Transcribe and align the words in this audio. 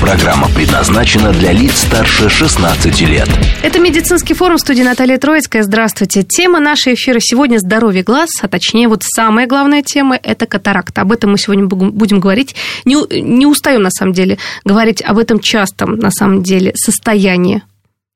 Программа 0.00 0.48
предназначена 0.48 1.30
для 1.30 1.52
лиц 1.52 1.82
старше 1.82 2.30
16 2.30 3.02
лет. 3.02 3.28
Это 3.62 3.78
медицинский 3.78 4.32
форум 4.32 4.56
в 4.56 4.60
студии 4.60 4.82
Наталья 4.82 5.18
Троицкая. 5.18 5.62
Здравствуйте. 5.62 6.22
Тема 6.22 6.58
нашего 6.58 6.94
эфира 6.94 7.18
сегодня 7.20 7.58
здоровье 7.58 8.02
глаз, 8.02 8.30
а 8.40 8.48
точнее 8.48 8.88
вот 8.88 9.02
самая 9.04 9.46
главная 9.46 9.82
тема– 9.82 10.18
это 10.22 10.46
катаракта. 10.46 11.02
Об 11.02 11.12
этом 11.12 11.32
мы 11.32 11.38
сегодня 11.38 11.66
будем 11.66 12.18
говорить. 12.18 12.56
Не, 12.86 12.96
не 13.20 13.44
устаем 13.44 13.82
на 13.82 13.90
самом 13.90 14.14
деле 14.14 14.38
говорить 14.64 15.02
об 15.02 15.18
этом 15.18 15.38
частом 15.38 15.96
на 15.96 16.10
самом 16.10 16.42
деле 16.42 16.72
состоянии 16.76 17.62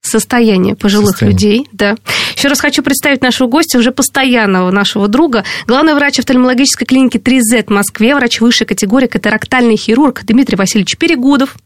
состояние 0.00 0.74
пожилых 0.76 1.10
состояние. 1.10 1.38
людей. 1.38 1.68
Да. 1.72 1.96
Еще 2.36 2.48
раз 2.48 2.60
хочу 2.60 2.82
представить 2.82 3.22
нашего 3.22 3.48
гостя, 3.48 3.78
уже 3.78 3.90
постоянного 3.90 4.70
нашего 4.70 5.08
друга, 5.08 5.44
главный 5.66 5.94
врач 5.94 6.18
офтальмологической 6.18 6.86
клиники 6.86 7.16
3Z 7.16 7.66
в 7.66 7.70
Москве, 7.70 8.14
врач 8.14 8.40
высшей 8.40 8.66
категории, 8.66 9.06
катарактальный 9.06 9.76
хирург 9.76 10.22
Дмитрий 10.24 10.56
Васильевич 10.56 10.98
Перегудов. 10.98 11.56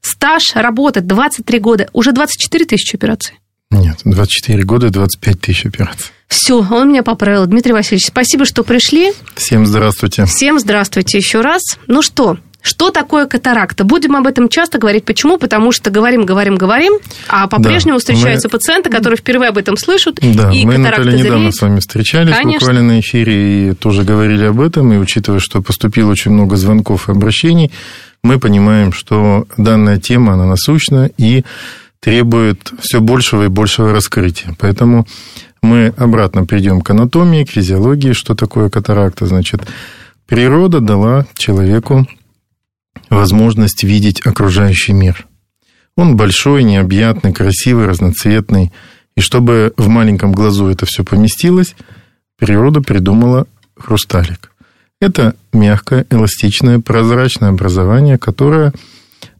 Стаж 0.00 0.52
работы 0.54 1.00
23 1.00 1.58
года, 1.58 1.88
уже 1.92 2.12
24 2.12 2.64
тысячи 2.64 2.96
операций. 2.96 3.38
Нет, 3.70 3.98
24 4.04 4.62
года 4.64 4.86
и 4.86 4.90
25 4.90 5.40
тысяч 5.40 5.66
операций. 5.66 6.06
Все, 6.26 6.58
он 6.58 6.88
меня 6.90 7.02
поправил. 7.02 7.46
Дмитрий 7.46 7.72
Васильевич, 7.72 8.06
спасибо, 8.06 8.44
что 8.44 8.64
пришли. 8.64 9.12
Всем 9.34 9.66
здравствуйте. 9.66 10.24
Всем 10.24 10.58
здравствуйте 10.58 11.18
еще 11.18 11.42
раз. 11.42 11.62
Ну 11.86 12.02
что, 12.02 12.38
что 12.60 12.90
такое 12.90 13.26
катаракта? 13.26 13.84
Будем 13.84 14.16
об 14.16 14.26
этом 14.26 14.48
часто 14.48 14.78
говорить. 14.78 15.04
Почему? 15.04 15.38
Потому 15.38 15.72
что 15.72 15.90
говорим, 15.90 16.26
говорим, 16.26 16.56
говорим, 16.56 16.94
а 17.28 17.46
по-прежнему 17.46 17.96
да, 17.96 18.00
встречаются 18.00 18.48
мы... 18.48 18.52
пациенты, 18.52 18.90
которые 18.90 19.16
впервые 19.16 19.50
об 19.50 19.58
этом 19.58 19.76
слышат. 19.76 20.18
Да, 20.20 20.50
и 20.52 20.66
мы, 20.66 20.76
Наталья, 20.76 21.16
недавно 21.16 21.52
с 21.52 21.60
вами 21.60 21.80
встречались 21.80 22.34
Конечно. 22.34 22.66
буквально 22.66 22.94
на 22.94 23.00
эфире 23.00 23.70
и 23.70 23.74
тоже 23.74 24.02
говорили 24.02 24.44
об 24.44 24.60
этом. 24.60 24.92
И 24.92 24.96
учитывая, 24.96 25.40
что 25.40 25.62
поступило 25.62 26.10
очень 26.10 26.32
много 26.32 26.56
звонков 26.56 27.08
и 27.08 27.12
обращений, 27.12 27.70
мы 28.22 28.38
понимаем, 28.38 28.92
что 28.92 29.46
данная 29.56 29.98
тема, 29.98 30.34
она 30.34 30.46
насущна 30.46 31.10
и 31.16 31.44
требует 32.00 32.72
все 32.80 33.00
большего 33.00 33.44
и 33.44 33.48
большего 33.48 33.92
раскрытия. 33.92 34.54
Поэтому 34.58 35.06
мы 35.62 35.92
обратно 35.96 36.44
придем 36.44 36.80
к 36.80 36.90
анатомии, 36.90 37.44
к 37.44 37.50
физиологии, 37.50 38.12
что 38.12 38.34
такое 38.34 38.70
катаракта. 38.70 39.26
Значит, 39.26 39.66
природа 40.26 40.80
дала 40.80 41.26
человеку 41.36 42.06
возможность 43.10 43.82
видеть 43.82 44.24
окружающий 44.24 44.92
мир. 44.92 45.26
Он 45.96 46.16
большой, 46.16 46.62
необъятный, 46.62 47.32
красивый, 47.32 47.86
разноцветный. 47.86 48.72
И 49.16 49.20
чтобы 49.20 49.72
в 49.76 49.88
маленьком 49.88 50.32
глазу 50.32 50.68
это 50.68 50.86
все 50.86 51.02
поместилось, 51.02 51.74
природа 52.38 52.80
придумала 52.80 53.46
хрусталик. 53.76 54.52
Это 55.00 55.36
мягкое, 55.52 56.06
эластичное, 56.10 56.80
прозрачное 56.80 57.50
образование, 57.50 58.18
которое 58.18 58.72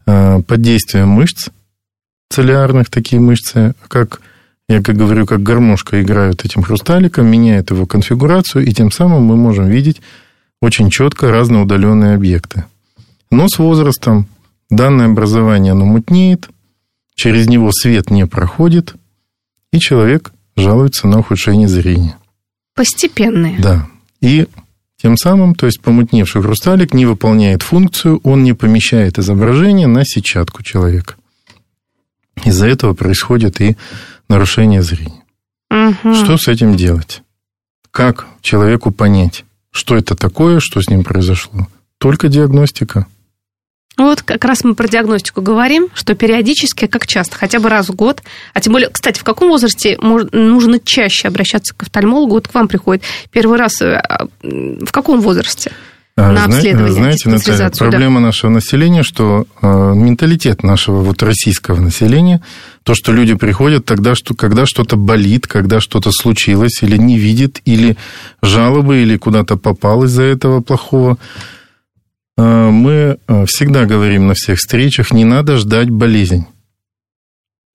э, 0.05 0.41
под 0.41 0.61
действием 0.61 1.09
мышц, 1.09 1.49
целлярных 2.29 2.89
такие 2.89 3.21
мышцы, 3.21 3.73
как 3.87 4.21
я 4.69 4.83
как 4.83 4.95
говорю, 4.95 5.25
как 5.25 5.41
гармошка 5.41 6.01
играют 6.01 6.45
этим 6.45 6.61
хрусталиком, 6.61 7.25
меняет 7.25 7.71
его 7.71 7.87
конфигурацию, 7.87 8.65
и 8.65 8.71
тем 8.71 8.91
самым 8.91 9.23
мы 9.23 9.35
можем 9.35 9.67
видеть 9.67 9.99
очень 10.61 10.91
четко 10.91 11.31
разноудаленные 11.31 12.13
объекты. 12.13 12.65
Но 13.31 13.47
с 13.47 13.57
возрастом 13.57 14.27
данное 14.69 15.07
образование 15.07 15.71
оно 15.71 15.85
мутнеет, 15.85 16.49
через 17.15 17.47
него 17.47 17.71
свет 17.71 18.11
не 18.11 18.27
проходит, 18.27 18.93
и 19.73 19.79
человек 19.79 20.31
жалуется 20.55 21.07
на 21.07 21.19
ухудшение 21.19 21.67
зрения. 21.67 22.17
Постепенное. 22.75 23.55
Да. 23.59 23.87
И 24.21 24.47
тем 25.01 25.15
самым, 25.15 25.55
то 25.55 25.65
есть 25.65 25.79
помутневший 25.81 26.41
хрусталик 26.41 26.93
не 26.93 27.05
выполняет 27.05 27.63
функцию, 27.63 28.19
он 28.23 28.43
не 28.43 28.53
помещает 28.53 29.17
изображение 29.17 29.87
на 29.87 30.03
сетчатку 30.03 30.61
человека. 30.61 31.15
Из-за 32.43 32.67
этого 32.67 32.93
происходит 32.93 33.61
и 33.61 33.77
нарушение 34.27 34.81
зрения. 34.81 35.23
Угу. 35.71 36.13
Что 36.13 36.37
с 36.37 36.47
этим 36.47 36.75
делать? 36.75 37.21
Как 37.91 38.27
человеку 38.41 38.91
понять, 38.91 39.45
что 39.71 39.95
это 39.95 40.15
такое, 40.15 40.59
что 40.59 40.81
с 40.81 40.89
ним 40.89 41.03
произошло? 41.03 41.67
Только 41.97 42.27
диагностика. 42.27 43.07
Ну 43.99 44.05
вот 44.05 44.21
как 44.21 44.45
раз 44.45 44.63
мы 44.63 44.75
про 44.75 44.87
диагностику 44.87 45.41
говорим, 45.41 45.89
что 45.93 46.15
периодически, 46.15 46.87
как 46.87 47.05
часто, 47.05 47.35
хотя 47.35 47.59
бы 47.59 47.67
раз 47.67 47.89
в 47.89 47.95
год, 47.95 48.23
а 48.53 48.61
тем 48.61 48.71
более, 48.71 48.87
кстати, 48.89 49.19
в 49.19 49.25
каком 49.25 49.49
возрасте 49.49 49.97
нужно 49.99 50.79
чаще 50.79 51.27
обращаться 51.27 51.75
к 51.75 51.83
офтальмологу? 51.83 52.35
Вот 52.35 52.47
к 52.47 52.53
вам 52.53 52.69
приходит 52.69 53.03
первый 53.29 53.59
раз, 53.59 53.81
э, 53.81 53.95
а, 53.95 54.27
в 54.41 54.91
каком 54.93 55.19
возрасте? 55.19 55.73
А, 56.15 56.31
на 56.31 56.45
обследование. 56.45 56.93
Знаете, 56.93 57.29
Наталья, 57.29 57.69
проблема 57.71 58.21
да. 58.21 58.27
нашего 58.27 58.51
населения, 58.51 59.03
что 59.03 59.47
э, 59.61 59.67
менталитет 59.67 60.63
нашего 60.63 61.01
вот 61.01 61.21
российского 61.21 61.81
населения, 61.81 62.41
то, 62.83 62.95
что 62.95 63.11
люди 63.11 63.33
приходят 63.33 63.83
тогда, 63.83 64.15
что, 64.15 64.33
когда 64.33 64.65
что-то 64.65 64.95
болит, 64.95 65.45
когда 65.45 65.81
что-то 65.81 66.11
случилось, 66.13 66.81
или 66.83 66.95
не 66.95 67.19
видит, 67.19 67.59
или 67.65 67.97
жалобы, 68.41 69.01
или 69.01 69.17
куда-то 69.17 69.57
попал 69.57 70.05
из-за 70.05 70.23
этого 70.23 70.61
плохого, 70.61 71.17
Э, 71.17 71.58
мы 72.41 73.19
э, 73.27 73.45
всегда 73.45 73.85
говорим 73.85 74.27
на 74.27 74.33
всех 74.33 74.57
встречах, 74.59 75.11
не 75.11 75.25
надо 75.25 75.57
ждать 75.57 75.89
болезнь. 75.89 76.45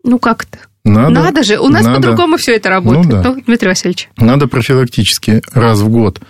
Ну 0.03 0.19
как-то. 0.19 0.59
Надо, 0.85 1.23
надо 1.23 1.43
же, 1.43 1.59
у 1.59 1.69
нас 1.69 1.83
надо, 1.83 1.97
по-другому 1.97 2.37
все 2.37 2.57
это 2.57 2.69
работает, 2.69 3.07
ну, 3.07 3.23
да. 3.23 3.23
ну, 3.23 3.43
Дмитрий 3.47 3.69
Васильевич. 3.69 4.11
Надо 4.19 4.47
профилактически 4.47 5.43
раз 5.53 5.81
в 5.81 5.89
год 5.89 6.21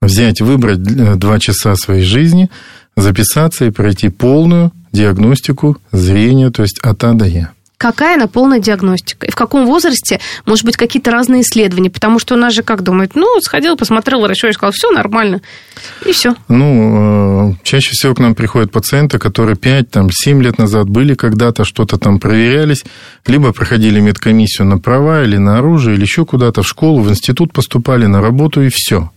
взять, 0.00 0.40
выбрать 0.40 0.78
э, 0.78 1.16
два 1.16 1.38
часа 1.38 1.74
своей 1.76 2.02
жизни, 2.02 2.50
записаться 2.96 3.66
и 3.66 3.70
пройти 3.70 4.08
полную 4.08 4.72
диагностику 4.92 5.76
зрения, 5.92 6.50
то 6.50 6.62
есть 6.62 6.78
от 6.80 7.04
А 7.04 7.12
до 7.12 7.26
Я 7.26 7.52
какая 7.80 8.16
она 8.16 8.26
полная 8.26 8.58
диагностика. 8.58 9.26
И 9.26 9.30
в 9.30 9.34
каком 9.34 9.64
возрасте, 9.64 10.20
может 10.44 10.66
быть, 10.66 10.76
какие-то 10.76 11.10
разные 11.10 11.40
исследования. 11.40 11.88
Потому 11.88 12.18
что 12.18 12.34
у 12.34 12.36
нас 12.36 12.52
же 12.52 12.62
как 12.62 12.82
думают, 12.82 13.14
ну, 13.14 13.40
сходил, 13.40 13.74
посмотрел 13.74 14.20
врачу 14.20 14.48
и 14.48 14.52
сказал, 14.52 14.72
все 14.72 14.90
нормально, 14.90 15.40
и 16.04 16.12
все. 16.12 16.34
Ну, 16.48 17.52
э, 17.52 17.54
чаще 17.62 17.92
всего 17.92 18.14
к 18.14 18.18
нам 18.18 18.34
приходят 18.34 18.70
пациенты, 18.70 19.18
которые 19.18 19.56
5-7 19.56 20.42
лет 20.42 20.58
назад 20.58 20.90
были 20.90 21.14
когда-то, 21.14 21.64
что-то 21.64 21.96
там 21.96 22.20
проверялись, 22.20 22.84
либо 23.26 23.54
проходили 23.54 23.98
медкомиссию 23.98 24.68
на 24.68 24.76
права 24.76 25.22
или 25.24 25.38
на 25.38 25.56
оружие, 25.56 25.96
или 25.96 26.02
еще 26.02 26.26
куда-то 26.26 26.62
в 26.62 26.68
школу, 26.68 27.00
в 27.00 27.08
институт 27.08 27.54
поступали 27.54 28.04
на 28.04 28.20
работу, 28.20 28.60
и 28.60 28.68
все. 28.68 29.10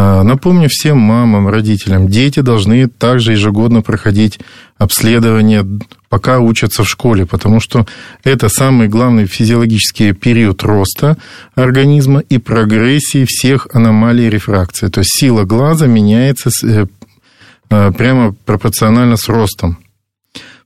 А, 0.00 0.22
напомню 0.22 0.68
всем 0.70 0.96
мамам, 0.96 1.48
родителям, 1.48 2.06
дети 2.06 2.38
должны 2.38 2.86
также 2.86 3.32
ежегодно 3.32 3.82
проходить 3.82 4.38
обследование, 4.76 5.66
пока 6.08 6.38
учатся 6.38 6.84
в 6.84 6.88
школе, 6.88 7.26
потому 7.26 7.58
что 7.58 7.84
это 8.22 8.48
самый 8.48 8.86
главный 8.86 9.26
физиологический 9.26 10.12
период 10.12 10.62
роста 10.62 11.16
организма 11.56 12.20
и 12.20 12.38
прогрессии 12.38 13.26
всех 13.26 13.66
аномалий 13.72 14.30
рефракции. 14.30 14.86
То 14.86 15.00
есть 15.00 15.18
сила 15.18 15.42
глаза 15.42 15.88
меняется 15.88 16.50
э, 16.64 16.86
э, 17.68 17.90
прямо 17.90 18.36
пропорционально 18.44 19.16
с 19.16 19.28
ростом. 19.28 19.78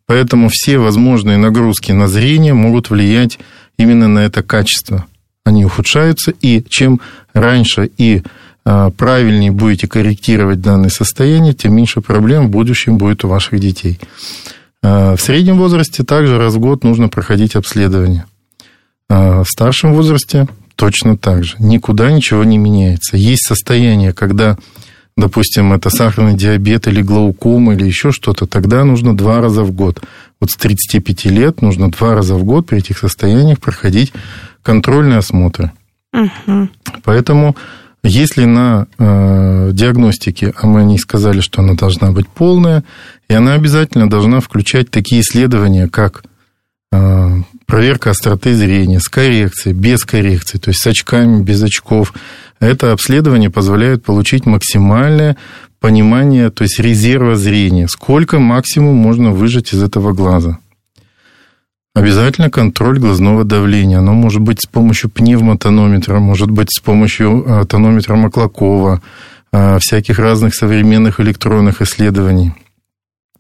Поэтому 0.04 0.50
все 0.52 0.76
возможные 0.76 1.38
нагрузки 1.38 1.90
на 1.92 2.06
зрение 2.06 2.52
могут 2.52 2.90
влиять 2.90 3.38
именно 3.78 4.08
на 4.08 4.18
это 4.18 4.42
качество. 4.42 5.06
Они 5.42 5.64
ухудшаются, 5.64 6.34
и 6.42 6.62
чем 6.68 7.00
раньше 7.32 7.90
и 7.96 8.18
а, 8.18 8.28
правильнее 8.64 9.50
будете 9.50 9.88
корректировать 9.88 10.60
данное 10.60 10.90
состояние, 10.90 11.52
тем 11.52 11.74
меньше 11.74 12.00
проблем 12.00 12.46
в 12.46 12.50
будущем 12.50 12.96
будет 12.96 13.24
у 13.24 13.28
ваших 13.28 13.58
детей. 13.58 13.98
А, 14.82 15.16
в 15.16 15.20
среднем 15.20 15.58
возрасте 15.58 16.02
также 16.02 16.38
раз 16.38 16.54
в 16.54 16.58
год 16.58 16.84
нужно 16.84 17.08
проходить 17.08 17.54
обследование. 17.54 18.24
А, 19.08 19.44
в 19.44 19.48
старшем 19.48 19.94
возрасте 19.94 20.48
точно 20.76 21.16
так 21.16 21.44
же. 21.44 21.54
Никуда 21.58 22.10
ничего 22.10 22.44
не 22.44 22.58
меняется. 22.58 23.16
Есть 23.16 23.46
состояние, 23.46 24.12
когда, 24.12 24.58
допустим, 25.16 25.72
это 25.72 25.90
сахарный 25.90 26.34
диабет 26.34 26.88
или 26.88 27.02
глаукома 27.02 27.74
или 27.74 27.86
еще 27.86 28.10
что-то, 28.10 28.46
тогда 28.46 28.84
нужно 28.84 29.16
два 29.16 29.40
раза 29.40 29.62
в 29.62 29.70
год. 29.70 30.02
Вот 30.40 30.50
с 30.50 30.56
35 30.56 31.26
лет 31.26 31.62
нужно 31.62 31.90
два 31.90 32.14
раза 32.14 32.34
в 32.34 32.42
год 32.42 32.66
при 32.66 32.78
этих 32.78 32.98
состояниях 32.98 33.60
проходить 33.60 34.12
контрольные 34.62 35.18
осмотры. 35.18 35.70
Угу. 36.12 36.68
Поэтому 37.04 37.56
если 38.04 38.44
на 38.44 38.86
э, 38.98 39.70
диагностике, 39.72 40.52
а 40.56 40.66
мы 40.66 40.80
о 40.80 40.84
ней 40.84 40.98
сказали, 40.98 41.40
что 41.40 41.62
она 41.62 41.74
должна 41.74 42.10
быть 42.12 42.28
полная, 42.28 42.84
и 43.28 43.34
она 43.34 43.54
обязательно 43.54 44.08
должна 44.10 44.40
включать 44.40 44.90
такие 44.90 45.20
исследования, 45.22 45.88
как 45.88 46.24
проверка 47.72 48.10
остроты 48.10 48.54
зрения 48.54 49.00
с 49.00 49.08
коррекцией, 49.08 49.74
без 49.74 50.04
коррекции, 50.04 50.58
то 50.58 50.68
есть 50.68 50.82
с 50.82 50.86
очками, 50.86 51.42
без 51.42 51.62
очков. 51.62 52.12
Это 52.60 52.92
обследование 52.92 53.48
позволяет 53.48 54.04
получить 54.04 54.44
максимальное 54.44 55.38
понимание, 55.80 56.50
то 56.50 56.64
есть 56.64 56.78
резерва 56.78 57.34
зрения, 57.34 57.88
сколько 57.88 58.38
максимум 58.38 58.96
можно 58.96 59.30
выжать 59.30 59.72
из 59.72 59.82
этого 59.82 60.12
глаза. 60.12 60.58
Обязательно 61.94 62.50
контроль 62.50 62.98
глазного 62.98 63.44
давления. 63.44 63.98
Оно 63.98 64.14
может 64.14 64.40
быть 64.40 64.62
с 64.62 64.66
помощью 64.66 65.10
пневмотонометра, 65.10 66.20
может 66.20 66.50
быть 66.50 66.68
с 66.70 66.80
помощью 66.80 67.44
а, 67.46 67.66
тонометра 67.66 68.16
Маклакова, 68.16 69.02
а, 69.52 69.78
всяких 69.78 70.18
разных 70.18 70.54
современных 70.54 71.20
электронных 71.20 71.82
исследований. 71.82 72.54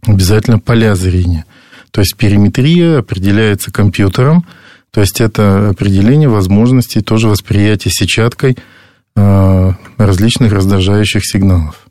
Обязательно 0.06 0.58
поля 0.58 0.94
зрения. 0.96 1.46
То 1.92 2.02
есть 2.02 2.16
периметрия 2.16 2.98
определяется 2.98 3.72
компьютером, 3.72 4.44
то 4.90 5.00
есть 5.00 5.22
это 5.22 5.70
определение 5.70 6.28
возможностей 6.28 7.00
тоже 7.00 7.28
восприятия 7.28 7.88
сетчаткой 7.88 8.58
а, 9.16 9.76
различных 9.96 10.52
раздражающих 10.52 11.24
сигналов. 11.24 11.86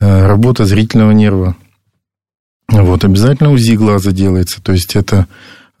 Работа 0.00 0.64
зрительного 0.64 1.12
нерва. 1.12 1.54
Вот, 2.68 3.04
обязательно 3.04 3.52
УЗИ 3.52 3.74
глаза 3.74 4.12
делается, 4.12 4.62
то 4.62 4.72
есть 4.72 4.96
это 4.96 5.26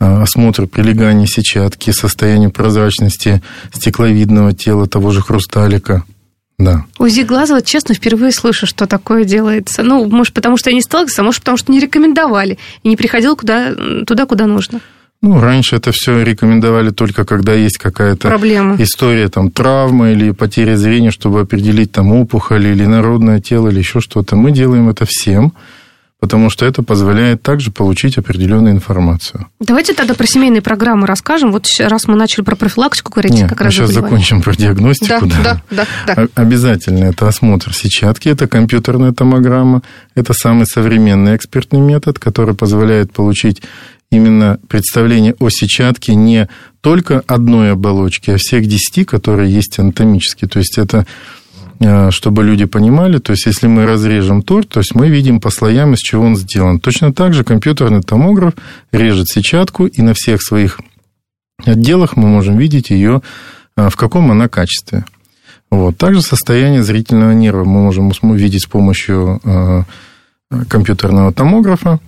осмотр 0.00 0.66
прилегания 0.66 1.26
сетчатки, 1.26 1.90
состояние 1.90 2.48
прозрачности 2.48 3.42
стекловидного 3.72 4.52
тела 4.54 4.86
того 4.86 5.10
же 5.10 5.20
хрусталика. 5.20 6.04
Да. 6.58 6.84
УЗИ 6.98 7.22
глаза, 7.22 7.54
вот 7.54 7.64
честно, 7.64 7.94
впервые 7.94 8.32
слышу, 8.32 8.66
что 8.66 8.86
такое 8.86 9.24
делается. 9.24 9.82
Ну, 9.82 10.06
может, 10.10 10.34
потому 10.34 10.58
что 10.58 10.68
я 10.68 10.74
не 10.74 10.82
сталкивался, 10.82 11.22
а 11.22 11.24
может, 11.24 11.40
потому 11.40 11.56
что 11.56 11.72
не 11.72 11.80
рекомендовали 11.80 12.58
и 12.82 12.88
не 12.88 12.96
приходил 12.96 13.34
куда, 13.34 13.74
туда, 14.06 14.26
куда 14.26 14.46
нужно. 14.46 14.80
Ну, 15.22 15.38
раньше 15.38 15.76
это 15.76 15.90
все 15.92 16.22
рекомендовали 16.22 16.90
только 16.90 17.24
когда 17.24 17.52
есть 17.52 17.76
какая-то 17.76 18.28
Проблема. 18.28 18.76
история, 18.78 19.28
там, 19.28 19.50
травма 19.50 20.12
или 20.12 20.30
потеря 20.30 20.76
зрения, 20.76 21.10
чтобы 21.10 21.40
определить 21.40 21.92
там 21.92 22.12
опухоль 22.12 22.66
или 22.66 22.86
народное 22.86 23.40
тело 23.40 23.68
или 23.68 23.78
еще 23.78 24.00
что-то. 24.00 24.36
Мы 24.36 24.50
делаем 24.50 24.88
это 24.88 25.04
всем 25.06 25.52
потому 26.20 26.50
что 26.50 26.66
это 26.66 26.82
позволяет 26.82 27.42
также 27.42 27.70
получить 27.70 28.18
определенную 28.18 28.74
информацию. 28.74 29.48
Давайте 29.58 29.94
тогда 29.94 30.14
про 30.14 30.26
семейные 30.26 30.60
программы 30.60 31.06
расскажем. 31.06 31.50
Вот 31.50 31.66
раз 31.80 32.06
мы 32.06 32.14
начали 32.14 32.44
про 32.44 32.56
профилактику 32.56 33.10
говорить, 33.12 33.32
Нет, 33.32 33.48
как 33.48 33.62
раз 33.62 33.74
сейчас 33.74 33.90
закончим 33.90 34.42
про 34.42 34.54
диагностику. 34.54 35.26
Да, 35.26 35.42
да, 35.42 35.62
да, 35.70 35.86
да, 36.06 36.14
да. 36.14 36.28
Обязательно 36.34 37.04
это 37.04 37.26
осмотр 37.26 37.74
сетчатки, 37.74 38.28
это 38.28 38.46
компьютерная 38.46 39.12
томограмма, 39.12 39.82
это 40.14 40.34
самый 40.34 40.66
современный 40.66 41.36
экспертный 41.36 41.80
метод, 41.80 42.18
который 42.18 42.54
позволяет 42.54 43.12
получить 43.12 43.62
именно 44.10 44.58
представление 44.68 45.34
о 45.38 45.48
сетчатке 45.48 46.14
не 46.14 46.48
только 46.80 47.22
одной 47.26 47.72
оболочки, 47.72 48.30
а 48.30 48.36
всех 48.36 48.66
десяти, 48.66 49.04
которые 49.04 49.52
есть 49.52 49.78
анатомически. 49.78 50.46
То 50.46 50.58
есть 50.58 50.78
это 50.78 51.06
чтобы 52.10 52.44
люди 52.44 52.66
понимали, 52.66 53.18
то 53.18 53.32
есть 53.32 53.46
если 53.46 53.66
мы 53.66 53.86
разрежем 53.86 54.42
торт, 54.42 54.68
то 54.68 54.80
есть 54.80 54.94
мы 54.94 55.08
видим 55.08 55.40
по 55.40 55.48
слоям, 55.48 55.94
из 55.94 56.00
чего 56.00 56.24
он 56.24 56.36
сделан. 56.36 56.78
Точно 56.78 57.12
так 57.12 57.32
же 57.32 57.42
компьютерный 57.42 58.02
томограф 58.02 58.52
режет 58.92 59.28
сетчатку, 59.28 59.86
и 59.86 60.02
на 60.02 60.12
всех 60.12 60.42
своих 60.42 60.78
отделах 61.64 62.16
мы 62.16 62.28
можем 62.28 62.58
видеть 62.58 62.90
ее, 62.90 63.22
э, 63.76 63.88
в 63.88 63.96
каком 63.96 64.30
она 64.30 64.48
качестве. 64.48 65.04
Вот. 65.70 65.96
Также 65.96 66.20
состояние 66.20 66.82
зрительного 66.82 67.32
нерва 67.32 67.64
мы 67.64 67.82
можем 67.84 68.12
увидеть 68.22 68.64
с 68.64 68.66
помощью 68.66 69.40
э, 69.44 69.82
компьютерного 70.68 71.32
томографа. 71.32 71.98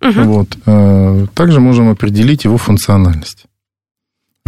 Угу. 0.00 0.22
Вот. 0.22 1.28
Также 1.34 1.60
можем 1.60 1.90
определить 1.90 2.44
его 2.44 2.56
функциональность. 2.56 3.44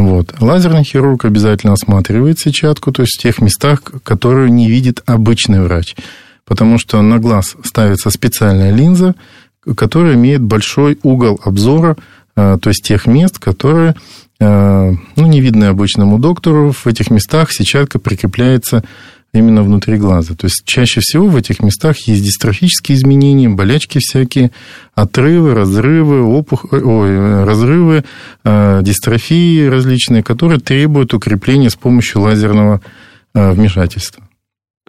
Вот. 0.03 0.35
Лазерный 0.41 0.83
хирург 0.83 1.25
обязательно 1.25 1.75
осматривает 1.75 2.41
сетчатку, 2.41 2.91
то 2.91 3.03
есть 3.03 3.17
в 3.17 3.23
тех 3.23 3.41
местах, 3.41 3.83
которые 4.03 4.51
не 4.51 4.69
видит 4.69 5.01
обычный 5.07 5.63
врач. 5.63 5.95
Потому 6.45 6.77
что 6.77 7.01
на 7.03 7.19
глаз 7.19 7.55
ставится 7.63 8.11
специальная 8.11 8.73
линза, 8.73 9.15
которая 9.77 10.15
имеет 10.15 10.43
большой 10.43 10.99
угол 11.05 11.41
обзора, 11.45 11.97
э, 12.35 12.59
то 12.61 12.69
есть 12.69 12.83
тех 12.83 13.07
мест, 13.07 13.39
которые 13.39 13.95
э, 14.41 14.93
ну, 15.15 15.27
не 15.27 15.41
видны 15.41 15.67
обычному 15.67 16.19
доктору. 16.19 16.73
В 16.73 16.87
этих 16.89 17.11
местах 17.11 17.53
сетчатка 17.53 18.01
прикрепляется 18.01 18.83
именно 19.35 19.63
внутри 19.63 19.97
глаза. 19.97 20.35
То 20.35 20.47
есть 20.47 20.63
чаще 20.65 21.01
всего 21.01 21.27
в 21.29 21.37
этих 21.37 21.61
местах 21.61 21.97
есть 22.07 22.23
дистрофические 22.23 22.97
изменения, 22.97 23.49
болячки 23.49 23.99
всякие, 23.99 24.51
отрывы, 24.95 25.55
разрывы, 25.55 26.21
опух... 26.21 26.67
Ой, 26.73 27.45
разрывы, 27.45 28.05
э, 28.45 28.81
дистрофии 28.83 29.67
различные, 29.67 30.23
которые 30.23 30.61
требуют 30.61 31.15
укрепления 31.15 31.71
с 31.71 31.77
помощью 31.77 32.21
лазерного 32.21 32.83
э, 33.35 33.53
вмешательства. 33.53 34.23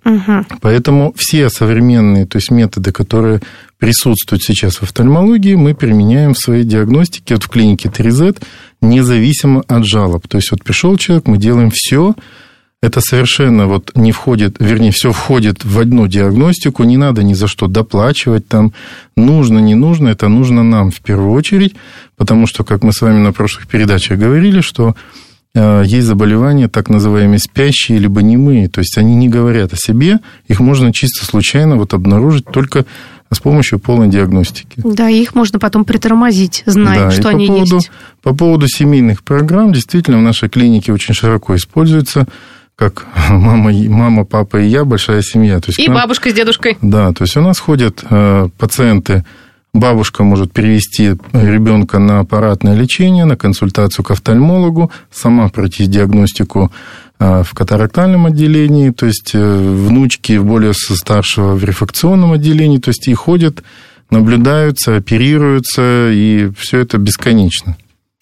Угу. 0.06 0.46
Поэтому 0.60 1.14
все 1.16 1.50
современные 1.50 2.26
то 2.26 2.36
есть 2.36 2.52
методы, 2.52 2.92
которые 2.92 3.42
присутствуют 3.78 4.44
сейчас 4.44 4.76
в 4.76 4.84
офтальмологии, 4.84 5.56
мы 5.56 5.74
применяем 5.74 6.34
в 6.34 6.40
своей 6.40 6.66
диагностике 6.66 7.36
вот 7.36 7.44
в 7.44 7.48
клинике 7.48 7.88
3Z 7.88 8.44
независимо 8.82 9.64
от 9.68 9.86
жалоб. 9.86 10.28
То 10.28 10.38
есть 10.38 10.52
вот 10.52 10.62
пришел 10.64 10.98
человек, 10.98 11.28
мы 11.28 11.38
делаем 11.38 11.72
все, 11.74 12.16
это 12.84 13.00
совершенно 13.00 13.66
вот 13.66 13.92
не 13.96 14.12
входит, 14.12 14.58
вернее, 14.60 14.92
все 14.92 15.14
входит 15.14 15.64
в 15.64 15.80
одну 15.80 16.06
диагностику, 16.08 16.84
не 16.84 16.98
надо 16.98 17.24
ни 17.24 17.34
за 17.34 17.48
что 17.48 17.68
доплачивать 17.68 18.46
там, 18.50 18.74
нужно, 19.16 19.60
не 19.60 19.74
нужно, 19.74 20.10
это 20.10 20.28
нужно 20.28 20.64
нам 20.64 20.92
в 20.92 21.00
первую 21.00 21.32
очередь, 21.32 21.76
потому 22.18 22.46
что, 22.46 22.66
как 22.66 22.84
мы 22.84 22.92
с 22.92 23.00
вами 23.00 23.20
на 23.20 23.32
прошлых 23.32 23.68
передачах 23.68 24.20
говорили, 24.20 24.60
что 24.60 24.98
э, 25.56 25.84
есть 25.86 26.06
заболевания, 26.06 26.68
так 26.68 26.90
называемые 26.90 27.40
спящие 27.40 28.00
либо 28.00 28.22
немые, 28.22 28.68
то 28.68 28.80
есть 28.80 28.98
они 28.98 29.16
не 29.16 29.30
говорят 29.30 29.72
о 29.72 29.78
себе, 29.78 30.20
их 30.50 30.60
можно 30.60 30.92
чисто 30.92 31.26
случайно 31.26 31.78
вот 31.78 31.94
обнаружить 31.94 32.48
только 32.48 32.86
с 33.32 33.40
помощью 33.40 33.80
полной 33.80 34.10
диагностики. 34.10 34.74
Да, 34.76 35.08
их 35.08 35.36
можно 35.36 35.58
потом 35.58 35.86
притормозить, 35.86 36.64
зная, 36.66 37.06
да, 37.06 37.12
что 37.12 37.30
они 37.30 37.48
по 37.48 37.54
поводу, 37.54 37.76
есть. 37.76 37.92
По 38.22 38.36
поводу 38.36 38.68
семейных 38.68 39.24
программ, 39.24 39.72
действительно, 39.72 40.18
в 40.18 40.22
нашей 40.22 40.50
клинике 40.50 40.92
очень 40.92 41.14
широко 41.14 41.56
используется 41.56 42.28
как 42.76 43.06
мама, 43.30 43.72
мама, 43.72 44.26
папа 44.26 44.58
и 44.58 44.68
я, 44.68 44.86
большая 44.86 45.22
семья. 45.22 45.60
То 45.60 45.70
есть 45.70 45.80
и 45.80 45.88
нам, 45.88 45.96
бабушка 45.96 46.30
с 46.30 46.34
дедушкой. 46.34 46.78
Да, 46.82 47.12
то 47.14 47.24
есть 47.24 47.38
у 47.38 47.42
нас 47.42 47.60
ходят 47.60 48.04
э, 48.10 48.50
пациенты, 48.58 49.24
бабушка 49.74 50.24
может 50.24 50.54
перевести 50.54 51.16
ребенка 51.34 52.00
на 52.00 52.20
аппаратное 52.20 52.76
лечение, 52.76 53.26
на 53.26 53.36
консультацию 53.36 54.06
к 54.06 54.12
офтальмологу, 54.12 54.92
сама 55.12 55.50
пройти 55.50 55.86
диагностику 55.86 56.72
э, 57.20 57.44
в 57.44 57.54
катарактальном 57.54 58.28
отделении, 58.28 58.92
то 58.92 59.06
есть 59.06 59.32
э, 59.34 59.40
внучки 59.40 60.38
более 60.38 60.74
старшего 60.74 61.56
в 61.56 61.64
рефракционном 61.64 62.34
отделении, 62.34 62.78
то 62.80 62.90
есть 62.90 63.08
и 63.08 63.14
ходят, 63.14 63.64
наблюдаются, 64.10 64.96
оперируются, 64.96 66.10
и 66.12 66.52
все 66.58 66.80
это 66.80 66.98
бесконечно. 66.98 67.76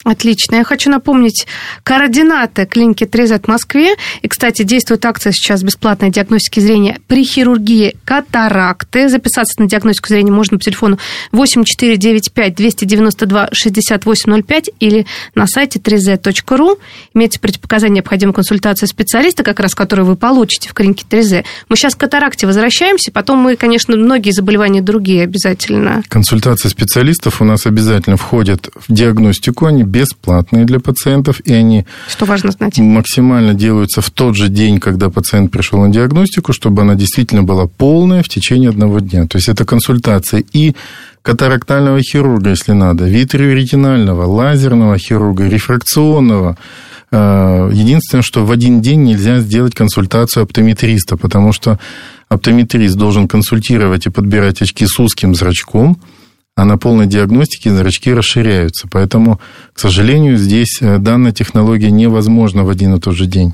Отлично. 0.03 0.55
Я 0.55 0.63
хочу 0.63 0.89
напомнить 0.89 1.47
координаты 1.83 2.65
клиники 2.65 3.03
3Z 3.03 3.43
в 3.45 3.47
Москве. 3.47 3.95
И, 4.21 4.27
кстати, 4.27 4.63
действует 4.63 5.05
акция 5.05 5.31
сейчас 5.31 5.63
бесплатной 5.63 6.09
диагностики 6.09 6.59
зрения 6.59 6.99
при 7.07 7.23
хирургии 7.23 7.95
катаракты. 8.03 9.09
Записаться 9.09 9.61
на 9.61 9.67
диагностику 9.67 10.09
зрения 10.09 10.31
можно 10.31 10.57
по 10.57 10.63
телефону 10.63 10.97
8495 11.31 12.55
292 12.55 13.49
6805 13.51 14.69
или 14.79 15.05
на 15.35 15.45
сайте 15.47 15.79
3z.ru. 15.79 16.79
Имеется 17.13 17.39
противопоказания 17.39 17.95
необходимой 17.95 18.33
консультации 18.33 18.87
специалиста, 18.87 19.43
как 19.43 19.59
раз 19.59 19.75
который 19.75 20.05
вы 20.05 20.15
получите 20.15 20.69
в 20.69 20.73
клинике 20.73 21.05
3Z. 21.09 21.45
Мы 21.69 21.75
сейчас 21.75 21.95
к 21.95 21.99
катаракте 21.99 22.47
возвращаемся, 22.47 23.11
потом 23.11 23.39
мы, 23.39 23.55
конечно, 23.55 23.95
многие 23.95 24.31
заболевания 24.31 24.81
другие 24.81 25.23
обязательно. 25.23 26.03
Консультация 26.07 26.69
специалистов 26.69 27.41
у 27.41 27.45
нас 27.45 27.65
обязательно 27.65 28.17
входит 28.17 28.69
в 28.75 28.91
диагностику. 28.91 29.65
Они 29.65 29.83
бесплатные 29.91 30.65
для 30.65 30.79
пациентов, 30.79 31.41
и 31.41 31.53
они 31.53 31.85
Что 32.07 32.25
важно 32.25 32.51
знать. 32.51 32.79
максимально 32.79 33.53
делаются 33.53 34.01
в 34.01 34.09
тот 34.09 34.35
же 34.35 34.47
день, 34.47 34.79
когда 34.79 35.09
пациент 35.09 35.51
пришел 35.51 35.79
на 35.81 35.89
диагностику, 35.89 36.53
чтобы 36.53 36.81
она 36.81 36.95
действительно 36.95 37.43
была 37.43 37.67
полная 37.67 38.23
в 38.23 38.29
течение 38.29 38.69
одного 38.69 38.99
дня. 38.99 39.27
То 39.27 39.37
есть 39.37 39.49
это 39.49 39.65
консультация 39.65 40.43
и 40.53 40.73
катарактального 41.21 42.01
хирурга, 42.01 42.51
если 42.51 42.71
надо, 42.71 43.05
витриоретинального, 43.05 44.25
лазерного 44.25 44.97
хирурга, 44.97 45.47
рефракционного. 45.47 46.57
Э, 47.11 47.69
единственное, 47.71 48.23
что 48.23 48.45
в 48.45 48.51
один 48.51 48.81
день 48.81 49.03
нельзя 49.03 49.39
сделать 49.39 49.75
консультацию 49.75 50.43
оптометриста, 50.43 51.17
потому 51.17 51.53
что 51.53 51.77
оптометрист 52.29 52.95
должен 52.95 53.27
консультировать 53.27 54.07
и 54.07 54.09
подбирать 54.09 54.61
очки 54.61 54.85
с 54.87 54.99
узким 54.99 55.35
зрачком– 55.35 55.97
а 56.55 56.65
на 56.65 56.77
полной 56.77 57.07
диагностике 57.07 57.71
зрачки 57.71 58.13
расширяются. 58.13 58.87
Поэтому, 58.91 59.39
к 59.73 59.79
сожалению, 59.79 60.37
здесь 60.37 60.81
э, 60.81 60.97
данная 60.97 61.31
технология 61.31 61.91
невозможна 61.91 62.63
в 62.63 62.69
один 62.69 62.95
и 62.95 62.99
тот 62.99 63.15
же 63.15 63.25
день. 63.25 63.53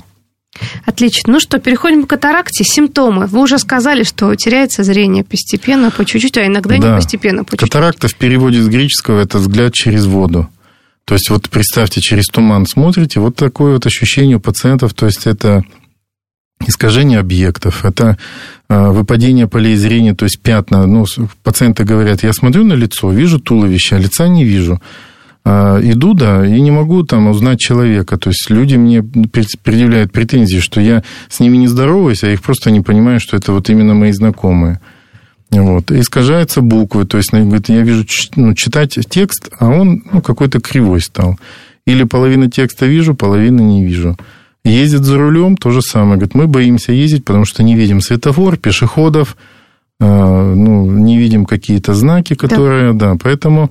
Отлично. 0.84 1.34
Ну 1.34 1.40
что, 1.40 1.58
переходим 1.58 2.04
к 2.04 2.10
катаракте. 2.10 2.64
Симптомы. 2.64 3.26
Вы 3.26 3.42
уже 3.42 3.58
сказали, 3.58 4.02
что 4.02 4.34
теряется 4.34 4.82
зрение 4.82 5.22
постепенно, 5.22 5.90
по 5.90 6.04
чуть-чуть, 6.04 6.36
а 6.38 6.46
иногда 6.46 6.78
да. 6.78 6.88
не 6.88 6.96
постепенно. 6.96 7.44
По 7.44 7.52
чуть-чуть. 7.52 7.70
Катаракта 7.70 8.08
в 8.08 8.14
переводе 8.14 8.60
с 8.62 8.68
греческого– 8.68 9.20
это 9.22 9.38
взгляд 9.38 9.74
через 9.74 10.06
воду. 10.06 10.48
То 11.04 11.14
есть 11.14 11.30
вот 11.30 11.48
представьте, 11.48 12.00
через 12.00 12.26
туман 12.26 12.66
смотрите, 12.66 13.20
вот 13.20 13.36
такое 13.36 13.74
вот 13.74 13.86
ощущение 13.86 14.36
у 14.36 14.40
пациентов, 14.40 14.92
то 14.92 15.06
есть 15.06 15.26
это 15.26 15.62
искажение 16.66 17.18
объектов, 17.18 17.84
это 17.84 18.18
а, 18.68 18.90
выпадение 18.90 19.46
полей 19.46 19.76
зрения, 19.76 20.14
то 20.14 20.24
есть 20.24 20.40
пятна. 20.40 20.86
Ну, 20.86 21.06
пациенты 21.42 21.84
говорят, 21.84 22.22
я 22.22 22.32
смотрю 22.32 22.64
на 22.64 22.74
лицо, 22.74 23.10
вижу 23.10 23.38
туловище, 23.38 23.96
а 23.96 23.98
лица 23.98 24.28
не 24.28 24.44
вижу. 24.44 24.80
А, 25.44 25.80
иду, 25.82 26.12
да, 26.14 26.46
и 26.46 26.60
не 26.60 26.70
могу 26.70 27.04
там 27.04 27.28
узнать 27.28 27.58
человека. 27.58 28.18
То 28.18 28.30
есть 28.30 28.50
люди 28.50 28.76
мне 28.76 29.02
предъявляют 29.02 30.12
претензии, 30.12 30.58
что 30.58 30.80
я 30.80 31.02
с 31.28 31.40
ними 31.40 31.56
не 31.56 31.68
здороваюсь, 31.68 32.24
а 32.24 32.30
их 32.30 32.42
просто 32.42 32.70
не 32.70 32.80
понимаю, 32.80 33.20
что 33.20 33.36
это 33.36 33.52
вот 33.52 33.70
именно 33.70 33.94
мои 33.94 34.12
знакомые. 34.12 34.80
Вот. 35.50 35.90
Искажаются 35.90 36.60
буквы, 36.60 37.06
то 37.06 37.16
есть 37.16 37.32
говорит, 37.32 37.70
я 37.70 37.80
вижу 37.80 38.04
ну, 38.36 38.52
читать 38.54 38.98
текст, 39.08 39.48
а 39.58 39.68
он 39.68 40.02
ну, 40.12 40.20
какой-то 40.20 40.60
кривой 40.60 41.00
стал. 41.00 41.38
Или 41.86 42.04
половину 42.04 42.50
текста 42.50 42.84
вижу, 42.84 43.14
половину 43.14 43.62
не 43.62 43.82
вижу. 43.82 44.18
Ездит 44.64 45.04
за 45.04 45.16
рулем, 45.16 45.56
то 45.56 45.70
же 45.70 45.82
самое. 45.82 46.16
Говорит, 46.16 46.34
мы 46.34 46.46
боимся 46.46 46.92
ездить, 46.92 47.24
потому 47.24 47.44
что 47.44 47.62
не 47.62 47.74
видим 47.74 48.00
светофор, 48.00 48.56
пешеходов, 48.56 49.36
а, 50.00 50.54
ну, 50.54 50.90
не 50.90 51.18
видим 51.18 51.44
какие-то 51.44 51.94
знаки, 51.94 52.34
которые, 52.34 52.92
да, 52.92 53.12
да 53.12 53.18
поэтому 53.20 53.70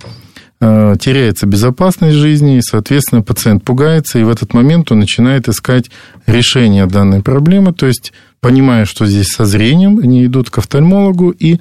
а, 0.60 0.96
теряется 0.96 1.46
безопасность 1.46 2.18
жизни, 2.18 2.58
и, 2.58 2.62
соответственно, 2.62 3.22
пациент 3.22 3.64
пугается, 3.64 4.18
и 4.18 4.24
в 4.24 4.30
этот 4.30 4.54
момент 4.54 4.92
он 4.92 5.00
начинает 5.00 5.48
искать 5.48 5.92
решение 6.26 6.88
данной 6.88 7.22
проблемы, 7.22 7.74
то 7.74 7.86
есть, 7.86 8.12
понимая, 8.42 8.86
что 8.86 9.06
здесь 9.06 9.28
со 9.28 9.46
зрением, 9.46 10.00
они 10.00 10.26
идут 10.26 10.50
к 10.50 10.58
офтальмологу 10.58 11.30
и 11.30 11.60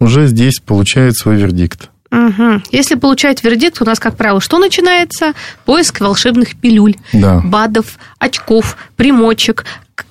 уже 0.00 0.26
здесь 0.26 0.60
получают 0.64 1.16
свой 1.16 1.36
вердикт. 1.36 1.89
Угу. 2.10 2.62
Если 2.72 2.96
получать 2.96 3.44
вердикт, 3.44 3.80
у 3.80 3.84
нас, 3.84 4.00
как 4.00 4.16
правило, 4.16 4.40
что 4.40 4.58
начинается? 4.58 5.32
Поиск 5.64 6.00
волшебных 6.00 6.56
пилюль, 6.56 6.96
да. 7.12 7.40
БАДов, 7.44 7.98
очков, 8.18 8.76
примочек, 8.96 9.64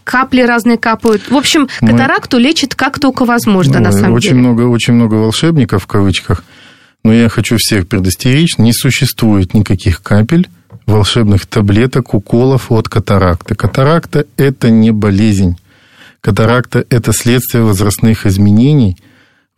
капли 0.03 0.41
разные 0.41 0.77
капают. 0.77 1.29
В 1.29 1.36
общем, 1.36 1.68
катаракту 1.79 2.38
Мы... 2.38 2.44
лечит 2.44 2.75
как 2.75 3.00
только 3.00 3.25
возможно, 3.25 3.79
ну, 3.79 3.86
на 3.86 3.91
самом 3.91 4.13
очень 4.13 4.29
деле. 4.29 4.41
Много, 4.41 4.62
очень 4.63 4.94
много 4.94 5.15
волшебников, 5.15 5.84
в 5.84 5.88
кавычках, 5.88 6.44
но 7.03 7.13
я 7.13 7.27
хочу 7.27 7.58
всех 7.58 7.88
предостеречь, 7.88 8.58
не 8.58 8.74
существует 8.74 9.53
никаких 9.53 10.01
капель, 10.01 10.50
волшебных 10.86 11.46
таблеток, 11.46 12.13
уколов 12.13 12.72
от 12.72 12.88
катаракты. 12.88 13.56
Катаракта– 13.56 14.25
это 14.38 14.70
не 14.70 14.91
болезнь. 14.91 15.58
Катаракта– 16.22 16.86
это 16.89 17.13
следствие 17.13 17.63
возрастных 17.63 18.25
изменений 18.25 18.98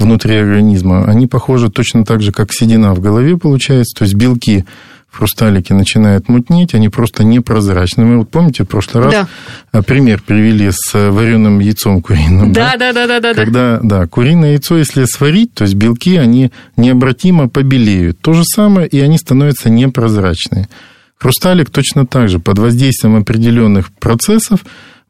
внутри 0.02 0.36
организма. 0.36 1.06
Они 1.06 1.28
похожи 1.28 1.70
точно 1.70 2.06
так 2.06 2.22
же, 2.22 2.32
как 2.32 2.54
седина 2.54 2.94
в 2.94 3.00
голове 3.00 3.38
получается, 3.38 3.96
то 3.98 4.04
есть 4.04 4.16
белки 4.16 4.66
хрусталики 5.12 5.74
начинают 5.74 6.30
мутнеть, 6.30 6.74
они 6.74 6.90
просто 6.90 7.24
непрозрачны. 7.24 8.06
Мы 8.06 8.18
вот 8.18 8.30
помните, 8.30 8.64
в 8.64 8.68
прошлый 8.68 9.04
раз 9.04 9.28
да. 9.74 9.82
пример 9.82 10.22
привели 10.26 10.70
с 10.72 10.94
вареным 10.94 11.60
яйцом 11.60 12.02
куриным. 12.02 12.54
Да, 12.54 12.76
да, 12.78 12.94
да, 12.94 13.08
да, 13.08 13.20
да. 13.20 13.34
Когда, 13.34 13.80
да, 13.84 14.08
куриное 14.08 14.52
яйцо, 14.52 14.78
если 14.78 15.04
сварить, 15.06 15.54
то 15.54 15.64
есть 15.64 15.76
белки, 15.76 16.16
они 16.16 16.52
необратимо 16.78 17.50
побелеют. 17.50 18.20
То 18.22 18.34
же 18.34 18.44
самое, 18.46 18.88
и 18.88 19.00
они 19.00 19.18
становятся 19.18 19.70
непрозрачные. 19.70 20.70
Хрусталик 21.18 21.70
точно 21.70 22.08
так 22.08 22.30
же 22.30 22.40
под 22.40 22.58
воздействием 22.58 23.18
определенных 23.18 23.92
процессов 23.92 24.62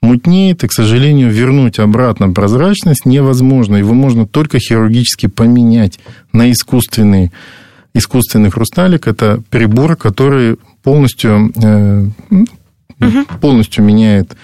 мутнеет, 0.02 0.64
и, 0.64 0.68
к 0.68 0.74
сожалению, 0.74 1.32
вернуть 1.32 1.80
обратно 1.80 2.32
прозрачность 2.32 3.06
невозможно. 3.06 3.76
Его 3.76 3.94
можно 3.94 4.26
только 4.26 4.60
хирургически 4.60 5.28
поменять 5.28 6.00
на 6.34 6.52
искусственный 6.52 7.32
искусственный 7.94 8.50
хрусталик– 8.50 9.08
это 9.10 9.42
прибор, 9.50 9.96
который 9.96 10.58
полностью, 10.84 11.52
угу. 13.00 13.26
полностью 13.40 13.84
меняет 13.84 14.36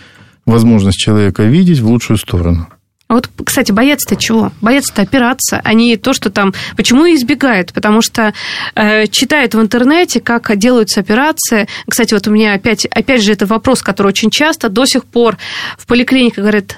возможность 0.45 0.97
человека 0.97 1.43
видеть 1.43 1.79
в 1.79 1.87
лучшую 1.87 2.17
сторону. 2.17 2.67
А 3.07 3.13
вот, 3.13 3.29
кстати, 3.45 3.71
боятся-то 3.71 4.17
чего? 4.17 4.51
Боятся-то 4.59 5.03
опираться, 5.03 5.61
а 5.63 5.73
не 5.73 5.95
то, 5.95 6.13
что 6.13 6.29
там... 6.29 6.53
Почему 6.75 7.05
избегают? 7.05 7.71
Потому 7.71 8.01
что 8.01 8.33
э, 8.75 9.07
читают 9.07 9.55
в 9.55 9.61
интернете, 9.61 10.19
как 10.19 10.53
делаются 10.57 10.99
операции. 10.99 11.67
Кстати, 11.87 12.13
вот 12.13 12.27
у 12.27 12.31
меня 12.31 12.53
опять, 12.53 12.85
опять 12.85 13.23
же 13.23 13.31
это 13.31 13.45
вопрос, 13.45 13.81
который 13.81 14.07
очень 14.07 14.29
часто 14.29 14.67
до 14.67 14.85
сих 14.85 15.05
пор 15.05 15.37
в 15.77 15.87
поликлиниках 15.87 16.39
говорят, 16.39 16.77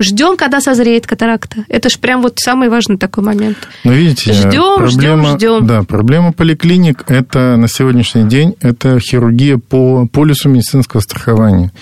Ждем, 0.00 0.36
когда 0.36 0.60
созреет 0.60 1.08
катаракта. 1.08 1.64
Это 1.68 1.90
же 1.90 1.98
прям 1.98 2.22
вот 2.22 2.34
самый 2.38 2.68
важный 2.68 2.98
такой 2.98 3.24
момент. 3.24 3.56
Ну, 3.82 3.90
видите, 3.90 4.32
ждем, 4.32 4.86
ждем, 4.86 5.26
ждем. 5.26 5.66
Да, 5.66 5.82
проблема 5.82 6.32
поликлиник 6.32 7.02
это 7.08 7.56
на 7.56 7.66
сегодняшний 7.66 8.22
день 8.22 8.54
это 8.60 9.00
хирургия 9.00 9.58
по 9.58 10.06
полису 10.06 10.50
медицинского 10.50 11.00
страхования. 11.00 11.72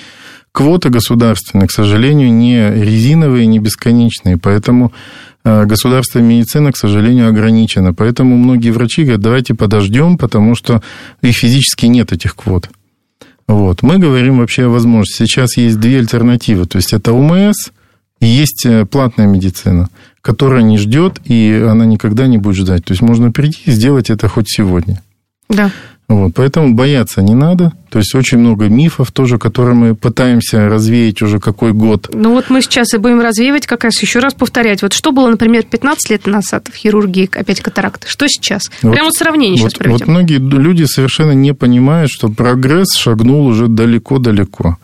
Квоты 0.56 0.88
государственные, 0.88 1.68
к 1.68 1.70
сожалению, 1.70 2.32
не 2.32 2.70
резиновые, 2.70 3.44
не 3.46 3.58
бесконечные, 3.58 4.38
поэтому 4.38 4.90
э, 5.44 5.66
государственная 5.66 6.26
медицина, 6.26 6.72
к 6.72 6.78
сожалению, 6.78 7.28
ограничена. 7.28 7.92
Поэтому 7.92 8.38
многие 8.38 8.70
врачи 8.70 9.02
говорят, 9.02 9.20
давайте 9.20 9.54
подождем, 9.54 10.16
потому 10.16 10.54
что 10.54 10.82
их 11.20 11.36
физически 11.36 11.84
нет, 11.84 12.12
этих 12.12 12.34
квот. 12.34 12.70
Вот. 13.46 13.82
Мы 13.82 13.98
говорим 13.98 14.38
вообще 14.38 14.64
о 14.64 14.70
возможности. 14.70 15.24
Сейчас 15.24 15.58
есть 15.58 15.78
две 15.78 15.98
альтернативы. 15.98 16.64
То 16.64 16.76
есть 16.76 16.94
это 16.94 17.12
УМС– 17.12 17.70
есть 18.20 18.64
э, 18.64 18.86
платная 18.86 19.26
медицина, 19.26 19.90
которая 20.22 20.62
не 20.62 20.78
ждет, 20.78 21.20
и 21.24 21.52
она 21.68 21.84
никогда 21.84 22.26
не 22.26 22.38
будет 22.38 22.56
ждать. 22.56 22.84
То 22.84 22.92
есть 22.92 23.02
можно 23.02 23.30
прийти 23.30 23.62
и 23.66 23.70
сделать 23.70 24.10
это 24.10 24.28
хоть 24.28 24.48
сегодня. 24.48 25.02
Да. 25.48 25.70
Вот, 26.08 26.34
поэтому 26.34 26.74
бояться 26.74 27.20
не 27.20 27.34
надо. 27.34 27.72
То 27.90 27.98
есть 27.98 28.14
очень 28.14 28.38
много 28.38 28.68
мифов 28.68 29.10
тоже, 29.10 29.38
которые 29.38 29.74
мы 29.74 29.94
пытаемся 29.96 30.68
развеять 30.68 31.20
уже 31.20 31.40
какой 31.40 31.72
год. 31.72 32.10
Ну 32.12 32.32
вот 32.32 32.48
мы 32.48 32.62
сейчас 32.62 32.94
и 32.94 32.98
будем 32.98 33.20
развеивать, 33.20 33.66
как 33.66 33.82
раз 33.82 34.00
еще 34.00 34.20
раз 34.20 34.34
повторять. 34.34 34.82
Вот 34.82 34.92
что 34.92 35.10
было, 35.10 35.28
например, 35.28 35.64
15 35.64 36.10
лет 36.10 36.26
назад 36.26 36.68
в 36.72 36.76
хирургии, 36.76 37.28
опять 37.34 37.60
катаракты, 37.60 38.08
что 38.08 38.28
сейчас? 38.28 38.70
Вот, 38.82 38.92
Прямо 38.92 39.10
сравнение 39.10 39.60
вот, 39.60 39.72
сейчас 39.72 39.78
проведем. 39.78 39.98
Вот 39.98 40.08
многие 40.08 40.38
люди 40.38 40.84
совершенно 40.84 41.32
не 41.32 41.54
понимают, 41.54 42.10
что 42.10 42.28
прогресс 42.28 42.94
шагнул 42.96 43.46
уже 43.46 43.66
далеко-далеко. 43.66 44.78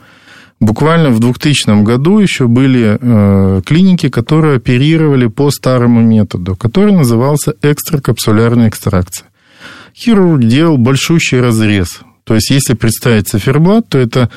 Буквально 0.58 1.10
в 1.10 1.18
2000 1.18 1.82
году 1.82 2.18
еще 2.18 2.46
были 2.46 2.96
э, 3.00 3.62
клиники, 3.64 4.08
которые 4.08 4.56
оперировали 4.56 5.26
по 5.26 5.50
старому 5.50 6.00
методу, 6.00 6.56
который 6.56 6.92
назывался 6.92 7.54
экстракапсулярная 7.62 8.68
экстракция. 8.68 9.26
Хирург 9.94 10.42
делал 10.44 10.78
большущий 10.78 11.40
разрез. 11.40 12.00
То 12.24 12.34
есть, 12.34 12.50
если 12.50 12.74
представить 12.74 13.28
циферблат, 13.28 13.88
то 13.88 13.98
это 13.98 14.30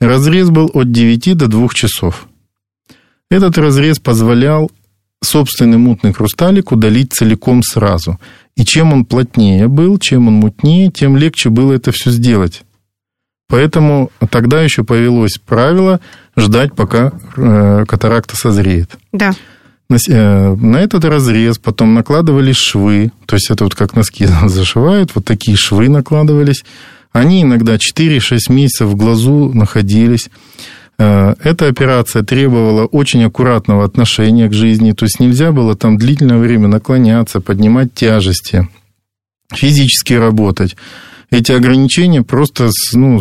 разрез 0.00 0.50
был 0.50 0.70
от 0.72 0.90
9 0.90 1.36
до 1.36 1.48
2 1.48 1.68
часов. 1.74 2.26
Этот 3.30 3.58
разрез 3.58 3.98
позволял 3.98 4.70
собственный 5.22 5.78
мутный 5.78 6.12
хрусталик 6.12 6.72
удалить 6.72 7.12
целиком 7.12 7.62
сразу. 7.62 8.18
И 8.56 8.64
чем 8.64 8.92
он 8.92 9.04
плотнее 9.04 9.68
был, 9.68 9.98
чем 9.98 10.28
он 10.28 10.34
мутнее, 10.34 10.90
тем 10.90 11.16
легче 11.16 11.48
было 11.48 11.72
это 11.72 11.92
все 11.92 12.10
сделать. 12.10 12.62
Поэтому 13.48 14.10
тогда 14.30 14.62
еще 14.62 14.82
появилось 14.82 15.38
правило 15.38 16.00
ждать, 16.36 16.74
пока 16.74 17.12
э, 17.36 17.84
катаракта 17.86 18.36
созреет. 18.36 18.90
Да. 19.12 19.32
На, 19.92 19.98
э, 20.08 20.54
на 20.54 20.76
этот 20.78 21.04
разрез 21.04 21.58
потом 21.58 21.92
накладывались 21.92 22.56
швы, 22.56 23.12
то 23.26 23.36
есть 23.36 23.50
это 23.50 23.64
вот 23.64 23.74
как 23.74 23.94
носки 23.94 24.26
зашивают, 24.46 25.14
вот 25.14 25.26
такие 25.26 25.54
швы 25.56 25.90
накладывались. 25.90 26.64
Они 27.12 27.42
иногда 27.42 27.76
4-6 27.76 28.38
месяцев 28.48 28.88
в 28.88 28.96
глазу 28.96 29.52
находились. 29.52 30.30
Э, 30.98 31.34
эта 31.44 31.68
операция 31.68 32.22
требовала 32.22 32.86
очень 32.86 33.22
аккуратного 33.22 33.84
отношения 33.84 34.48
к 34.48 34.54
жизни, 34.54 34.92
то 34.92 35.04
есть 35.04 35.20
нельзя 35.20 35.52
было 35.52 35.76
там 35.76 35.98
длительное 35.98 36.38
время 36.38 36.68
наклоняться, 36.68 37.42
поднимать 37.42 37.92
тяжести, 37.92 38.68
физически 39.52 40.14
работать 40.14 40.74
эти 41.28 41.52
ограничения 41.52 42.22
просто 42.22 42.70
ну, 42.94 43.20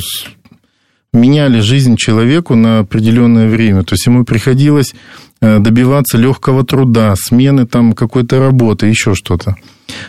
меняли 1.14 1.60
жизнь 1.60 1.98
человеку 1.98 2.56
на 2.56 2.80
определенное 2.80 3.50
время. 3.50 3.84
То 3.84 3.94
есть 3.94 4.06
ему 4.06 4.24
приходилось 4.24 4.94
э, 5.42 5.60
добиваться 5.60 6.18
легкого 6.18 6.64
труда, 6.64 7.16
смены 7.18 7.66
там 7.66 7.94
какой-то 7.94 8.40
работы, 8.40 8.88
еще 8.88 9.14
что-то. 9.14 9.56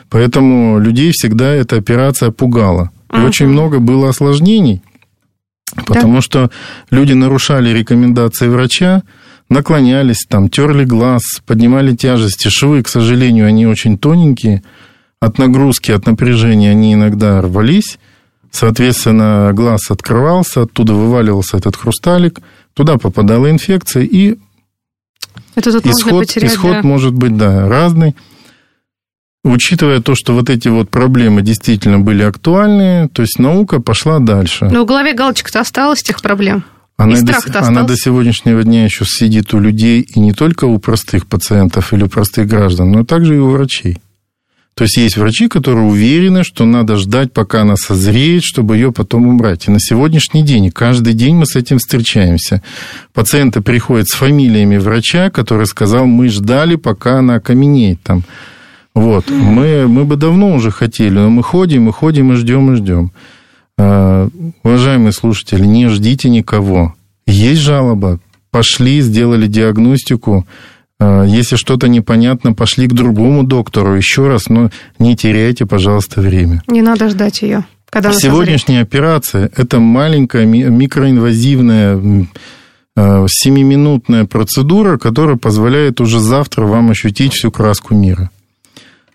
Поэтому 0.08 0.78
людей 0.78 1.10
всегда 1.12 1.52
эта 1.52 1.76
операция 1.76 2.30
пугала. 2.30 2.90
И 3.10 3.16
uh-huh. 3.16 3.26
очень 3.26 3.48
много 3.48 3.80
было 3.80 4.08
осложнений, 4.08 4.82
потому 5.86 6.16
да. 6.16 6.20
что 6.22 6.50
люди 6.90 7.12
нарушали 7.14 7.70
рекомендации 7.70 8.48
врача, 8.48 9.02
наклонялись, 9.48 10.24
там, 10.28 10.48
терли 10.48 10.84
глаз, 10.84 11.22
поднимали 11.46 11.94
тяжести. 11.96 12.48
Швы, 12.48 12.82
к 12.82 12.88
сожалению, 12.88 13.46
они 13.46 13.66
очень 13.66 13.98
тоненькие– 13.98 14.62
от 15.22 15.38
нагрузки, 15.38 15.92
от 15.92 16.06
напряжения 16.06 16.72
они 16.72 16.94
иногда 16.94 17.40
рвались. 17.40 18.00
Соответственно, 18.52 19.50
глаз 19.54 19.90
открывался, 19.90 20.62
оттуда 20.62 20.92
вываливался 20.92 21.56
этот 21.56 21.74
хрусталик, 21.74 22.38
туда 22.74 22.98
попадала 22.98 23.50
инфекция, 23.50 24.04
и 24.04 24.36
Это 25.54 25.72
тут 25.72 25.86
исход, 25.86 26.20
потерять, 26.20 26.52
исход 26.52 26.72
да. 26.72 26.82
может 26.82 27.14
быть 27.14 27.36
да, 27.36 27.66
разный. 27.66 28.14
учитывая 29.42 30.00
то, 30.00 30.14
что 30.14 30.34
вот 30.34 30.50
эти 30.50 30.68
вот 30.68 30.90
проблемы 30.90 31.40
действительно 31.40 31.98
были 31.98 32.22
актуальны, 32.22 33.08
то 33.08 33.22
есть 33.22 33.38
наука 33.38 33.80
пошла 33.80 34.18
дальше. 34.18 34.66
Но 34.66 34.82
в 34.82 34.86
голове 34.86 35.14
галочка-то 35.14 35.60
осталась 35.60 36.02
этих 36.02 36.20
проблем. 36.20 36.62
Она, 36.98 37.20
до, 37.22 37.58
она 37.66 37.82
до 37.84 37.96
сегодняшнего 37.96 38.62
дня 38.62 38.84
еще 38.84 39.06
сидит 39.06 39.54
у 39.54 39.58
людей, 39.58 40.02
и 40.02 40.20
не 40.20 40.34
только 40.34 40.66
у 40.66 40.78
простых 40.78 41.26
пациентов 41.26 41.94
или 41.94 42.04
у 42.04 42.08
простых 42.08 42.46
граждан, 42.46 42.92
но 42.92 43.04
также 43.04 43.36
и 43.36 43.38
у 43.38 43.48
врачей. 43.48 43.98
То 44.74 44.84
есть 44.84 44.96
есть 44.96 45.16
врачи, 45.18 45.48
которые 45.48 45.86
уверены, 45.86 46.44
что 46.44 46.64
надо 46.64 46.96
ждать, 46.96 47.32
пока 47.32 47.62
она 47.62 47.76
созреет, 47.76 48.42
чтобы 48.42 48.76
ее 48.76 48.90
потом 48.90 49.26
убрать. 49.26 49.68
И 49.68 49.70
на 49.70 49.78
сегодняшний 49.78 50.42
день, 50.42 50.66
и 50.66 50.70
каждый 50.70 51.12
день 51.12 51.36
мы 51.36 51.44
с 51.44 51.56
этим 51.56 51.78
встречаемся. 51.78 52.62
Пациенты 53.12 53.60
приходят 53.60 54.08
с 54.08 54.14
фамилиями 54.14 54.78
врача, 54.78 55.28
который 55.30 55.66
сказал, 55.66 56.06
мы 56.06 56.28
ждали, 56.30 56.76
пока 56.76 57.18
она 57.18 57.34
окаменеет 57.34 58.02
там. 58.02 58.22
Вот. 58.94 59.30
Мы, 59.30 59.86
мы 59.88 60.04
бы 60.04 60.16
давно 60.16 60.54
уже 60.54 60.70
хотели, 60.70 61.14
но 61.14 61.28
мы 61.28 61.42
ходим, 61.42 61.84
мы 61.84 61.92
ходим 61.92 62.32
и 62.32 62.36
ждем, 62.36 62.72
и 62.72 62.76
ждем. 62.76 63.12
А, 63.78 64.28
уважаемые 64.62 65.12
слушатели, 65.12 65.64
не 65.64 65.88
ждите 65.88 66.30
никого. 66.30 66.94
Есть 67.26 67.60
жалоба, 67.60 68.20
пошли, 68.50 69.00
сделали 69.00 69.46
диагностику. 69.46 70.46
А, 71.02 71.24
если 71.24 71.56
что-то 71.56 71.88
непонятно, 71.88 72.52
пошли 72.52 72.86
к 72.86 72.92
другому 72.92 73.42
доктору 73.42 73.94
еще 73.94 74.28
раз, 74.28 74.48
но 74.48 74.70
не 75.00 75.16
теряйте, 75.16 75.66
пожалуйста, 75.66 76.20
время. 76.20 76.62
Не 76.68 76.80
надо 76.80 77.08
ждать 77.08 77.42
ее. 77.42 77.64
Когда 77.90 78.12
Сегодняшняя 78.12 78.82
операция– 78.82 79.50
это 79.56 79.80
маленькая 79.80 80.46
микроинвазивная 80.46 82.28
а, 82.96 83.26
семиминутная 83.28 84.26
процедура, 84.26 84.96
которая 84.96 85.36
позволяет 85.36 86.00
уже 86.00 86.20
завтра 86.20 86.66
вам 86.66 86.90
ощутить 86.90 87.32
всю 87.32 87.50
краску 87.50 87.94
мира. 87.94 88.30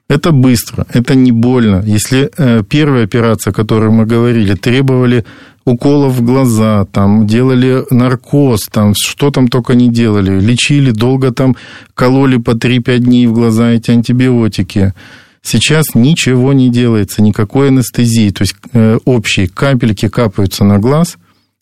Это 0.10 0.32
быстро, 0.32 0.86
это 0.94 1.16
не 1.16 1.34
больно. 1.34 1.84
Если 1.86 2.30
э, 2.38 2.64
первая 2.64 3.04
операция, 3.04 3.52
о 3.52 3.54
которой 3.54 3.92
мы 3.92 4.06
говорили, 4.06 4.56
требовали 4.56 5.26
уколов 5.66 6.14
в 6.14 6.24
глаза, 6.24 6.86
там 6.86 7.28
делали 7.28 7.84
наркоз, 7.90 8.68
там 8.72 8.94
что 8.96 9.32
там 9.32 9.50
только 9.50 9.76
не 9.76 9.90
делали, 9.90 10.40
лечили, 10.40 10.92
долго 10.92 11.32
там 11.32 11.58
кололи 11.94 12.38
по 12.38 12.52
3-5 12.52 13.00
дней 13.00 13.28
в 13.28 13.34
глаза 13.34 13.72
эти 13.72 13.92
антибиотики. 13.92 14.94
Сейчас 15.42 15.94
ничего 15.94 16.54
не 16.54 16.70
делается, 16.70 17.22
никакой 17.22 17.68
анестезии, 17.68 18.30
то 18.30 18.44
есть 18.44 18.56
э, 18.72 19.00
общие 19.04 19.50
капельки 19.50 20.08
капаются 20.08 20.64
на 20.64 20.80
глаз, 20.80 21.18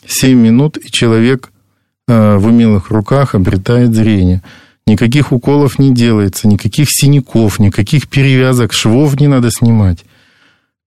7 0.05 0.37
минут, 0.37 0.77
и 0.77 0.91
человек 0.91 1.49
э, 2.07 2.37
в 2.37 2.45
умелых 2.45 2.91
руках 2.91 3.33
обретает 3.33 3.95
зрение. 3.95 4.43
Никаких 4.87 5.31
уколов 5.31 5.79
не 5.79 5.93
делается, 5.93 6.47
никаких 6.47 6.89
синяков, 6.91 7.59
никаких 7.59 8.07
перевязок, 8.07 8.71
швов 8.71 9.19
не 9.19 9.27
надо 9.27 9.49
снимать. 9.49 10.05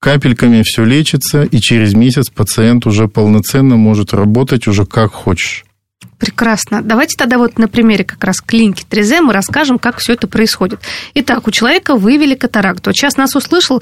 Капельками 0.01 0.63
все 0.65 0.85
лечится, 0.85 1.43
и 1.43 1.59
через 1.59 1.95
месяц 1.95 2.31
пациент 2.31 2.87
уже 2.87 3.09
полноценно 3.09 3.77
может 3.77 4.15
работать 4.15 4.69
уже 4.69 4.87
как 4.87 5.13
хочешь. 5.13 5.65
Прекрасно. 6.19 6.83
Давайте 6.83 7.17
тогда 7.17 7.39
вот 7.39 7.59
на 7.59 7.69
примере 7.69 8.03
как 8.03 8.23
раз 8.25 8.41
клиники 8.41 8.85
3Z 8.91 9.21
мы 9.21 9.33
расскажем, 9.33 9.79
как 9.79 9.99
все 9.99 10.15
это 10.15 10.27
происходит. 10.27 10.81
Итак, 11.15 11.47
у 11.47 11.53
человека 11.53 11.95
выявили 11.95 12.35
катаракту. 12.35 12.91
Вот 12.91 12.97
сейчас 12.97 13.17
нас 13.17 13.37
услышал 13.37 13.81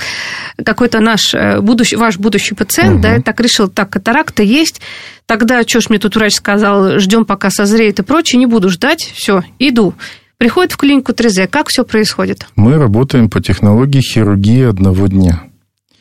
какой-то 0.62 1.00
наш 1.00 1.32
э, 1.32 1.60
будущий, 1.60 1.96
ваш 1.96 2.18
будущий 2.18 2.54
пациент, 2.54 2.96
угу. 2.96 3.02
да, 3.02 3.22
так 3.22 3.40
решил, 3.40 3.68
так, 3.68 3.88
катаракта 3.88 4.42
есть, 4.42 4.82
тогда 5.24 5.62
что 5.62 5.80
ж 5.80 5.88
мне 5.88 5.98
тут 5.98 6.14
врач 6.14 6.34
сказал, 6.34 6.98
ждем 6.98 7.24
пока 7.24 7.48
созреет 7.48 8.00
и 8.00 8.02
прочее, 8.02 8.38
не 8.38 8.46
буду 8.46 8.68
ждать, 8.68 9.10
все, 9.14 9.42
иду. 9.58 9.94
Приходит 10.36 10.72
в 10.72 10.76
клинику 10.76 11.12
3Z, 11.12 11.46
как 11.46 11.68
все 11.68 11.84
происходит? 11.84 12.46
Мы 12.54 12.76
работаем 12.76 13.30
по 13.30 13.40
технологии 13.40 14.02
хирургии 14.02 14.68
одного 14.68 15.06
дня. 15.06 15.44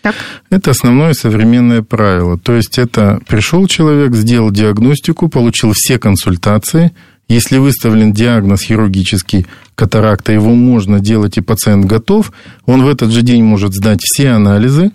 Так. 0.05 0.13
Это 0.51 0.69
основное 0.69 1.13
современное 1.13 1.81
правило. 1.81 2.37
То 2.37 2.53
есть 2.53 2.77
это 2.77 3.19
пришел 3.27 3.65
человек, 3.65 4.13
сделал 4.13 4.51
диагностику, 4.51 5.29
получил 5.29 5.71
все 5.73 5.97
консультации. 5.97 6.91
Если 7.27 7.57
выставлен 7.57 8.13
диагноз 8.13 8.61
хирургический 8.61 9.47
катаракта, 9.73 10.31
его 10.31 10.53
можно 10.53 10.99
делать, 10.99 11.39
и 11.39 11.41
пациент 11.41 11.85
готов. 11.85 12.31
Он 12.67 12.83
в 12.83 12.87
этот 12.87 13.09
же 13.09 13.23
день 13.23 13.43
может 13.43 13.73
сдать 13.73 13.97
все 14.03 14.29
анализы, 14.29 14.91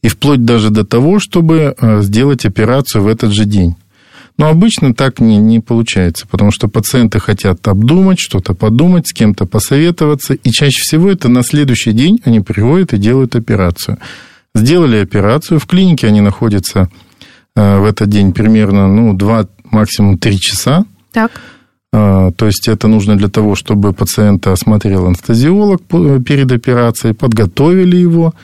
и 0.00 0.06
вплоть 0.06 0.44
даже 0.44 0.70
до 0.70 0.84
того, 0.84 1.18
чтобы 1.18 1.74
э, 1.76 2.02
сделать 2.02 2.44
операцию 2.44 3.02
в 3.02 3.08
этот 3.08 3.32
же 3.32 3.46
день. 3.46 3.74
Но 4.38 4.46
обычно 4.46 4.94
так 4.94 5.18
не, 5.18 5.38
не 5.38 5.58
получается, 5.58 6.28
потому 6.30 6.52
что 6.52 6.68
пациенты 6.68 7.18
хотят 7.18 7.66
обдумать, 7.66 8.20
что-то 8.20 8.54
подумать, 8.54 9.08
с 9.08 9.12
кем-то 9.12 9.44
посоветоваться, 9.44 10.34
и 10.34 10.50
чаще 10.52 10.82
всего 10.82 11.10
это 11.10 11.28
на 11.28 11.42
следующий 11.42 11.90
день 11.90 12.20
они 12.24 12.38
приходят 12.38 12.92
и 12.92 12.98
делают 12.98 13.34
операцию. 13.34 13.98
Сделали 14.54 14.98
операцию. 14.98 15.58
В 15.58 15.66
клинике 15.66 16.06
они 16.06 16.20
находятся 16.20 16.88
э, 17.56 17.78
в 17.78 17.84
этот 17.84 18.08
день 18.08 18.32
примерно 18.32 18.86
ну, 18.86 19.14
2, 19.14 19.46
максимум 19.70 20.18
3 20.18 20.38
часа. 20.38 20.84
Так. 21.12 21.30
Э, 21.92 22.32
то 22.36 22.46
есть 22.46 22.68
это 22.68 22.88
нужно 22.88 23.16
для 23.16 23.28
того, 23.28 23.54
чтобы 23.54 23.92
пациента 23.92 24.52
осмотрел 24.52 25.06
анестезиолог 25.06 25.82
перед 25.82 26.52
операцией, 26.52 27.14
подготовили 27.14 27.96
его, 27.96 28.34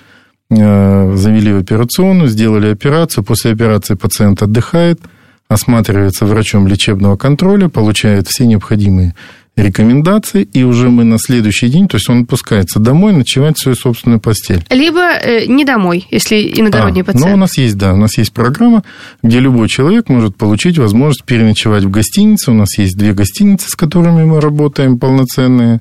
э, 0.51 1.15
завели 1.17 1.53
в 1.53 1.59
операционную, 1.59 2.29
сделали 2.29 2.71
операцию. 2.73 3.25
После 3.25 3.53
операции 3.53 3.95
пациент 3.95 4.43
отдыхает, 4.43 5.01
осматривается 5.49 6.27
врачом 6.27 6.67
лечебного 6.67 7.17
контроля, 7.17 7.69
получает 7.69 8.29
все 8.29 8.47
необходимые 8.47 9.15
рекомендации, 9.59 10.43
и 10.53 10.63
уже 10.63 10.89
мы 10.89 11.05
на 11.05 11.19
следующий 11.19 11.69
день, 11.69 11.89
то 11.89 11.97
есть 11.97 12.09
он 12.09 12.23
отпускается 12.23 12.79
домой 12.79 13.13
ночевать 13.13 13.57
в 13.57 13.61
свою 13.61 13.77
собственную 13.77 14.21
постель. 14.21 14.65
Либо 14.71 15.01
э, 15.01 15.47
не 15.47 15.65
домой, 15.65 16.07
если 16.11 16.53
иногородний 16.57 17.03
а, 17.03 17.05
пациент. 17.05 17.27
Ну, 17.27 17.35
у 17.35 17.37
нас 17.37 17.59
есть, 17.59 17.77
да, 17.77 17.93
у 17.93 17.97
нас 17.97 18.17
есть 18.19 18.33
программа, 18.33 18.85
где 19.23 19.41
любой 19.41 19.69
человек 19.69 20.09
может 20.09 20.37
получить 20.37 20.79
возможность 20.79 21.25
переночевать 21.25 21.85
в 21.85 21.91
гостинице. 21.91 22.51
У 22.51 22.55
нас 22.55 22.79
есть 22.79 22.97
две 22.97 23.13
гостиницы, 23.13 23.69
с 23.69 23.75
которыми 23.75 24.25
мы 24.25 24.41
работаем, 24.41 24.99
полноценные. 24.99 25.81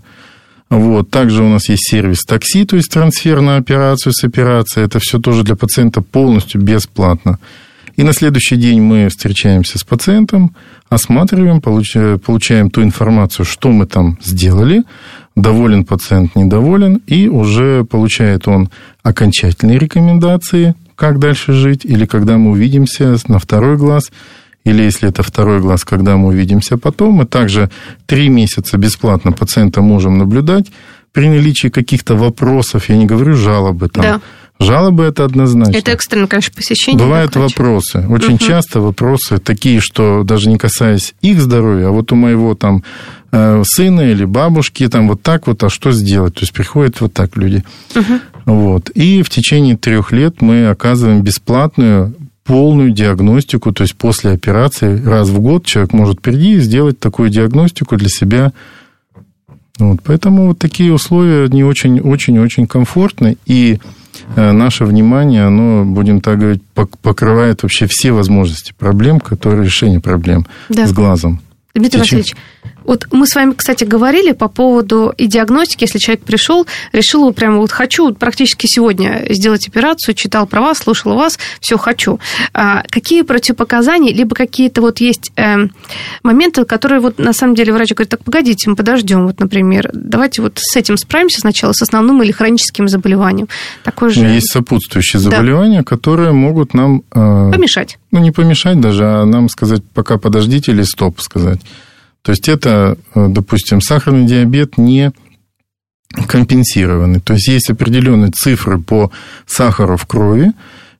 Вот. 0.69 1.09
Также 1.09 1.43
у 1.43 1.49
нас 1.49 1.69
есть 1.69 1.89
сервис 1.89 2.23
такси, 2.23 2.65
то 2.65 2.75
есть 2.75 2.91
трансфер 2.91 3.41
на 3.41 3.57
операцию 3.57 4.11
с 4.13 4.23
операцией. 4.23 4.85
Это 4.85 4.99
все 4.99 5.19
тоже 5.19 5.43
для 5.43 5.55
пациента 5.55 6.01
полностью 6.01 6.61
бесплатно. 6.61 7.39
И 7.97 8.03
на 8.03 8.13
следующий 8.13 8.57
день 8.57 8.79
мы 8.79 9.09
встречаемся 9.09 9.79
с 9.79 9.83
пациентом, 9.83 10.55
осматриваем, 10.87 11.61
получаем 11.61 12.69
ту 12.69 12.83
информацию, 12.83 13.43
что 13.43 13.71
мы 13.71 13.87
там 13.87 14.19
сделали, 14.23 14.83
доволен 15.35 15.83
пациент, 15.83 16.35
недоволен, 16.35 17.01
и 17.07 17.27
уже 17.27 17.83
получает 17.85 18.47
он 18.47 18.69
окончательные 19.01 19.79
рекомендации, 19.79 20.75
как 20.95 21.17
дальше 21.17 21.53
жить, 21.53 21.85
или 21.85 22.05
когда 22.05 22.37
мы 22.37 22.51
увидимся 22.51 23.15
на 23.27 23.39
второй 23.39 23.77
глаз, 23.77 24.11
или 24.63 24.83
если 24.83 25.09
это 25.09 25.23
второй 25.23 25.59
глаз, 25.59 25.83
когда 25.83 26.17
мы 26.17 26.27
увидимся 26.27 26.77
потом. 26.77 27.15
Мы 27.15 27.25
также 27.25 27.71
три 28.05 28.29
месяца 28.29 28.77
бесплатно 28.77 29.31
пациента 29.31 29.81
можем 29.81 30.19
наблюдать 30.19 30.67
при 31.13 31.29
наличии 31.29 31.69
каких-то 31.69 32.15
вопросов, 32.15 32.89
я 32.89 32.97
не 32.97 33.07
говорю 33.07 33.33
жалобы, 33.33 33.89
там, 33.89 34.03
да 34.03 34.21
Жалобы 34.59 35.03
это 35.03 35.23
однозначно. 35.23 35.77
Это 35.77 35.91
экстренно, 35.91 36.27
конечно, 36.27 36.53
посещение. 36.55 36.99
Бывают 36.99 37.35
вопросы. 37.35 38.05
Очень 38.09 38.35
угу. 38.35 38.43
часто 38.43 38.81
вопросы 38.81 39.37
такие, 39.37 39.79
что 39.79 40.23
даже 40.23 40.49
не 40.49 40.57
касаясь 40.57 41.13
их 41.21 41.39
здоровья, 41.41 41.87
а 41.87 41.91
вот 41.91 42.11
у 42.11 42.15
моего 42.15 42.55
там 42.55 42.83
э, 43.31 43.63
сына 43.65 44.01
или 44.01 44.25
бабушки 44.25 44.87
там 44.87 45.07
вот 45.07 45.21
так 45.21 45.47
вот, 45.47 45.63
а 45.63 45.69
что 45.69 45.91
сделать? 45.91 46.35
То 46.35 46.41
есть 46.41 46.53
приходят 46.53 46.99
вот 47.01 47.13
так 47.13 47.37
люди. 47.37 47.63
Угу. 47.95 48.19
Вот. 48.45 48.89
И 48.91 49.21
в 49.21 49.29
течение 49.29 49.77
трех 49.77 50.11
лет 50.11 50.41
мы 50.41 50.67
оказываем 50.67 51.21
бесплатную 51.21 52.15
полную 52.47 52.91
диагностику, 52.91 53.73
то 53.73 53.83
есть 53.83 53.95
после 53.95 54.31
операции 54.31 55.03
раз 55.03 55.27
в 55.27 55.39
год 55.39 55.65
человек 55.65 55.91
может 55.93 56.21
прийти 56.21 56.53
и 56.53 56.59
сделать 56.59 56.97
такую 56.97 57.29
диагностику 57.29 57.97
для 57.97 58.07
себя. 58.07 58.53
Вот, 59.77 59.99
поэтому 60.03 60.47
вот 60.47 60.57
такие 60.57 60.91
условия 60.91 61.47
не 61.49 61.63
очень-очень-очень 61.63 62.65
комфортны. 62.65 63.37
И 63.45 63.79
наше 64.35 64.85
внимание, 64.85 65.45
оно, 65.45 65.85
будем 65.85 66.21
так 66.21 66.39
говорить, 66.39 66.63
покрывает 67.01 67.63
вообще 67.63 67.87
все 67.89 68.11
возможности 68.11 68.73
проблем, 68.77 69.19
которые 69.19 69.63
решение 69.63 69.99
проблем 69.99 70.45
да. 70.69 70.87
с 70.87 70.93
глазом. 70.93 71.41
Дмитрий 71.73 71.99
Васильевич, 71.99 72.35
вот 72.87 73.07
мы 73.11 73.27
с 73.27 73.35
вами, 73.35 73.53
кстати, 73.53 73.83
говорили 73.83 74.31
по 74.31 74.47
поводу 74.47 75.13
и 75.17 75.27
диагностики, 75.27 75.83
если 75.83 75.99
человек 75.99 76.23
пришел, 76.23 76.65
решил, 76.93 77.31
прямо 77.33 77.57
вот 77.57 77.71
хочу 77.71 78.13
практически 78.13 78.65
сегодня 78.65 79.25
сделать 79.29 79.67
операцию, 79.67 80.15
читал 80.15 80.47
про 80.47 80.61
вас, 80.61 80.79
слушал 80.79 81.15
вас, 81.15 81.37
все 81.59 81.77
хочу. 81.77 82.19
А 82.53 82.83
какие 82.89 83.21
противопоказания, 83.23 84.13
либо 84.13 84.35
какие-то 84.35 84.81
вот 84.81 84.99
есть 85.01 85.31
э, 85.35 85.67
моменты, 86.23 86.63
которые 86.63 87.01
вот 87.01 87.19
на 87.19 87.33
самом 87.33 87.55
деле 87.55 87.73
врач 87.73 87.91
говорит, 87.91 88.09
так 88.09 88.23
погодите, 88.23 88.69
мы 88.69 88.75
подождем, 88.77 89.27
вот, 89.27 89.39
например, 89.39 89.89
давайте 89.93 90.41
вот 90.41 90.53
с 90.55 90.75
этим 90.75 90.97
справимся 90.97 91.41
сначала, 91.41 91.73
с 91.73 91.81
основным 91.81 92.23
или 92.23 92.31
хроническим 92.31 92.87
заболеванием. 92.87 93.49
Такое 93.83 94.09
же... 94.09 94.21
Есть 94.21 94.51
сопутствующие 94.51 95.19
заболевания, 95.19 95.79
да. 95.79 95.83
которые 95.83 96.31
могут 96.31 96.73
нам... 96.73 97.03
Э, 97.11 97.51
помешать. 97.51 97.99
Ну, 98.11 98.19
не 98.19 98.31
помешать 98.31 98.79
даже, 98.79 99.03
а 99.03 99.25
нам 99.25 99.49
сказать, 99.49 99.81
пока 99.93 100.17
подождите 100.17 100.71
или 100.71 100.83
стоп 100.83 101.19
сказать. 101.19 101.59
То 102.27 102.31
есть 102.31 102.49
это, 102.49 102.97
э, 103.15 103.27
допустим, 103.29 103.79
сахарный 103.79 104.25
диабет 104.25 104.77
не 104.77 105.13
компенсированы. 106.27 107.21
То 107.21 107.35
есть 107.35 107.47
есть 107.47 107.69
определенные 107.69 108.31
цифры 108.31 108.79
по 108.79 109.13
сахару 109.45 109.95
в 109.95 110.05
крови. 110.05 110.51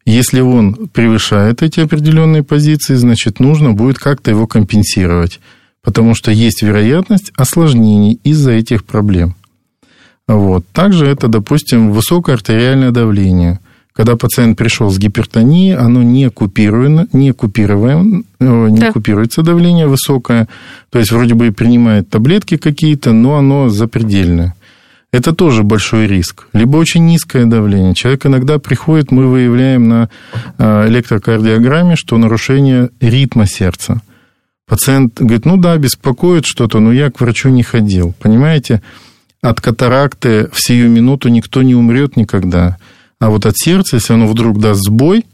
Если 0.06 0.40
он 0.40 0.88
превышает 0.88 1.64
эти 1.64 1.82
определенные 1.82 2.44
позиции, 2.44 2.96
значит, 2.96 3.42
нужно 3.42 3.74
будет 3.74 4.00
как-то 4.00 4.32
его 4.32 4.48
компенсировать. 4.48 5.42
Потому 5.84 6.16
что 6.16 6.32
есть 6.32 6.62
вероятность 6.62 7.34
осложнений 7.36 8.22
из-за 8.24 8.54
этих 8.54 8.86
проблем. 8.86 9.36
Вот. 10.30 10.66
Также 10.72 11.08
это, 11.08 11.28
допустим, 11.28 11.92
высокое 11.92 12.36
артериальное 12.36 12.92
давление. 12.92 13.60
Когда 13.92 14.16
пациент 14.16 14.58
пришел 14.58 14.90
с 14.90 14.98
гипертонией, 14.98 15.76
оно 15.76 16.04
не, 16.04 16.30
купируемо, 16.30 17.08
не, 17.12 17.34
купируемо, 17.34 18.24
не 18.40 18.80
да. 18.80 18.92
купируется 18.92 19.42
давление 19.42 19.88
высокое. 19.88 20.48
То 20.90 21.00
есть, 21.00 21.12
вроде 21.12 21.34
бы 21.34 21.48
и 21.48 21.52
принимает 21.52 22.10
таблетки 22.10 22.58
какие-то, 22.58 23.14
но 23.14 23.36
оно 23.38 23.70
запредельное. 23.70 24.56
Это 25.12 25.34
тоже 25.34 25.64
большой 25.64 26.06
риск. 26.08 26.48
Либо 26.54 26.78
очень 26.78 27.06
низкое 27.06 27.46
давление. 27.46 27.96
Человек 27.96 28.26
иногда 28.26 28.60
приходит, 28.60 29.12
мы 29.12 29.28
выявляем 29.28 29.88
на 29.88 30.10
э, 30.58 30.88
электрокардиограмме, 30.90 31.96
что 31.96 32.18
нарушение 32.18 32.90
ритма 33.00 33.48
сердца. 33.48 34.02
Пациент 34.68 35.20
говорит, 35.20 35.46
ну 35.46 35.56
да, 35.58 35.78
беспокоит 35.78 36.46
что-то, 36.46 36.80
но 36.80 36.92
я 36.92 37.10
к 37.10 37.22
врачу 37.22 37.50
не 37.50 37.64
ходил. 37.64 38.14
Понимаете? 38.20 38.82
от 39.42 39.62
катаракты 39.62 40.50
в 40.52 40.62
сию 40.62 40.90
минуту 40.90 41.30
никто 41.30 41.62
не 41.62 41.76
умрет 41.76 42.18
никогда. 42.18 42.78
А 43.20 43.30
вот 43.30 43.46
от 43.46 43.58
сердца, 43.58 43.98
если 43.98 44.14
оно 44.14 44.28
вдруг 44.28 44.60
даст 44.60 44.82
сбой, 44.84 45.26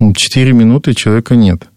4 0.00 0.52
минуты 0.52 0.94
человека 0.94 1.36
нет. 1.36 1.68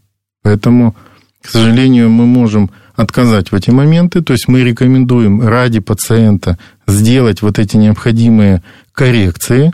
Поэтому, 0.44 0.96
к 1.42 1.50
сожалению, 1.50 2.10
мы 2.10 2.26
можем 2.26 2.70
отказать 2.96 3.52
в 3.52 3.56
эти 3.56 3.72
моменты. 3.72 4.22
То 4.22 4.34
есть 4.34 4.48
мы 4.48 4.64
рекомендуем 4.64 5.48
ради 5.48 5.80
пациента 5.80 6.58
сделать 6.88 7.42
вот 7.42 7.60
эти 7.60 7.78
необходимые 7.78 8.62
коррекции, 8.92 9.72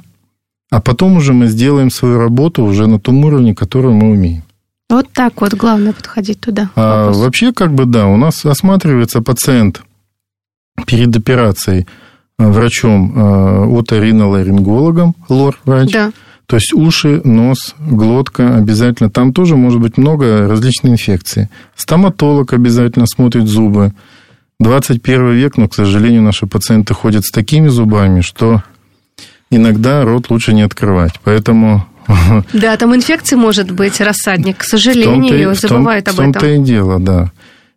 а 0.70 0.82
потом 0.82 1.18
уже 1.18 1.34
мы 1.34 1.48
сделаем 1.48 1.90
свою 1.90 2.18
работу 2.20 2.64
уже 2.64 2.88
на 2.88 3.00
том 3.00 3.24
уровне, 3.26 3.56
который 3.56 3.92
мы 3.92 4.12
умеем. 4.12 4.44
Вот 4.90 5.08
так 5.14 5.42
вот, 5.42 5.54
главное 5.54 5.94
подходить 5.94 6.40
туда. 6.40 6.70
А, 6.76 7.12
вообще, 7.12 7.52
как 7.52 7.74
бы, 7.74 7.86
да, 7.86 8.08
у 8.08 8.18
нас 8.18 8.46
осматривается 8.46 9.22
пациент– 9.22 9.82
перед 10.86 11.16
операцией 11.16 11.88
э, 12.38 12.48
врачом 12.48 13.14
э, 13.16 13.80
оториноларингологом, 13.80 15.16
лор-врач. 15.30 15.92
Да. 15.92 16.12
То 16.48 16.58
есть 16.58 16.74
уши, 16.74 17.22
нос, 17.24 17.76
глотка 17.80 18.56
обязательно. 18.56 19.10
Там 19.10 19.34
тоже 19.34 19.56
может 19.56 19.82
быть 19.82 19.98
много 19.98 20.48
различных 20.48 20.94
инфекций. 20.94 21.50
Стоматолог 21.76 22.54
обязательно 22.54 23.08
смотрит 23.08 23.48
зубы. 23.48 23.94
21 24.60 25.32
век, 25.32 25.58
но, 25.58 25.68
к 25.68 25.76
сожалению, 25.76 26.22
наши 26.22 26.48
пациенты 26.48 26.94
ходят 26.94 27.26
с 27.26 27.32
такими 27.32 27.68
зубами, 27.68 28.22
что 28.22 28.64
иногда 29.50 30.04
рот 30.04 30.30
лучше 30.30 30.54
не 30.54 30.62
открывать. 30.62 31.20
Поэтому... 31.24 31.86
Да, 32.54 32.78
там 32.78 32.96
инфекция 32.96 33.38
может 33.38 33.72
быть, 33.72 34.00
рассадник. 34.00 34.58
К 34.60 34.64
сожалению, 34.64 35.56
забывают 35.56 36.08
об 36.08 36.16
этом. 36.16 36.32
В 36.32 36.34
том-то 36.34 36.48
и 36.48 36.60
дело, 36.60 37.00
да. 37.00 37.32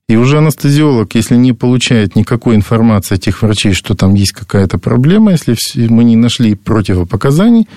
И 0.08 0.16
уже 0.16 0.38
анестезиолог, 0.38 1.14
если 1.14 1.36
не 1.36 1.52
получает 1.52 2.16
никакой 2.16 2.56
информации 2.56 3.14
от 3.14 3.20
этих 3.20 3.42
врачей, 3.42 3.74
что 3.74 3.94
там 3.94 4.14
есть 4.14 4.32
какая-то 4.32 4.78
проблема, 4.78 5.32
если 5.32 5.56
мы 5.88 6.04
не 6.04 6.16
нашли 6.16 6.54
противопоказаний, 6.54 7.68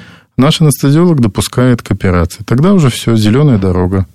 наш 0.41 0.59
анестезиолог 0.59 1.21
допускает 1.21 1.81
к 1.81 1.91
операции. 1.91 2.43
Тогда 2.45 2.73
уже 2.73 2.89
все, 2.89 3.15
зеленая 3.15 3.57
дорога. 3.57 4.05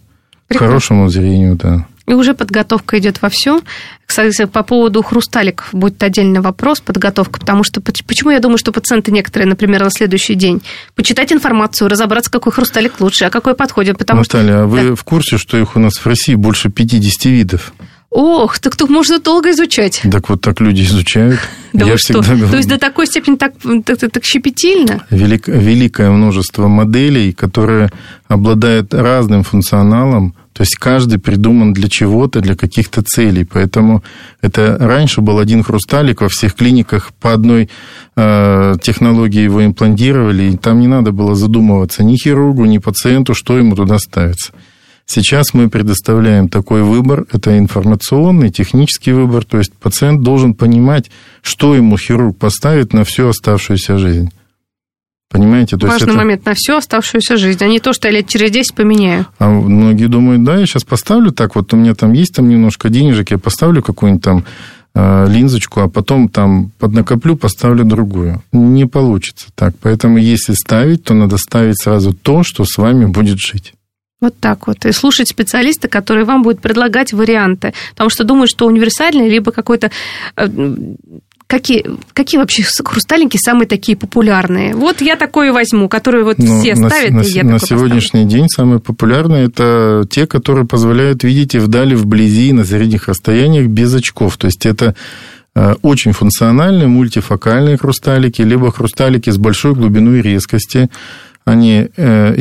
Прекрасно. 0.49 0.67
К 0.67 0.71
хорошему 0.71 1.09
зрению, 1.09 1.57
да. 1.57 1.87
И 2.07 2.15
уже 2.15 2.35
подготовка 2.35 2.99
идет 2.99 3.21
во 3.21 3.29
всем. 3.29 3.63
Кстати, 4.07 4.45
по 4.45 4.63
поводу 4.63 5.03
хрусталиков 5.03 5.69
будет 5.73 6.01
отдельный 6.03 6.41
вопрос, 6.41 6.81
подготовка, 6.81 7.41
потому 7.41 7.65
что 7.65 7.81
почему 7.81 8.31
я 8.31 8.39
думаю, 8.39 8.59
что 8.59 8.71
пациенты 8.71 9.11
некоторые, 9.11 9.49
например, 9.49 9.83
на 9.83 9.91
следующий 9.91 10.37
день, 10.37 10.63
почитать 10.95 11.33
информацию, 11.33 11.89
разобраться, 11.89 12.31
какой 12.31 12.53
хрусталик 12.53 13.01
лучше, 13.01 13.25
а 13.25 13.31
какой 13.31 13.55
подходит, 13.55 13.99
потому 13.99 14.21
Наталья, 14.21 14.47
что... 14.47 14.63
а 14.63 14.67
вы 14.67 14.91
да. 14.91 14.95
в 14.95 15.03
курсе, 15.03 15.37
что 15.37 15.59
их 15.59 15.75
у 15.75 15.81
нас 15.81 15.95
в 15.95 16.07
России 16.07 16.37
больше 16.37 16.71
50 16.71 17.25
видов? 17.25 17.73
Ох, 18.11 18.59
так 18.61 18.77
тут 18.77 18.89
можно 18.89 19.19
долго 19.19 19.51
изучать. 19.51 20.01
Так 20.11 20.29
вот 20.29 20.41
так 20.41 20.61
люди 20.61 20.83
изучают. 20.83 21.41
Да 21.73 21.87
Я 21.87 21.99
что? 21.99 22.23
Говорю, 22.23 22.49
То 22.49 22.57
есть 22.57 22.69
до 22.69 22.79
такой 22.79 23.07
степени 23.07 23.37
так, 23.37 23.55
так, 23.85 23.99
так, 23.99 24.11
так 24.13 24.25
щепетильно? 24.25 25.05
Велик, 25.11 25.49
великое 25.49 26.11
множество 26.11 26.69
моделей, 26.69 27.33
которые 27.33 27.91
обладают 28.29 28.95
разным 28.95 29.43
функционалом, 29.43 30.35
то 30.53 30.63
есть 30.63 30.77
каждый 30.77 31.19
придуман 31.19 31.75
для 31.75 31.89
чего-то, 31.89 32.41
для 32.41 32.57
каких-то 32.57 33.03
целей. 33.03 33.45
Поэтому 33.45 34.03
это 34.41 34.79
раньше 34.81 35.21
был 35.21 35.39
один 35.39 35.63
хрусталик, 35.63 36.23
во 36.23 36.29
всех 36.29 36.55
клиниках 36.55 37.13
по 37.21 37.35
одной 37.35 37.69
э, 38.17 38.75
технологии 38.81 39.43
его 39.43 39.67
имплантировали, 39.67 40.53
и 40.53 40.57
там 40.57 40.81
не 40.81 40.87
надо 40.87 41.13
было 41.13 41.35
задумываться 41.35 42.05
ни 42.05 42.17
хирургу, 42.17 42.65
ни 42.65 42.79
пациенту, 42.79 43.35
что 43.35 43.59
ему 43.59 43.77
туда 43.77 43.99
ставится. 43.99 44.53
Сейчас 45.07 45.55
мы 45.55 45.71
предоставляем 45.71 46.49
такой 46.49 46.83
выбор. 46.83 47.27
Это 47.33 47.57
информационный, 47.57 48.51
технический 48.51 49.13
выбор. 49.13 49.45
То 49.45 49.59
есть 49.59 49.73
пациент 49.73 50.23
должен 50.23 50.53
понимать, 50.53 51.11
что 51.43 51.77
ему 51.77 51.97
хирург 51.97 52.37
поставит 52.37 52.93
на 52.93 53.05
всю 53.05 53.29
оставшуюся 53.29 53.99
жизнь. 53.99 54.31
Понимаете? 55.31 55.77
То 55.77 55.87
Важный 55.87 56.09
это... 56.09 56.17
момент 56.17 56.45
на 56.45 56.55
всю 56.55 56.75
оставшуюся 56.75 57.37
жизнь, 57.37 57.63
а 57.63 57.69
не 57.69 57.81
то, 57.81 57.93
что 57.93 58.09
я 58.09 58.15
лет 58.15 58.29
через 58.29 58.51
10 58.51 58.75
поменяю. 58.75 59.27
А 59.39 59.49
многие 59.49 60.07
думают, 60.07 60.45
да, 60.45 60.59
я 60.59 60.67
сейчас 60.67 60.85
поставлю 60.85 61.31
так, 61.31 61.57
вот 61.57 61.73
у 61.73 61.77
меня 61.77 61.95
там 61.95 62.13
есть 62.13 62.35
там 62.35 62.49
немножко 62.49 62.89
денежек, 62.89 63.31
я 63.31 63.39
поставлю 63.39 63.83
какую-нибудь 63.83 64.23
там 64.23 64.45
э, 64.95 65.27
линзочку, 65.29 65.81
а 65.81 65.89
потом 65.89 66.29
там 66.29 66.71
поднакоплю, 66.79 67.37
поставлю 67.37 67.85
другую. 67.85 68.43
Не 68.53 68.87
получится 68.87 69.47
так. 69.55 69.75
Поэтому 69.83 70.19
если 70.19 70.55
ставить, 70.55 71.05
то 71.05 71.15
надо 71.15 71.39
ставить 71.39 71.81
сразу 71.81 72.13
то, 72.13 72.43
что 72.45 72.65
с 72.65 72.77
вами 72.79 73.07
будет 73.07 73.39
жить. 73.39 73.75
Вот 74.21 74.35
так 74.41 74.67
вот. 74.67 74.87
И 74.87 74.93
слушать 74.93 75.29
специалиста, 75.29 75.89
который 75.89 76.25
вам 76.25 76.43
будет 76.43 76.61
предлагать 76.61 77.13
варианты. 77.13 77.75
Потому 77.91 78.09
что 78.09 78.25
думаю, 78.25 78.47
что 78.47 78.67
универсальный, 78.67 79.29
либо 79.29 79.53
какой-то 79.53 79.91
э, 80.37 80.49
Какие, 81.49 81.87
какие 82.13 82.41
вообще 82.41 82.65
хрусталики 82.65 83.37
самые 83.37 83.69
такие 83.69 83.97
популярные? 83.97 84.75
Вот 84.75 85.01
я 85.01 85.15
такое 85.15 85.53
возьму, 85.53 85.89
которые 85.89 86.25
вот 86.25 86.39
ну, 86.39 86.61
все 86.61 86.75
на, 86.75 86.89
ставят, 86.89 87.13
на, 87.13 87.21
и 87.21 87.31
я 87.31 87.45
На 87.45 87.61
сегодняшний 87.61 88.25
поставлю. 88.25 88.29
день 88.29 88.49
самые 88.49 88.81
популярные 88.81 89.47
это 89.47 90.05
те, 90.11 90.27
которые 90.27 90.67
позволяют 90.67 91.23
видеть 91.23 91.55
и 91.55 91.59
вдали, 91.61 91.95
вблизи, 91.95 92.53
на 92.53 92.65
средних 92.65 93.07
расстояниях 93.07 93.69
без 93.69 93.95
очков. 93.95 94.37
То 94.39 94.47
есть 94.47 94.67
это 94.67 94.97
э, 95.55 95.77
очень 95.83 96.11
функциональные 96.11 96.89
мультифокальные 96.89 97.77
хрусталики, 97.77 98.43
либо 98.43 98.73
хрусталики 98.73 99.31
с 99.31 99.39
большой 99.39 99.75
глубиной 99.75 100.23
резкости, 100.23 100.91
они 101.47 101.89
э, 101.97 102.35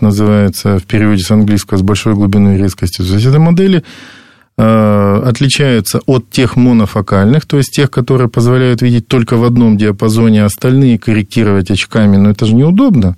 называются 0.00 0.78
в 0.78 0.84
переводе 0.84 1.22
с 1.22 1.30
английского 1.30 1.76
с 1.76 1.82
большой 1.82 2.14
глубиной 2.14 2.56
резкости. 2.56 2.98
То 2.98 3.14
есть 3.14 3.26
это 3.26 3.40
модели 3.40 3.82
э, 4.56 5.22
отличаются 5.26 6.00
от 6.06 6.30
тех 6.30 6.54
монофокальных, 6.54 7.46
то 7.46 7.56
есть 7.56 7.72
тех, 7.72 7.90
которые 7.90 8.28
позволяют 8.28 8.80
видеть 8.80 9.08
только 9.08 9.36
в 9.36 9.44
одном 9.44 9.76
диапазоне, 9.76 10.44
а 10.44 10.46
остальные 10.46 11.00
корректировать 11.00 11.72
очками, 11.72 12.16
но 12.16 12.30
это 12.30 12.46
же 12.46 12.54
неудобно. 12.54 13.16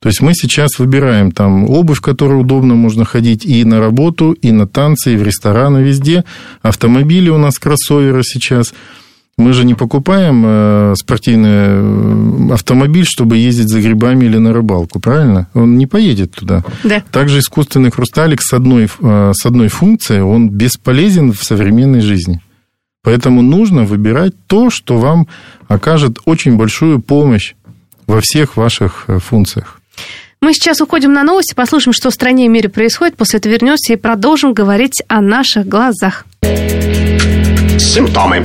То 0.00 0.08
есть 0.08 0.20
мы 0.20 0.34
сейчас 0.34 0.80
выбираем 0.80 1.30
там 1.30 1.70
обувь, 1.70 1.98
в 1.98 2.40
удобно 2.40 2.74
можно 2.74 3.04
ходить 3.04 3.46
и 3.46 3.64
на 3.64 3.78
работу, 3.78 4.32
и 4.32 4.50
на 4.50 4.66
танцы, 4.66 5.14
и 5.14 5.16
в 5.16 5.22
рестораны, 5.22 5.78
везде. 5.78 6.24
Автомобили 6.60 7.30
у 7.30 7.38
нас 7.38 7.56
кроссоверы 7.60 8.24
сейчас– 8.24 8.74
мы 9.42 9.52
же 9.52 9.64
не 9.64 9.74
покупаем 9.74 10.42
э, 10.46 10.94
спортивный 10.96 11.50
э, 11.50 12.52
автомобиль, 12.52 13.04
чтобы 13.04 13.36
ездить 13.36 13.68
за 13.68 13.80
грибами 13.80 14.24
или 14.24 14.38
на 14.38 14.52
рыбалку, 14.52 15.00
правильно? 15.00 15.48
Он 15.54 15.76
не 15.76 15.86
поедет 15.86 16.32
туда. 16.32 16.64
Да. 16.84 17.02
Также 17.10 17.40
искусственный 17.40 17.90
хрусталик 17.90 18.40
с 18.40 18.52
одной, 18.52 18.88
э, 19.00 19.32
с 19.34 19.44
одной 19.44 19.68
функцией, 19.68 20.22
он 20.22 20.48
бесполезен 20.48 21.32
в 21.32 21.42
современной 21.42 22.00
жизни. 22.00 22.40
Поэтому 23.02 23.42
нужно 23.42 23.84
выбирать 23.84 24.32
то, 24.46 24.70
что 24.70 24.98
вам 24.98 25.26
окажет 25.66 26.18
очень 26.24 26.56
большую 26.56 27.00
помощь 27.00 27.54
во 28.06 28.20
всех 28.20 28.56
ваших 28.56 29.06
функциях. 29.18 29.80
Мы 30.40 30.54
сейчас 30.54 30.80
уходим 30.80 31.12
на 31.12 31.24
новости, 31.24 31.54
послушаем, 31.54 31.92
что 31.92 32.10
в 32.10 32.14
стране 32.14 32.46
и 32.46 32.48
мире 32.48 32.68
происходит, 32.68 33.16
после 33.16 33.38
этого 33.38 33.52
вернемся 33.52 33.92
и 33.92 33.96
продолжим 33.96 34.54
говорить 34.54 35.02
о 35.08 35.20
наших 35.20 35.66
глазах. 35.66 36.26
Симптомы 37.78 38.44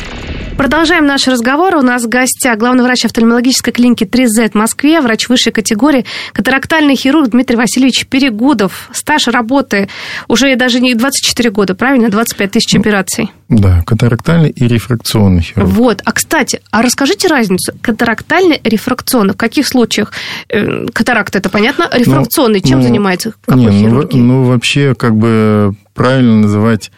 Продолжаем 0.61 1.07
наш 1.07 1.27
разговор. 1.27 1.73
У 1.73 1.81
нас 1.81 2.03
в 2.03 2.07
гостях 2.07 2.59
главный 2.59 2.83
врач 2.83 3.03
офтальмологической 3.05 3.73
клиники 3.73 4.03
3Z 4.03 4.51
в 4.51 4.53
Москве, 4.53 5.01
врач 5.01 5.27
высшей 5.27 5.51
категории, 5.51 6.05
катарактальный 6.33 6.95
хирург 6.95 7.29
Дмитрий 7.31 7.55
Васильевич 7.55 8.05
Перегудов. 8.05 8.87
Стаж 8.93 9.27
работы 9.27 9.89
уже 10.27 10.55
даже 10.55 10.79
не 10.79 10.93
24 10.93 11.49
года, 11.49 11.73
правильно? 11.73 12.09
25 12.09 12.51
тысяч 12.51 12.75
операций. 12.75 13.31
Да, 13.49 13.81
катарактальный 13.87 14.51
и 14.51 14.67
рефракционный 14.67 15.41
хирург. 15.41 15.67
Вот. 15.67 16.01
А, 16.05 16.11
кстати, 16.11 16.61
а 16.69 16.83
расскажите 16.83 17.27
разницу. 17.27 17.73
Катарактальный, 17.81 18.61
рефракционный. 18.63 19.33
В 19.33 19.37
каких 19.37 19.67
случаях 19.67 20.11
э, 20.47 20.85
катаракта, 20.93 21.39
это 21.39 21.49
понятно, 21.49 21.89
рефракционный? 21.91 22.61
Ну, 22.63 22.69
Чем 22.69 22.79
ну, 22.81 22.85
занимается? 22.85 23.33
Какой 23.45 23.61
не, 23.61 23.67
ну, 23.67 23.79
хирургии? 23.79 24.19
ну, 24.19 24.43
вообще, 24.43 24.93
как 24.93 25.15
бы 25.15 25.73
правильно 25.95 26.35
называть 26.35 26.91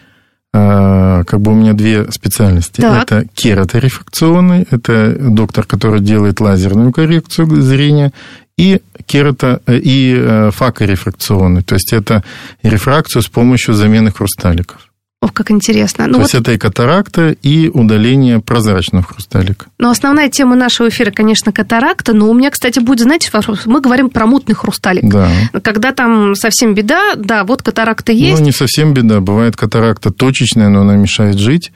как 0.54 1.40
бы 1.40 1.50
у 1.50 1.54
меня 1.54 1.72
две 1.72 2.10
специальности. 2.12 2.80
Так. 2.80 3.02
Это 3.02 3.26
кераторефракционный, 3.34 4.66
это 4.70 5.16
доктор, 5.18 5.66
который 5.66 6.00
делает 6.00 6.40
лазерную 6.40 6.92
коррекцию 6.92 7.60
зрения, 7.60 8.12
и 8.56 8.80
керато 9.06 9.60
и 9.66 10.14
э, 10.16 10.50
факорефракционный, 10.52 11.62
то 11.62 11.74
есть 11.74 11.92
это 11.92 12.22
рефракцию 12.62 13.22
с 13.22 13.26
помощью 13.26 13.74
замены 13.74 14.12
хрусталиков. 14.12 14.88
Ох, 15.24 15.32
как 15.32 15.50
интересно. 15.50 16.06
Ну, 16.06 16.12
то 16.12 16.18
вот, 16.18 16.24
есть 16.24 16.34
это 16.34 16.52
и 16.52 16.58
катаракта, 16.58 17.30
и 17.30 17.70
удаление 17.70 18.40
прозрачного 18.40 19.02
хрусталика. 19.04 19.66
но 19.78 19.88
основная 19.88 20.28
тема 20.28 20.54
нашего 20.54 20.90
эфира, 20.90 21.10
конечно, 21.10 21.50
катаракта. 21.50 22.12
Но 22.12 22.28
у 22.28 22.34
меня, 22.34 22.50
кстати, 22.50 22.78
будет, 22.78 23.04
знаете, 23.04 23.30
вопрос. 23.32 23.64
Мы 23.64 23.80
говорим 23.80 24.10
про 24.10 24.26
мутный 24.26 24.54
хрусталик. 24.54 25.04
Да. 25.04 25.30
Когда 25.62 25.92
там 25.92 26.34
совсем 26.34 26.74
беда, 26.74 27.14
да, 27.16 27.44
вот 27.44 27.62
катаракта 27.62 28.12
есть. 28.12 28.38
Ну, 28.38 28.44
не 28.44 28.52
совсем 28.52 28.92
беда. 28.92 29.20
Бывает 29.20 29.56
катаракта 29.56 30.10
точечная, 30.10 30.68
но 30.68 30.82
она 30.82 30.96
мешает 30.96 31.38
жить. 31.38 31.72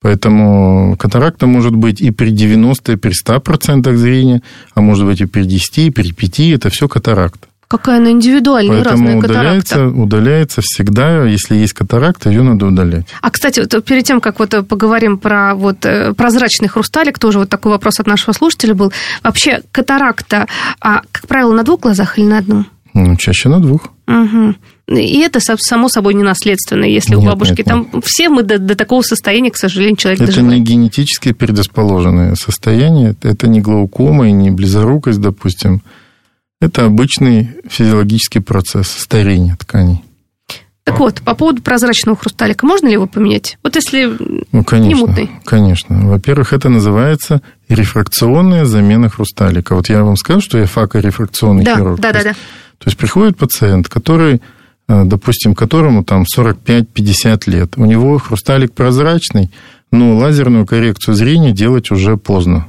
Поэтому 0.00 0.96
катаракта 0.96 1.46
может 1.46 1.74
быть 1.74 2.00
и 2.00 2.10
при 2.10 2.30
90, 2.30 2.92
и 2.92 2.96
при 2.96 3.12
100% 3.12 3.94
зрения, 3.96 4.42
а 4.74 4.80
может 4.80 5.04
быть 5.04 5.20
и 5.20 5.26
при 5.26 5.42
10, 5.42 5.78
и 5.78 5.90
при 5.90 6.12
5. 6.12 6.40
Это 6.54 6.70
все 6.70 6.88
катаракта. 6.88 7.47
Какая 7.68 7.98
она 7.98 8.12
индивидуальная, 8.12 8.82
разная 8.82 9.20
Поэтому 9.20 9.20
катаракта. 9.20 9.84
удаляется, 9.84 9.86
удаляется 9.86 10.60
всегда, 10.62 11.24
если 11.24 11.54
есть 11.54 11.74
катаракта, 11.74 12.30
ее 12.30 12.42
надо 12.42 12.66
удалять. 12.66 13.06
А, 13.20 13.30
кстати, 13.30 13.60
вот 13.60 13.84
перед 13.84 14.04
тем, 14.04 14.22
как 14.22 14.38
вот 14.38 14.66
поговорим 14.66 15.18
про 15.18 15.54
вот 15.54 15.84
э, 15.84 16.14
прозрачный 16.14 16.68
хрусталик, 16.68 17.18
тоже 17.18 17.40
вот 17.40 17.50
такой 17.50 17.70
вопрос 17.72 18.00
от 18.00 18.06
нашего 18.06 18.32
слушателя 18.32 18.74
был. 18.74 18.90
Вообще, 19.22 19.60
катаракта, 19.70 20.46
а, 20.80 21.02
как 21.12 21.26
правило, 21.28 21.52
на 21.52 21.62
двух 21.62 21.80
глазах 21.80 22.18
или 22.18 22.24
на 22.24 22.38
одном? 22.38 22.66
Ну, 22.94 23.16
чаще 23.16 23.50
на 23.50 23.60
двух. 23.60 23.88
Угу. 24.06 24.54
И 24.96 25.20
это, 25.20 25.38
само 25.40 25.90
собой, 25.90 26.14
не 26.14 26.22
наследственно, 26.22 26.84
если 26.84 27.14
у 27.14 27.20
Нет, 27.20 27.28
бабушки 27.28 27.58
нет, 27.58 27.66
там 27.66 28.02
все 28.02 28.30
мы 28.30 28.42
до, 28.42 28.58
до 28.58 28.74
такого 28.74 29.02
состояния, 29.02 29.50
к 29.50 29.56
сожалению, 29.58 29.96
человек 29.96 30.22
Это 30.22 30.32
доживает. 30.32 30.58
не 30.58 30.64
генетически 30.64 31.32
предрасположенное 31.32 32.34
состояние, 32.34 33.14
это 33.22 33.46
не 33.46 33.60
глаукома 33.60 34.28
и 34.28 34.32
не 34.32 34.50
близорукость, 34.50 35.20
допустим. 35.20 35.82
Это 36.60 36.86
обычный 36.86 37.50
физиологический 37.68 38.40
процесс 38.40 38.88
старения 38.88 39.56
тканей. 39.56 40.02
Так 40.88 41.00
вот, 41.00 41.20
по 41.20 41.34
поводу 41.34 41.60
прозрачного 41.60 42.16
хрусталика, 42.16 42.64
можно 42.64 42.86
ли 42.86 42.94
его 42.94 43.06
поменять? 43.06 43.58
Вот 43.62 43.76
если 43.76 44.10
Ну, 44.52 44.64
конечно. 44.64 44.88
Не 44.88 44.94
мутный. 44.94 45.30
Конечно. 45.44 46.08
Во-первых, 46.08 46.54
это 46.54 46.70
называется 46.70 47.42
рефракционная 47.68 48.64
замена 48.64 49.10
хрусталика. 49.10 49.74
Вот 49.74 49.90
я 49.90 50.02
вам 50.02 50.16
скажу, 50.16 50.40
что 50.40 50.58
я 50.58 50.64
факорефракционный 50.64 51.62
да, 51.62 51.76
хирург. 51.76 52.00
да, 52.00 52.12
да, 52.12 52.24
да. 52.24 52.32
То 52.32 52.86
есть 52.86 52.96
приходит 52.96 53.36
пациент, 53.36 53.88
который, 53.88 54.40
э, 54.88 55.04
допустим, 55.04 55.54
которому 55.54 56.04
там 56.04 56.24
45-50 56.24 57.42
лет, 57.50 57.74
у 57.76 57.84
него 57.84 58.18
хрусталик 58.18 58.72
прозрачный, 58.72 59.50
но 59.92 60.16
лазерную 60.16 60.64
коррекцию 60.64 61.14
зрения 61.14 61.52
делать 61.52 61.90
уже 61.90 62.16
поздно. 62.16 62.66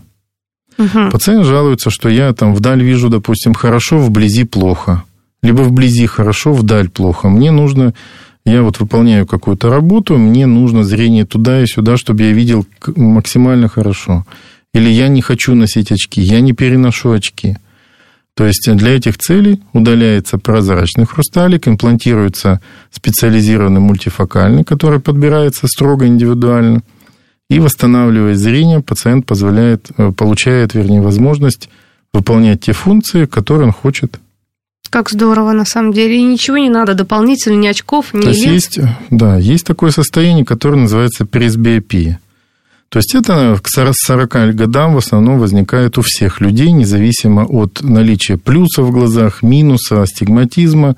Мгм. 0.80 1.12
Пациент 1.12 1.46
жалуется, 1.46 1.90
что 1.90 2.10
я 2.10 2.34
там 2.34 2.56
вдаль 2.56 2.82
вижу, 2.82 3.10
допустим, 3.10 3.54
хорошо, 3.54 4.00
вблизи 4.00 4.46
плохо. 4.46 5.04
Либо 5.44 5.62
вблизи 5.62 6.08
хорошо, 6.08 6.54
вдаль 6.54 6.90
плохо. 6.90 7.30
Мне 7.30 7.52
нужно, 7.52 7.94
я 8.46 8.64
вот 8.64 8.80
выполняю 8.80 9.28
какую-то 9.28 9.70
работу, 9.70 10.18
мне 10.18 10.46
нужно 10.46 10.84
зрение 10.84 11.26
туда 11.26 11.62
и 11.62 11.68
сюда, 11.68 11.98
чтобы 11.98 12.24
я 12.24 12.32
видел 12.32 12.66
максимально 12.96 13.68
хорошо. 13.68 14.26
Или 14.74 14.90
я 14.90 15.10
не 15.10 15.22
хочу 15.22 15.54
носить 15.54 15.92
очки, 15.92 16.22
я 16.22 16.40
не 16.40 16.54
переношу 16.54 17.12
очки. 17.12 17.58
То 18.36 18.46
есть 18.46 18.72
для 18.74 18.96
этих 18.96 19.18
целей 19.18 19.62
удаляется 19.74 20.38
прозрачный 20.38 21.06
хрусталик, 21.06 21.68
имплантируется 21.68 22.62
специализированный 22.90 23.82
мультифокальный, 23.82 24.64
который 24.64 25.02
подбирается 25.02 25.68
строго 25.68 26.08
индивидуально. 26.08 26.84
И 27.50 27.60
восстанавливая 27.60 28.36
зрение, 28.36 28.82
пациент 28.82 29.26
позволяет, 29.26 29.88
э, 29.98 30.12
получает, 30.12 30.76
вернее, 30.76 31.02
возможность 31.02 31.70
выполнять 32.14 32.62
те 32.62 32.74
функции, 32.74 33.26
которые 33.26 33.68
он 33.68 33.74
хочет. 33.74 34.20
Как 34.90 35.10
здорово, 35.10 35.52
на 35.52 35.66
самом 35.66 35.94
деле. 35.94 36.18
И 36.18 36.24
ничего 36.24 36.58
не 36.58 36.70
надо 36.70 36.94
дополнительно, 36.94 37.56
ни 37.56 37.68
очков, 37.68 38.14
ни 38.14 38.22
То 38.22 38.30
есть 38.30 38.46
есть, 38.46 38.80
да, 39.10 39.38
есть 39.38 39.66
такое 39.66 39.92
состояние, 39.92 40.46
которое 40.46 40.78
называется 40.78 41.26
пресбиопия. 41.26 42.20
То 42.90 42.98
есть 42.98 43.14
это 43.14 43.60
к 43.62 43.68
40 43.68 44.56
годам 44.56 44.96
в 44.96 44.98
основном 44.98 45.40
возникает 45.40 46.00
у 46.00 46.02
всех 46.02 46.42
людей, 46.42 46.72
независимо 46.72 47.46
от 47.46 47.82
наличия 47.84 48.38
плюсов 48.38 48.88
в 48.88 48.92
глазах, 48.92 49.44
минуса, 49.44 50.02
астигматизма. 50.02 50.96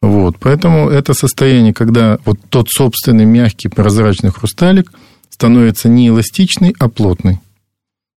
Вот. 0.00 0.36
Поэтому 0.40 0.88
это 0.88 1.12
состояние, 1.12 1.74
когда 1.74 2.18
вот 2.24 2.38
тот 2.48 2.70
собственный 2.70 3.26
мягкий 3.26 3.68
прозрачный 3.68 4.30
хрусталик 4.30 4.90
становится 5.36 5.90
не 5.90 6.08
эластичный, 6.08 6.74
а 6.78 6.88
плотный. 6.88 7.40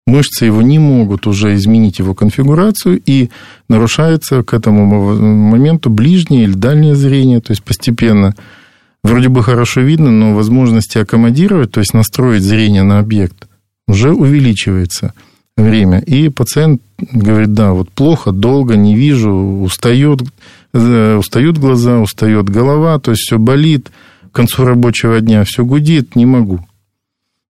Мышцы 0.06 0.46
его 0.46 0.62
не 0.62 0.78
могут 0.78 1.26
уже 1.26 1.54
изменить 1.54 1.98
его 1.98 2.14
конфигурацию, 2.14 2.98
и 3.04 3.28
нарушается 3.68 4.42
к 4.42 4.54
этому 4.54 4.86
моменту 4.86 5.90
ближнее 5.90 6.44
или 6.44 6.54
дальнее 6.54 6.94
зрение, 6.94 7.42
то 7.42 7.50
есть 7.50 7.62
постепенно 7.62 8.34
вроде 9.04 9.28
бы 9.28 9.42
хорошо 9.42 9.82
видно, 9.82 10.10
но 10.10 10.34
возможности 10.34 10.96
аккомодировать, 10.96 11.72
то 11.72 11.80
есть 11.80 11.92
настроить 11.92 12.42
зрение 12.42 12.84
на 12.84 13.00
объект, 13.00 13.48
уже 13.86 14.14
увеличивается 14.14 15.12
время. 15.58 15.98
И 15.98 16.30
пациент 16.30 16.80
говорит, 16.98 17.52
да, 17.52 17.74
вот 17.74 17.90
плохо, 17.90 18.32
долго, 18.32 18.76
не 18.76 18.96
вижу, 18.96 19.30
устает, 19.30 20.22
э, 20.72 21.16
устают 21.16 21.58
глаза, 21.58 21.98
устает 21.98 22.48
голова, 22.48 22.98
то 22.98 23.10
есть 23.10 23.24
все 23.24 23.38
болит, 23.38 23.90
к 24.32 24.34
концу 24.34 24.64
рабочего 24.64 25.20
дня 25.20 25.44
все 25.44 25.66
гудит, 25.66 26.16
не 26.16 26.24
могу. 26.24 26.60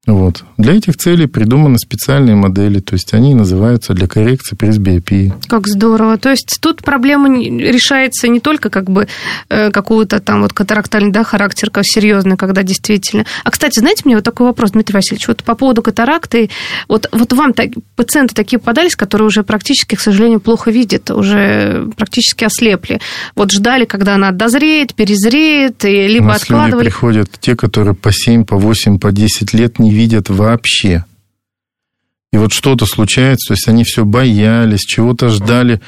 Вот. 0.06 0.44
Для 0.56 0.74
этих 0.74 0.96
целей 0.96 1.26
придуманы 1.26 1.78
специальные 1.78 2.34
модели, 2.34 2.80
то 2.80 2.94
есть 2.94 3.12
они 3.12 3.34
называются 3.34 3.92
для 3.92 4.08
коррекции 4.08 4.56
пресбиопии. 4.56 5.34
Как 5.46 5.68
здорово. 5.68 6.16
То 6.16 6.30
есть 6.30 6.58
тут 6.62 6.82
проблема 6.82 7.28
решается 7.38 8.26
не 8.28 8.40
только 8.40 8.70
как 8.70 8.88
бы 8.90 9.08
э, 9.50 9.70
какого-то 9.70 10.20
там 10.20 10.40
вот 10.40 10.54
катарактальный 10.54 11.12
да, 11.12 11.22
характер 11.22 11.68
как 11.70 11.84
серьезный, 11.86 12.38
когда 12.38 12.62
действительно. 12.62 13.26
А, 13.44 13.50
кстати, 13.50 13.78
знаете, 13.78 14.02
мне 14.06 14.14
вот 14.16 14.24
такой 14.24 14.46
вопрос, 14.46 14.70
Дмитрий 14.70 14.94
Васильевич, 14.94 15.28
вот 15.28 15.44
по 15.44 15.54
поводу 15.54 15.82
катаракты, 15.82 16.48
вот, 16.88 17.06
вот 17.12 17.32
вам 17.34 17.52
так- 17.52 17.70
пациенты 17.94 18.34
такие 18.34 18.58
попадались, 18.58 18.96
которые 18.96 19.26
уже 19.26 19.42
практически, 19.42 19.96
к 19.96 20.00
сожалению, 20.00 20.40
плохо 20.40 20.70
видят, 20.70 21.10
уже 21.10 21.90
практически 21.98 22.44
ослепли. 22.44 23.00
Вот 23.36 23.52
ждали, 23.52 23.84
когда 23.84 24.14
она 24.14 24.30
дозреет, 24.30 24.94
перезреет, 24.94 25.84
и 25.84 26.08
либо 26.08 26.32
откладывали. 26.32 26.84
приходят, 26.84 27.28
те, 27.38 27.54
которые 27.54 27.94
по 27.94 28.10
7, 28.10 28.44
по 28.44 28.56
8, 28.56 28.98
по 28.98 29.12
10 29.12 29.52
лет 29.52 29.78
не 29.78 29.89
видят 29.90 30.28
вообще. 30.28 31.04
И 32.32 32.36
вот 32.36 32.52
что-то 32.52 32.86
случается, 32.86 33.48
то 33.48 33.54
есть 33.54 33.68
они 33.68 33.84
все 33.84 34.04
боялись, 34.04 34.80
чего-то 34.80 35.28
ждали. 35.28 35.80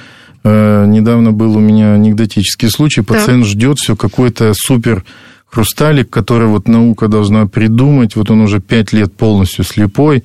Э, 0.45 0.85
недавно 0.87 1.33
был 1.33 1.57
у 1.57 1.61
меня 1.61 1.95
анекдотический 1.95 2.69
случай. 2.69 3.03
Пациент 3.03 3.47
ждет 3.47 3.79
все 3.79 3.95
какой-то 3.95 4.53
супер 4.57 5.05
хрусталик, 5.47 6.11
который 6.11 6.49
вот 6.49 6.67
наука 6.67 7.09
должна 7.09 7.47
придумать. 7.47 8.17
Вот 8.17 8.31
он 8.31 8.41
уже 8.41 8.61
5 8.61 8.93
лет 8.93 9.13
полностью 9.15 9.65
слепой. 9.65 10.25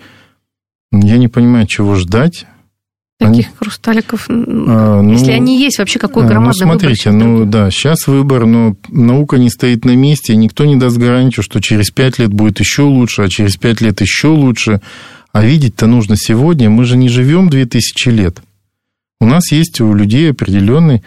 Я 0.92 1.18
не 1.18 1.28
понимаю, 1.28 1.68
чего 1.68 1.96
ждать. 1.96 2.46
Таких 3.20 3.48
хрусталиков. 3.58 4.28
А, 4.30 5.02
ну, 5.02 5.12
Если 5.12 5.32
они 5.32 5.60
есть, 5.60 5.80
вообще 5.80 5.98
какой 5.98 6.26
а, 6.26 6.28
громадный 6.28 6.66
Ну, 6.66 6.68
выбор 6.68 6.80
смотрите, 6.80 7.02
сейчас 7.02 7.14
ну 7.16 7.46
да, 7.46 7.72
сейчас 7.72 8.06
выбор, 8.06 8.46
но 8.46 8.76
наука 8.90 9.38
не 9.38 9.50
стоит 9.50 9.86
на 9.86 9.96
месте, 9.96 10.36
никто 10.36 10.66
не 10.66 10.76
даст 10.76 10.98
гарантию, 10.98 11.44
что 11.44 11.60
через 11.60 11.90
пять 11.90 12.20
лет 12.20 12.32
будет 12.32 12.60
еще 12.60 12.84
лучше, 12.84 13.24
а 13.24 13.30
через 13.30 13.58
пять 13.58 13.82
лет 13.82 14.02
еще 14.02 14.28
лучше. 14.28 14.82
А 15.32 15.44
видеть-то 15.44 15.88
нужно 15.88 16.16
сегодня. 16.16 16.70
Мы 16.70 16.86
же 16.86 16.96
не 16.96 17.10
живем 17.10 17.50
2000 17.50 18.10
лет. 18.10 18.40
У 19.20 19.26
нас 19.26 19.52
есть 19.52 19.82
у 19.82 19.94
людей 19.94 20.30
определенный 20.32 21.04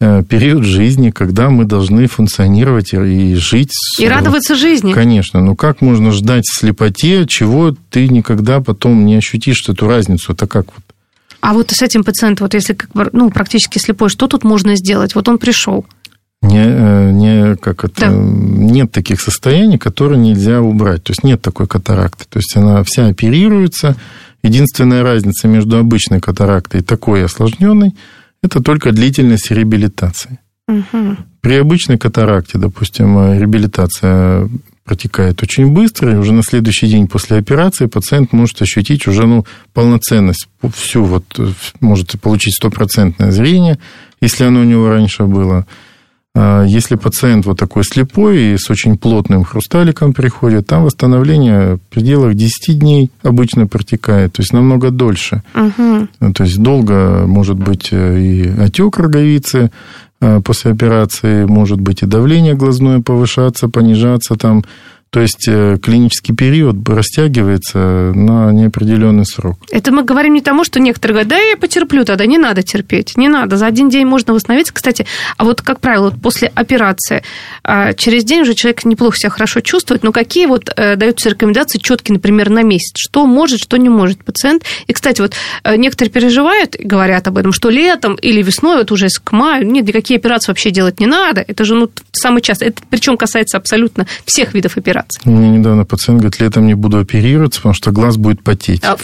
э, 0.00 0.22
период 0.26 0.64
жизни, 0.64 1.10
когда 1.10 1.50
мы 1.50 1.66
должны 1.66 2.06
функционировать 2.06 2.94
и, 2.94 3.34
жить. 3.34 3.72
И 3.98 4.08
радоваться 4.08 4.54
жизни. 4.54 4.92
Конечно. 4.94 5.42
Ну 5.42 5.54
как 5.54 5.82
можно 5.82 6.12
ждать 6.12 6.44
слепоте, 6.46 7.26
чего 7.26 7.74
ты 7.90 8.08
никогда 8.08 8.60
потом 8.60 9.04
не 9.04 9.16
ощутишь 9.16 9.68
эту 9.68 9.86
разницу? 9.86 10.32
Это 10.32 10.46
как 10.46 10.66
вот? 10.74 10.82
А 11.42 11.54
вот 11.54 11.72
с 11.72 11.82
этим 11.82 12.04
пациентом, 12.04 12.44
вот 12.44 12.54
если 12.54 12.72
как 12.72 12.92
бы, 12.92 13.10
ну, 13.12 13.28
практически 13.28 13.78
слепой, 13.78 14.08
что 14.08 14.28
тут 14.28 14.44
можно 14.44 14.76
сделать? 14.76 15.16
Вот 15.16 15.28
он 15.28 15.38
пришел. 15.38 15.84
Не, 16.40 16.64
э, 16.64 17.10
не, 17.10 17.56
как 17.56 17.84
это, 17.84 18.00
да. 18.00 18.08
нет 18.12 18.92
таких 18.92 19.20
состояний, 19.20 19.76
которые 19.76 20.20
нельзя 20.20 20.62
убрать. 20.62 21.02
То 21.02 21.10
есть 21.10 21.24
нет 21.24 21.42
такой 21.42 21.66
катаракты. 21.66 22.26
То 22.28 22.38
есть 22.38 22.56
она 22.56 22.84
вся 22.84 23.08
оперируется. 23.08 23.96
Единственная 24.44 25.02
разница 25.02 25.48
между 25.48 25.78
обычной 25.78 26.20
катарактой 26.20 26.80
и 26.80 26.84
такой 26.84 27.24
осложненной– 27.24 27.96
это 28.42 28.62
только 28.62 28.92
длительность 28.92 29.50
реабилитации. 29.50 30.38
Угу. 30.68 31.16
При 31.40 31.54
обычной 31.56 31.98
катаракте, 31.98 32.58
допустим, 32.58 33.34
реабилитация 33.36 34.48
протекает 34.84 35.42
очень 35.42 35.68
быстро, 35.72 36.12
и 36.12 36.16
уже 36.16 36.32
на 36.32 36.42
следующий 36.42 36.88
день 36.88 37.06
после 37.06 37.36
операции 37.36 37.86
пациент 37.86 38.32
может 38.32 38.60
ощутить 38.62 39.06
уже 39.06 39.26
ну, 39.26 39.44
полноценность, 39.72 40.48
всю 40.74 41.04
вот, 41.04 41.24
может 41.80 42.20
получить 42.20 42.54
стопроцентное 42.54 43.30
зрение, 43.30 43.78
если 44.20 44.44
оно 44.44 44.60
у 44.60 44.64
него 44.64 44.88
раньше 44.88 45.24
было. 45.24 45.66
А 46.34 46.64
если 46.64 46.94
пациент 46.94 47.44
вот 47.44 47.58
такой 47.58 47.84
слепой 47.84 48.54
и 48.54 48.56
с 48.56 48.70
очень 48.70 48.96
плотным 48.96 49.44
хрусталиком 49.44 50.14
приходит, 50.14 50.66
там 50.66 50.84
восстановление 50.84 51.74
в 51.74 51.80
пределах 51.90 52.34
10 52.34 52.78
дней 52.78 53.10
обычно 53.22 53.66
протекает, 53.66 54.32
то 54.32 54.40
есть 54.40 54.54
намного 54.54 54.90
дольше. 54.90 55.42
Угу. 55.54 56.32
То 56.32 56.44
есть 56.44 56.58
долго 56.58 57.26
может 57.26 57.58
быть 57.58 57.88
э, 57.92 58.18
и 58.18 58.48
отек 58.48 58.96
роговицы, 58.96 59.70
Э, 59.70 60.11
после 60.44 60.72
операции 60.72 61.44
может 61.44 61.80
быть 61.80 62.02
и 62.02 62.06
давление 62.06 62.54
глазное 62.54 63.00
повышаться, 63.00 63.68
понижаться 63.68 64.36
там. 64.36 64.64
То 65.12 65.20
есть 65.20 65.46
э, 65.46 65.76
клинический 65.76 66.34
период 66.34 66.88
растягивается 66.88 67.78
на 68.14 68.50
неопределенный 68.50 69.26
срок. 69.26 69.58
Это 69.70 69.92
мы 69.92 70.04
говорим 70.04 70.32
не 70.32 70.40
тому, 70.40 70.64
что 70.64 70.80
некоторые 70.80 71.12
говорят, 71.12 71.28
да, 71.28 71.38
я 71.38 71.58
потерплю 71.58 72.06
тогда, 72.06 72.24
не 72.24 72.38
надо 72.38 72.62
терпеть, 72.62 73.18
не 73.18 73.28
надо, 73.28 73.58
за 73.58 73.66
один 73.66 73.90
день 73.90 74.06
можно 74.06 74.32
восстановиться. 74.32 74.72
Кстати, 74.72 75.04
а 75.36 75.44
вот, 75.44 75.60
как 75.60 75.80
правило, 75.80 76.10
после 76.10 76.50
операции 76.54 77.22
а, 77.62 77.92
через 77.92 78.24
день 78.24 78.40
уже 78.40 78.54
человек 78.54 78.86
неплохо 78.86 79.18
себя 79.18 79.28
хорошо 79.28 79.60
чувствует, 79.60 80.02
но 80.02 80.12
какие 80.12 80.46
вот 80.46 80.70
э, 80.74 80.96
даются 80.96 81.28
рекомендации 81.28 81.78
четкие, 81.78 82.14
например, 82.14 82.48
на 82.48 82.62
месяц? 82.62 82.94
Что 82.96 83.26
может, 83.26 83.60
что 83.60 83.76
не 83.76 83.90
может 83.90 84.24
пациент? 84.24 84.64
И, 84.86 84.94
кстати, 84.94 85.20
вот 85.20 85.34
э, 85.62 85.76
некоторые 85.76 86.10
переживают 86.10 86.74
и 86.74 86.84
говорят 86.84 87.28
об 87.28 87.36
этом, 87.36 87.52
что 87.52 87.68
летом 87.68 88.14
или 88.14 88.40
весной, 88.40 88.78
вот 88.78 88.90
уже 88.90 89.08
к 89.22 89.32
маю, 89.32 89.66
нет, 89.66 89.86
никакие 89.86 90.16
операции 90.16 90.52
вообще 90.52 90.70
делать 90.70 91.00
не 91.00 91.06
надо. 91.06 91.44
Это 91.46 91.66
же 91.66 91.74
ну, 91.74 91.90
самый 92.12 92.40
часто, 92.40 92.64
это 92.64 92.82
причем 92.88 93.18
касается 93.18 93.58
абсолютно 93.58 94.06
всех 94.24 94.54
видов 94.54 94.78
операций 94.78 95.01
операции. 95.02 95.20
У 95.24 95.30
меня 95.30 95.50
недавно 95.50 95.84
пациент 95.84 96.20
говорит, 96.20 96.40
летом 96.40 96.66
не 96.66 96.74
буду 96.74 96.98
оперироваться, 96.98 97.60
потому 97.60 97.74
что 97.74 97.92
глаз 97.92 98.16
будет 98.16 98.42
потеть. 98.42 98.82
А... 98.84 98.96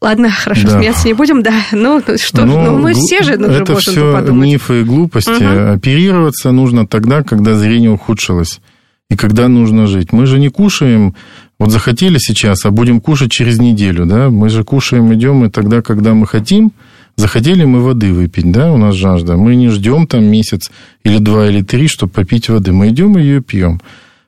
Ладно, 0.00 0.30
хорошо, 0.30 0.68
да. 0.68 0.78
смеяться 0.78 1.08
не 1.08 1.14
будем, 1.14 1.42
да. 1.42 1.54
Ну, 1.72 2.00
что 2.16 2.44
ну, 2.44 2.62
ну 2.62 2.78
мы 2.78 2.92
все 2.94 3.22
же 3.22 3.38
ну, 3.38 3.48
Это 3.48 3.76
все 3.76 4.12
подумать. 4.12 4.48
мифы 4.48 4.80
и 4.82 4.84
глупости. 4.84 5.30
Угу. 5.30 5.72
Оперироваться 5.72 6.52
нужно 6.52 6.86
тогда, 6.86 7.22
когда 7.22 7.54
зрение 7.54 7.90
ухудшилось. 7.90 8.60
И 9.08 9.16
когда 9.16 9.48
нужно 9.48 9.86
жить. 9.86 10.12
Мы 10.12 10.26
же 10.26 10.38
не 10.38 10.48
кушаем, 10.48 11.14
вот 11.58 11.70
захотели 11.70 12.18
сейчас, 12.18 12.64
а 12.66 12.70
будем 12.70 13.00
кушать 13.00 13.30
через 13.30 13.58
неделю, 13.58 14.04
да? 14.04 14.30
Мы 14.30 14.48
же 14.48 14.64
кушаем, 14.64 15.12
идем 15.14 15.44
и 15.44 15.50
тогда, 15.50 15.80
когда 15.80 16.12
мы 16.12 16.26
хотим, 16.26 16.72
Захотели 17.16 17.64
мы 17.64 17.80
воды 17.80 18.12
выпить, 18.12 18.52
да, 18.52 18.70
у 18.70 18.76
нас 18.76 18.94
жажда. 18.94 19.38
Мы 19.38 19.56
не 19.56 19.70
ждем 19.70 20.06
там 20.06 20.24
месяц 20.24 20.70
или 21.02 21.16
два 21.16 21.46
или 21.48 21.62
три, 21.62 21.88
чтобы 21.88 22.12
попить 22.12 22.50
воды. 22.50 22.72
Мы 22.72 22.90
идем 22.90 23.16
и 23.16 23.22
ее 23.22 23.40
пьем. 23.40 23.80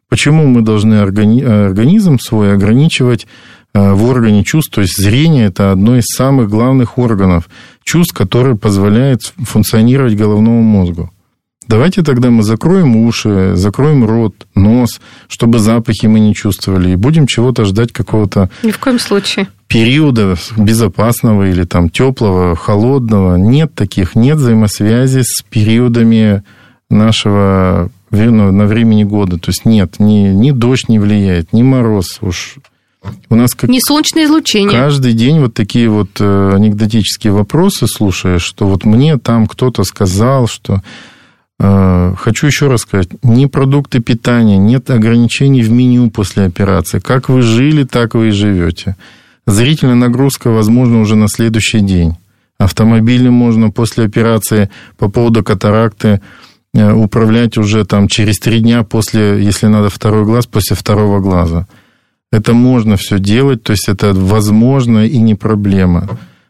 Почему 0.09 0.47
мы 0.47 0.63
должны 0.63 0.95
органи- 0.95 1.43
организм 1.43 2.19
свой 2.19 2.55
ограничивать 2.55 3.27
э, 3.75 3.93
в 3.93 4.05
органе 4.09 4.43
чувств? 4.45 4.75
То 4.75 4.81
есть 4.81 4.97
зрение– 4.97 5.47
это 5.49 5.73
одно 5.73 5.99
из 5.99 6.07
самых 6.07 6.49
главных 6.49 6.99
органов 6.99 7.49
чувств, 7.85 8.17
которое 8.17 8.55
позволяет 8.57 9.21
функционировать 9.39 10.17
головному 10.17 10.63
мозгу. 10.63 11.11
Давайте 11.69 12.03
тогда 12.03 12.31
мы 12.31 12.43
закроем 12.43 12.97
уши, 12.97 13.53
закроем 13.55 14.07
рот, 14.07 14.35
нос, 14.55 15.01
чтобы 15.29 15.59
запахи 15.59 16.07
мы 16.07 16.19
не 16.19 16.35
чувствовали, 16.35 16.93
и 16.93 16.97
будем 16.97 17.27
чего-то 17.27 17.67
ждать 17.67 17.93
какого-то... 17.93 18.49
Ни 18.63 18.71
в 18.71 18.79
коем 18.79 18.99
случае. 18.99 19.49
Периода 19.67 20.35
безопасного 20.57 21.51
или 21.51 21.65
там 21.65 21.91
теплого, 21.91 22.57
холодного. 22.57 23.37
Нет 23.37 23.75
таких, 23.75 24.15
нет 24.15 24.39
взаимосвязи 24.39 25.21
с 25.23 25.43
периодами 25.43 26.43
нашего 26.89 27.91
на 28.11 28.67
времени 28.67 29.05
года. 29.05 29.39
То 29.39 29.51
есть 29.51 29.65
нет, 29.65 29.97
ни, 29.99 30.29
ни 30.29 30.51
дождь 30.51 30.89
не 30.89 30.99
влияет, 30.99 31.53
ни 31.53 31.63
мороз. 31.63 32.19
Уж 32.21 32.57
у 33.29 33.35
нас 33.35 33.55
как... 33.55 33.71
Не 33.71 33.81
солнечное 33.81 34.25
излучение. 34.25 34.71
Каждый 34.71 35.13
день 35.13 35.41
вот 35.41 35.55
такие 35.55 35.89
вот 35.89 36.11
э, 36.21 36.51
анекдотические 36.55 37.33
вопросы 37.33 37.87
слушаешь, 37.87 38.43
что 38.43 38.67
вот 38.67 38.85
мне 38.85 39.19
там 39.19 39.47
кто-то 39.47 39.85
сказал, 39.85 40.47
что... 40.47 40.83
Э, 41.61 42.15
хочу 42.19 42.47
еще 42.47 42.69
раз 42.69 42.83
сказать, 42.83 43.09
ни 43.23 43.47
продукты 43.47 44.01
питания, 44.01 44.59
нет 44.59 44.91
ограничений 44.91 45.63
в 45.63 45.71
меню 45.71 46.11
после 46.11 46.45
операции. 46.45 46.99
Как 46.99 47.29
вы 47.29 47.43
жили, 47.43 47.85
так 47.85 48.15
вы 48.15 48.29
и 48.29 48.33
живете. 48.33 48.97
Зрительная 49.47 49.95
нагрузка, 49.95 50.51
возможно, 50.51 51.01
уже 51.01 51.17
на 51.17 51.29
следующий 51.29 51.81
день. 51.81 52.17
Автомобилем 52.59 53.33
можно 53.33 53.71
после 53.71 54.05
операции 54.05 54.69
по 54.97 55.09
поводу 55.09 55.45
катаракты 55.45 56.21
управлять 56.75 57.57
уже 57.59 57.85
там 57.85 58.09
через 58.09 58.39
три 58.39 58.61
дня 58.61 58.83
после, 58.83 59.43
если 59.43 59.67
надо 59.67 59.89
второй 59.89 60.25
глаз, 60.25 60.47
после 60.47 60.77
второго 60.77 61.21
глаза. 61.21 61.67
Это 62.31 62.53
можно 62.53 62.97
все 62.97 63.19
делать, 63.19 63.63
то 63.63 63.73
есть 63.73 63.89
это 63.89 64.13
возможно 64.13 65.07
и 65.07 65.19
не 65.19 65.35
проблема. 65.35 66.09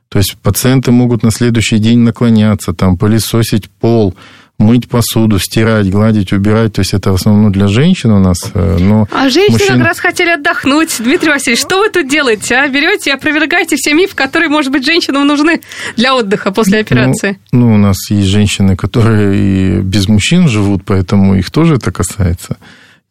То 0.09 0.19
есть 0.19 0.37
пациенты 0.43 0.91
могут 0.91 1.23
на 1.23 1.31
следующий 1.31 1.79
день 1.79 2.01
наклоняться, 2.01 2.73
там, 2.73 2.97
пылесосить 2.97 3.69
пол, 3.71 4.15
мыть 4.59 4.89
посуду, 4.89 5.39
стирать, 5.39 5.89
гладить, 5.89 6.33
убирать. 6.33 6.75
То 6.75 6.81
есть 6.81 6.93
это 6.93 7.13
в 7.13 7.15
основном 7.15 7.53
для 7.53 7.69
женщин 7.69 8.11
у 8.11 8.19
нас. 8.19 8.39
Э, 8.55 8.77
но 8.81 9.09
а 9.13 9.29
женщины 9.29 9.53
мужчин... 9.53 9.77
как 9.79 9.87
раз 9.87 9.99
хотели 10.01 10.31
отдохнуть. 10.31 10.97
Дмитрий 10.99 11.31
Васильевич, 11.31 11.63
что 11.63 11.79
вы 11.79 11.91
тут 11.91 12.09
делаете? 12.09 12.57
А? 12.57 12.69
Берете 12.69 13.11
и 13.11 13.13
опровергаете 13.13 13.77
все 13.77 13.95
мифы, 13.95 14.17
которые, 14.17 14.49
может 14.49 14.73
быть, 14.73 14.85
женщинам 14.85 15.27
нужны 15.27 15.61
для 15.97 16.15
отдыха 16.17 16.51
после 16.51 16.79
ну, 16.79 16.81
операции? 16.81 17.39
Ну, 17.53 17.61
ну, 17.61 17.75
у 17.75 17.79
нас 17.79 18.11
есть 18.11 18.29
женщины, 18.29 18.77
которые 18.77 19.79
и 19.79 19.81
без 19.81 20.09
мужчин 20.09 20.49
живут, 20.49 20.83
поэтому 20.85 21.37
их 21.37 21.51
тоже 21.51 21.77
это 21.77 21.93
касается. 21.93 22.57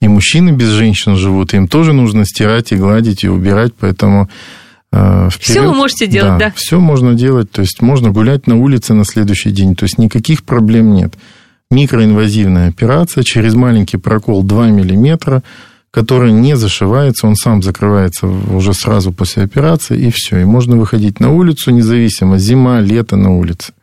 И 0.02 0.08
мужчины 0.08 0.52
без 0.52 0.70
женщин 0.70 1.16
живут, 1.16 1.54
им 1.54 1.68
тоже 1.68 1.94
нужно 1.94 2.26
стирать 2.26 2.72
и 2.72 2.76
гладить 2.76 3.24
и 3.24 3.30
убирать, 3.30 3.74
поэтому 3.80 4.30
Вперед. 5.32 5.50
Э, 5.50 5.54
все 5.54 5.68
вы 5.68 5.74
можете 5.74 6.08
делать, 6.08 6.40
да, 6.40 6.46
да? 6.48 6.54
Все 6.56 6.80
можно 6.80 7.14
делать, 7.14 7.52
то 7.52 7.62
есть 7.62 7.82
можно 7.82 8.12
гулять 8.12 8.48
на 8.48 8.58
улице 8.58 8.94
на 8.94 9.06
следующий 9.06 9.52
день, 9.52 9.76
то 9.76 9.84
есть 9.84 9.98
никаких 9.98 10.44
проблем 10.44 10.94
нет. 10.94 11.14
Микроинвазивная 11.70 12.70
операция 12.70 13.24
через 13.24 13.54
маленький 13.54 13.98
прокол 13.98 14.44
2 14.44 14.68
миллиметра, 14.68 15.44
который 15.92 16.32
не 16.32 16.56
зашивается, 16.56 17.28
он 17.28 17.36
сам 17.36 17.62
закрывается 17.62 18.28
уже 18.28 18.74
сразу 18.74 19.12
после 19.12 19.44
операции, 19.44 20.00
и 20.00 20.12
все. 20.12 20.40
И 20.40 20.46
можно 20.46 20.78
выходить 20.78 21.20
на 21.20 21.32
улицу, 21.32 21.72
независимо, 21.72 22.38
зима, 22.38 22.80
лето 22.80 23.16
на 23.16 23.36
улице. 23.36 23.74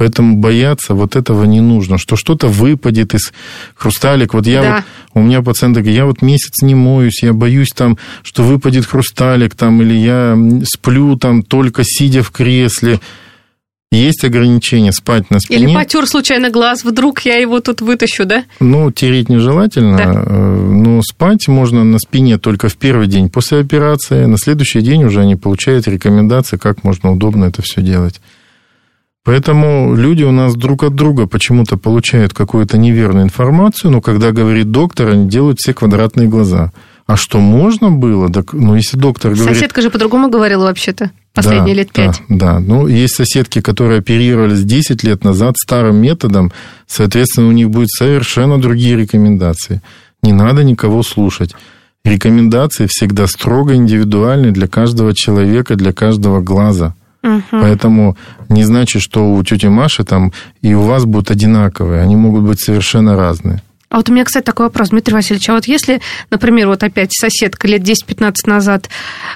Поэтому 0.00 0.36
бояться 0.36 0.94
вот 0.94 1.14
этого 1.14 1.44
не 1.44 1.60
нужно, 1.60 1.98
что 1.98 2.16
что-то 2.16 2.48
выпадет 2.48 3.12
из 3.12 3.34
хрусталик. 3.74 4.32
Вот 4.32 4.46
я 4.46 4.62
да. 4.62 4.76
вот, 4.76 4.84
у 5.12 5.26
меня 5.26 5.42
пациенты 5.42 5.80
говорят, 5.80 5.94
я 5.94 6.06
вот 6.06 6.22
месяц 6.22 6.62
не 6.62 6.74
моюсь, 6.74 7.22
я 7.22 7.34
боюсь 7.34 7.68
там, 7.68 7.98
что 8.22 8.42
выпадет 8.42 8.86
хрусталик 8.86 9.54
там, 9.54 9.82
или 9.82 9.92
я 9.92 10.38
сплю 10.64 11.16
там 11.16 11.42
только 11.42 11.82
сидя 11.84 12.22
в 12.22 12.30
кресле. 12.30 12.98
Есть 13.92 14.24
ограничения 14.24 14.92
спать 14.92 15.30
на 15.30 15.38
спине. 15.38 15.64
Или 15.64 15.74
потер 15.74 16.06
случайно 16.06 16.48
глаз, 16.48 16.82
вдруг 16.82 17.20
я 17.26 17.36
его 17.36 17.60
тут 17.60 17.82
вытащу, 17.82 18.24
да? 18.24 18.44
Ну, 18.58 18.90
тереть 18.90 19.28
нежелательно, 19.28 19.98
да. 19.98 20.12
Э, 20.14 20.32
но 20.32 21.02
спать 21.02 21.46
можно 21.46 21.84
на 21.84 21.98
спине 21.98 22.38
только 22.38 22.70
в 22.70 22.76
первый 22.78 23.06
день 23.06 23.28
после 23.28 23.58
операции. 23.58 24.24
На 24.24 24.38
следующий 24.38 24.80
день 24.80 25.04
уже 25.04 25.20
они 25.20 25.36
получают 25.36 25.86
рекомендации, 25.86 26.56
как 26.56 26.84
можно 26.84 27.12
удобно 27.12 27.44
это 27.44 27.60
все 27.60 27.82
делать. 27.82 28.22
Поэтому 29.22 29.94
люди 29.94 30.22
у 30.22 30.32
нас 30.32 30.54
друг 30.54 30.82
от 30.82 30.94
друга 30.94 31.26
почему-то 31.26 31.76
получают 31.76 32.32
какую-то 32.32 32.78
неверную 32.78 33.24
информацию, 33.24 33.90
но 33.90 34.00
когда 34.00 34.32
говорит 34.32 34.70
доктор, 34.70 35.10
они 35.10 35.28
делают 35.28 35.58
все 35.58 35.74
квадратные 35.74 36.26
глаза. 36.26 36.72
А 37.06 37.16
что 37.16 37.38
можно 37.38 37.90
было? 37.90 38.32
Так, 38.32 38.54
ну, 38.54 38.76
если 38.76 38.96
доктор 38.96 39.34
говорит... 39.34 39.56
Соседка 39.56 39.82
же 39.82 39.90
по-другому 39.90 40.30
говорила 40.30 40.64
вообще-то 40.64 41.10
последние 41.34 41.74
да, 41.74 41.80
лет 41.80 41.92
пять. 41.92 42.22
Да, 42.28 42.54
да, 42.54 42.60
ну, 42.60 42.86
есть 42.86 43.14
соседки, 43.14 43.60
которые 43.60 43.98
оперировались 43.98 44.62
10 44.62 45.02
лет 45.02 45.22
назад 45.22 45.56
старым 45.58 45.96
методом, 45.96 46.50
соответственно, 46.86 47.48
у 47.48 47.52
них 47.52 47.68
будут 47.68 47.90
совершенно 47.90 48.60
другие 48.60 48.96
рекомендации. 48.96 49.82
Не 50.22 50.32
надо 50.32 50.64
никого 50.64 51.02
слушать. 51.02 51.54
Рекомендации 52.04 52.86
всегда 52.88 53.26
строго 53.26 53.74
индивидуальны 53.74 54.50
для 54.52 54.66
каждого 54.66 55.14
человека, 55.14 55.76
для 55.76 55.92
каждого 55.92 56.40
глаза– 56.40 56.94
Угу. 57.22 57.42
Поэтому 57.50 58.16
не 58.48 58.64
значит, 58.64 59.02
что 59.02 59.32
у 59.32 59.42
тети 59.44 59.66
Маши 59.66 60.04
там 60.04 60.32
и 60.62 60.74
у 60.74 60.82
вас 60.82 61.04
будут 61.04 61.30
одинаковые. 61.30 62.02
Они 62.02 62.16
могут 62.16 62.44
быть 62.44 62.60
совершенно 62.60 63.16
разные. 63.16 63.62
А 63.90 63.96
вот 63.96 64.08
у 64.08 64.12
меня, 64.12 64.24
кстати, 64.24 64.44
такой 64.44 64.66
вопрос, 64.66 64.90
Дмитрий 64.90 65.14
Васильевич. 65.14 65.48
А 65.48 65.54
вот 65.54 65.64
если, 65.64 66.00
например, 66.30 66.68
вот 66.68 66.84
опять 66.84 67.12
соседка 67.12 67.66
лет 67.66 67.82
10-15 67.82 68.34
назад 68.46 68.88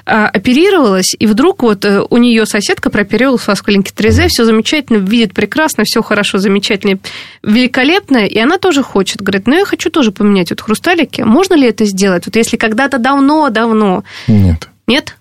а, 0.05 0.29
оперировалась, 0.29 1.13
и 1.19 1.27
вдруг 1.27 1.61
вот 1.61 1.83
э, 1.83 2.01
у 2.09 2.15
нее 2.15 2.45
соседка 2.45 2.89
прооперировалась 2.89 3.41
в 3.41 3.47
васкулинке 3.49 3.91
Трезе, 3.93 4.29
все 4.29 4.45
замечательно, 4.45 4.97
видит 4.97 5.33
прекрасно, 5.33 5.83
все 5.85 6.01
хорошо, 6.01 6.37
замечательно, 6.37 6.99
великолепно, 7.43 8.25
и 8.25 8.39
она 8.39 8.57
тоже 8.57 8.81
хочет. 8.81 9.21
Говорит, 9.21 9.45
ну 9.45 9.55
я 9.55 9.65
хочу 9.65 9.89
тоже 9.89 10.13
поменять 10.13 10.51
вот 10.51 10.61
хрусталики. 10.61 11.21
Можно 11.23 11.55
ли 11.55 11.67
это 11.67 11.83
сделать? 11.83 12.25
Вот 12.25 12.37
если 12.37 12.55
когда-то 12.55 12.97
давно-давно... 12.97 14.05
Нет. 14.27 14.69
Нет? 14.87 15.17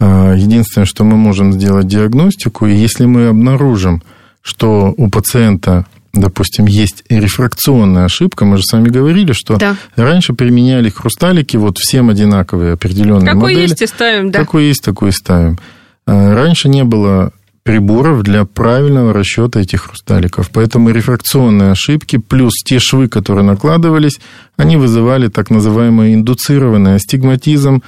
А, 0.00 0.34
единственное, 0.34 0.86
что 0.86 1.04
мы 1.04 1.16
можем 1.16 1.52
сделать 1.52 1.86
диагностику, 1.86 2.66
и 2.66 2.74
если 2.74 3.06
мы 3.06 3.28
обнаружим, 3.28 4.02
что 4.42 4.94
у 4.96 5.08
пациента 5.08 5.86
допустим, 6.14 6.66
есть 6.66 7.04
рефракционная 7.08 8.06
ошибка. 8.06 8.44
Мы 8.44 8.56
же 8.56 8.62
с 8.64 8.72
вами 8.72 8.88
говорили, 8.88 9.32
что 9.32 9.56
да. 9.56 9.76
раньше 9.94 10.32
применяли 10.32 10.88
хрусталики, 10.88 11.56
вот 11.56 11.78
всем 11.78 12.10
одинаковые 12.10 12.72
определенные 12.72 13.26
Какой 13.26 13.54
модели. 13.54 13.62
есть 13.62 13.82
и 13.82 13.86
ставим, 13.86 14.30
да. 14.30 14.40
Какой 14.40 14.64
есть, 14.64 14.82
такой 14.82 15.10
и 15.10 15.12
ставим. 15.12 15.58
А 16.06 16.34
раньше 16.34 16.68
не 16.68 16.82
было 16.82 17.32
приборов 17.62 18.22
для 18.22 18.46
правильного 18.46 19.12
расчета 19.12 19.60
этих 19.60 19.82
хрусталиков. 19.82 20.48
Поэтому 20.50 20.88
рефракционные 20.90 21.72
ошибки 21.72 22.16
плюс 22.16 22.54
те 22.64 22.78
швы, 22.78 23.08
которые 23.08 23.44
накладывались, 23.44 24.18
они 24.56 24.78
вызывали 24.78 25.28
так 25.28 25.50
называемый 25.50 26.14
индуцированный 26.14 26.94
астигматизм. 26.94 27.82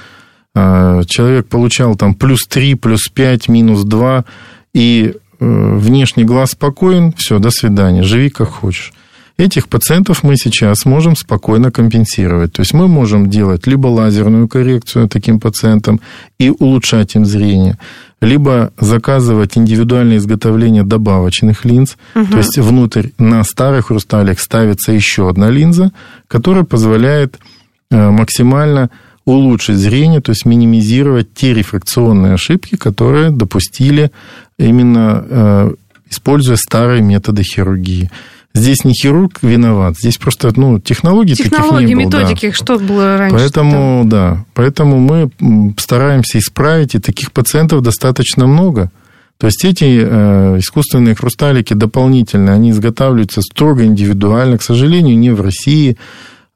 А, 0.53 1.03
человек 1.05 1.47
получал 1.47 1.95
там 1.95 2.13
плюс 2.13 2.45
3, 2.47 2.75
плюс 2.75 3.07
5, 3.07 3.47
минус 3.47 3.83
2, 3.83 4.25
и 4.73 5.15
Э, 5.41 5.75
внешний 5.75 6.23
глаз 6.23 6.51
спокоен, 6.51 7.13
все, 7.17 7.39
до 7.39 7.49
свидания, 7.49 8.03
живи 8.03 8.29
как 8.29 8.47
хочешь. 8.47 8.93
Этих 9.37 9.67
пациентов 9.69 10.21
мы 10.21 10.35
сейчас 10.35 10.85
можем 10.85 11.15
спокойно 11.15 11.71
компенсировать. 11.71 12.53
То 12.53 12.61
есть 12.61 12.75
мы 12.75 12.87
можем 12.87 13.27
делать 13.27 13.65
либо 13.65 13.87
лазерную 13.87 14.47
коррекцию 14.47 15.09
таким 15.09 15.39
пациентам 15.39 15.99
и 16.37 16.51
улучшать 16.51 17.15
им 17.15 17.25
зрение, 17.25 17.79
либо 18.21 18.71
заказывать 18.79 19.57
индивидуальное 19.57 20.17
изготовление 20.17 20.83
добавочных 20.83 21.65
линз. 21.65 21.97
Угу. 22.13 22.25
То 22.25 22.37
есть 22.37 22.59
внутрь 22.59 23.07
на 23.17 23.43
старых 23.43 23.87
хрусталях 23.87 24.39
ставится 24.39 24.91
еще 24.91 25.27
одна 25.27 25.49
линза, 25.49 25.91
которая 26.27 26.65
позволяет 26.65 27.39
э, 27.89 28.11
максимально 28.11 28.91
улучшить 29.25 29.77
зрение, 29.77 30.21
то 30.21 30.31
есть 30.31 30.45
минимизировать 30.45 31.33
те 31.33 31.53
рефракционные 31.53 32.33
ошибки, 32.33 32.75
которые 32.75 33.31
допустили 33.31 34.11
именно 34.57 35.25
э, 35.29 35.71
используя 36.09 36.57
старые 36.57 37.01
методы 37.01 37.43
хирургии. 37.43 38.11
Здесь 38.53 38.83
не 38.83 38.93
хирург 38.93 39.39
виноват, 39.41 39.95
здесь 39.97 40.17
просто 40.17 40.51
ну, 40.57 40.77
технологий 40.77 41.35
Технологии, 41.35 41.85
таких 41.85 41.87
не 41.87 41.95
было. 41.95 42.03
методики, 42.03 42.47
да. 42.47 42.53
что 42.53 42.79
было 42.79 43.17
раньше. 43.17 43.37
Поэтому, 43.37 44.03
да, 44.05 44.45
поэтому 44.53 44.99
мы 44.99 45.31
стараемся 45.77 46.37
исправить, 46.37 46.93
и 46.95 46.99
таких 46.99 47.31
пациентов 47.31 47.81
достаточно 47.81 48.47
много. 48.47 48.91
То 49.37 49.47
есть 49.47 49.63
эти 49.63 49.85
э, 50.03 50.57
искусственные 50.59 51.15
хрусталики 51.15 51.73
дополнительные, 51.73 52.53
они 52.53 52.71
изготавливаются 52.71 53.41
строго 53.41 53.85
индивидуально, 53.85 54.57
к 54.57 54.63
сожалению, 54.63 55.17
не 55.17 55.31
в 55.31 55.39
России, 55.39 55.97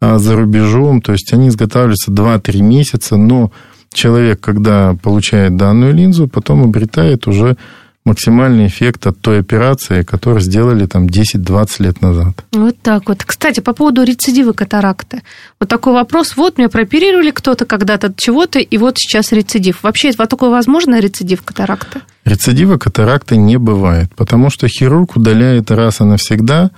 за 0.01 0.35
рубежом. 0.35 1.01
То 1.01 1.13
есть 1.13 1.31
они 1.33 1.49
изготавливаются 1.49 2.11
2-3 2.11 2.61
месяца, 2.61 3.17
но 3.17 3.51
человек, 3.93 4.41
когда 4.41 4.95
получает 5.01 5.57
данную 5.57 5.93
линзу, 5.93 6.27
потом 6.27 6.63
обретает 6.63 7.27
уже 7.27 7.57
максимальный 8.05 8.67
эффект 8.67 9.07
от 9.07 9.19
той 9.19 9.39
операции, 9.39 10.03
которую 10.03 10.39
сделали 10.39 10.85
там 10.85 11.07
10-20 11.07 11.67
лет 11.79 12.01
назад. 12.01 12.45
Вот 12.51 12.77
так 12.81 13.09
вот. 13.09 13.23
Кстати, 13.25 13.61
по 13.61 13.73
поводу 13.73 14.03
рецидива 14.03 14.53
катаракты. 14.53 15.23
Вот 15.59 15.69
такой 15.69 15.93
вопрос. 15.93 16.37
Вот 16.37 16.59
меня 16.59 16.69
прооперировали 16.69 17.31
кто-то 17.31 17.65
когда-то 17.65 18.13
чего-то, 18.15 18.59
и 18.59 18.77
вот 18.77 18.99
сейчас 18.99 19.31
рецидив. 19.31 19.81
Вообще, 19.81 20.11
вот 20.17 20.29
такое 20.29 20.51
возможно 20.51 20.99
рецидив 20.99 21.41
катаракты? 21.41 22.01
Рецидива 22.25 22.77
катаракты 22.77 23.37
не 23.37 23.57
бывает, 23.57 24.13
потому 24.15 24.51
что 24.51 24.67
хирург 24.67 25.15
удаляет 25.15 25.71
раз 25.71 25.99
и 26.01 26.03
навсегда 26.03 26.69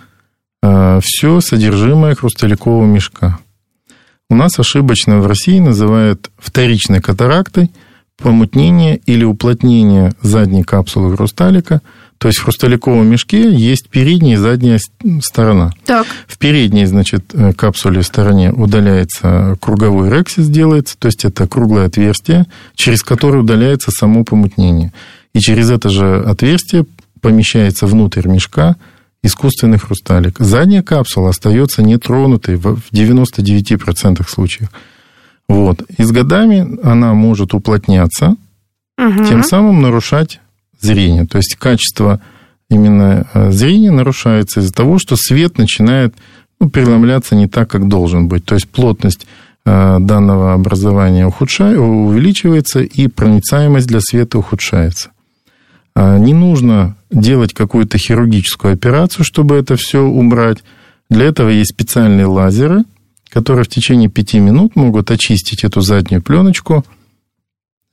все 1.04 1.42
содержимое 1.42 2.16
хрусталикового 2.16 2.86
мешка. 2.86 3.40
У 4.30 4.36
нас 4.36 4.60
ошибочно 4.60 5.20
в 5.20 5.28
России 5.28 5.60
называют 5.60 6.30
вторичной 6.38 7.02
катарактой– 7.02 7.72
помутнение 8.18 8.98
или 9.06 9.24
уплотнение 9.24 10.12
задней 10.22 10.64
капсулы 10.64 11.16
хрусталика. 11.16 11.82
То 12.18 12.28
есть 12.28 12.40
в 12.40 12.44
хрусталиковом 12.44 13.06
мешке 13.06 13.54
есть 13.54 13.90
передняя 13.90 14.34
и 14.34 14.38
задняя 14.38 14.80
сторона. 15.22 15.72
Так. 15.86 16.08
В 16.28 16.40
передней, 16.40 16.86
значит, 16.86 17.26
э, 17.34 17.54
капсуле 17.54 18.02
стороне 18.02 18.52
удаляется 18.52 19.56
круговой 19.62 20.10
рексис 20.10 20.48
делается, 20.48 20.98
то 20.98 21.06
есть 21.08 21.26
это 21.26 21.48
круглое 21.48 21.86
отверстие, 21.86 22.48
через 22.74 23.04
которое 23.04 23.40
удаляется 23.40 23.92
само 23.92 24.24
помутнение. 24.24 24.94
И 25.34 25.40
через 25.40 25.70
это 25.70 25.90
же 25.90 26.24
отверстие 26.24 26.88
помещается 27.22 27.86
внутрь 27.86 28.28
мешка 28.28 28.78
искусственный 29.28 29.78
хрусталик. 29.78 30.40
Задняя 30.40 30.82
капсула 30.82 31.30
остается 31.30 31.84
нетронутой 31.84 32.56
в 32.56 32.80
99% 32.92 34.28
случаев. 34.28 34.70
Вот. 35.48 35.82
И 35.98 36.04
с 36.04 36.12
годами 36.12 36.80
она 36.84 37.14
может 37.14 37.54
уплотняться, 37.54 38.36
угу. 38.98 39.26
тем 39.26 39.44
самым 39.44 39.82
нарушать 39.82 40.42
зрение. 40.80 41.26
То 41.26 41.38
есть 41.38 41.56
качество 41.56 42.20
именно 42.70 43.28
э, 43.34 43.52
зрения 43.52 43.92
нарушается 43.92 44.60
из-за 44.60 44.74
того, 44.74 45.00
что 45.00 45.16
свет 45.16 45.58
начинает 45.58 46.16
ну, 46.60 46.70
преломляться 46.70 47.36
не 47.36 47.48
так, 47.48 47.70
как 47.70 47.88
должен 47.88 48.28
быть. 48.28 48.44
То 48.46 48.56
есть 48.56 48.68
плотность 48.68 49.28
э, 49.66 49.98
данного 50.00 50.54
образования 50.54 51.26
ухудшает, 51.26 51.78
увеличивается, 51.78 52.82
и 52.82 53.08
проницаемость 53.08 53.88
для 53.88 54.02
света 54.02 54.40
ухудшается. 54.40 55.12
А 56.00 56.18
не 56.18 56.34
нужно 56.34 56.96
делать 57.10 57.54
какую-то 57.54 57.98
хирургическую 57.98 58.74
операцию, 58.74 59.26
чтобы 59.26 59.56
это 59.56 59.76
все 59.78 60.04
убрать. 60.04 60.60
Для 61.10 61.26
этого 61.26 61.50
есть 61.50 61.72
специальные 61.72 62.26
лазеры– 62.26 62.84
которые 63.30 63.66
в 63.66 63.68
течение 63.68 64.10
пяти 64.10 64.40
минут 64.40 64.76
могут 64.76 65.12
очистить 65.12 65.64
эту 65.64 65.82
заднюю 65.82 66.22
пленочку 66.22 66.86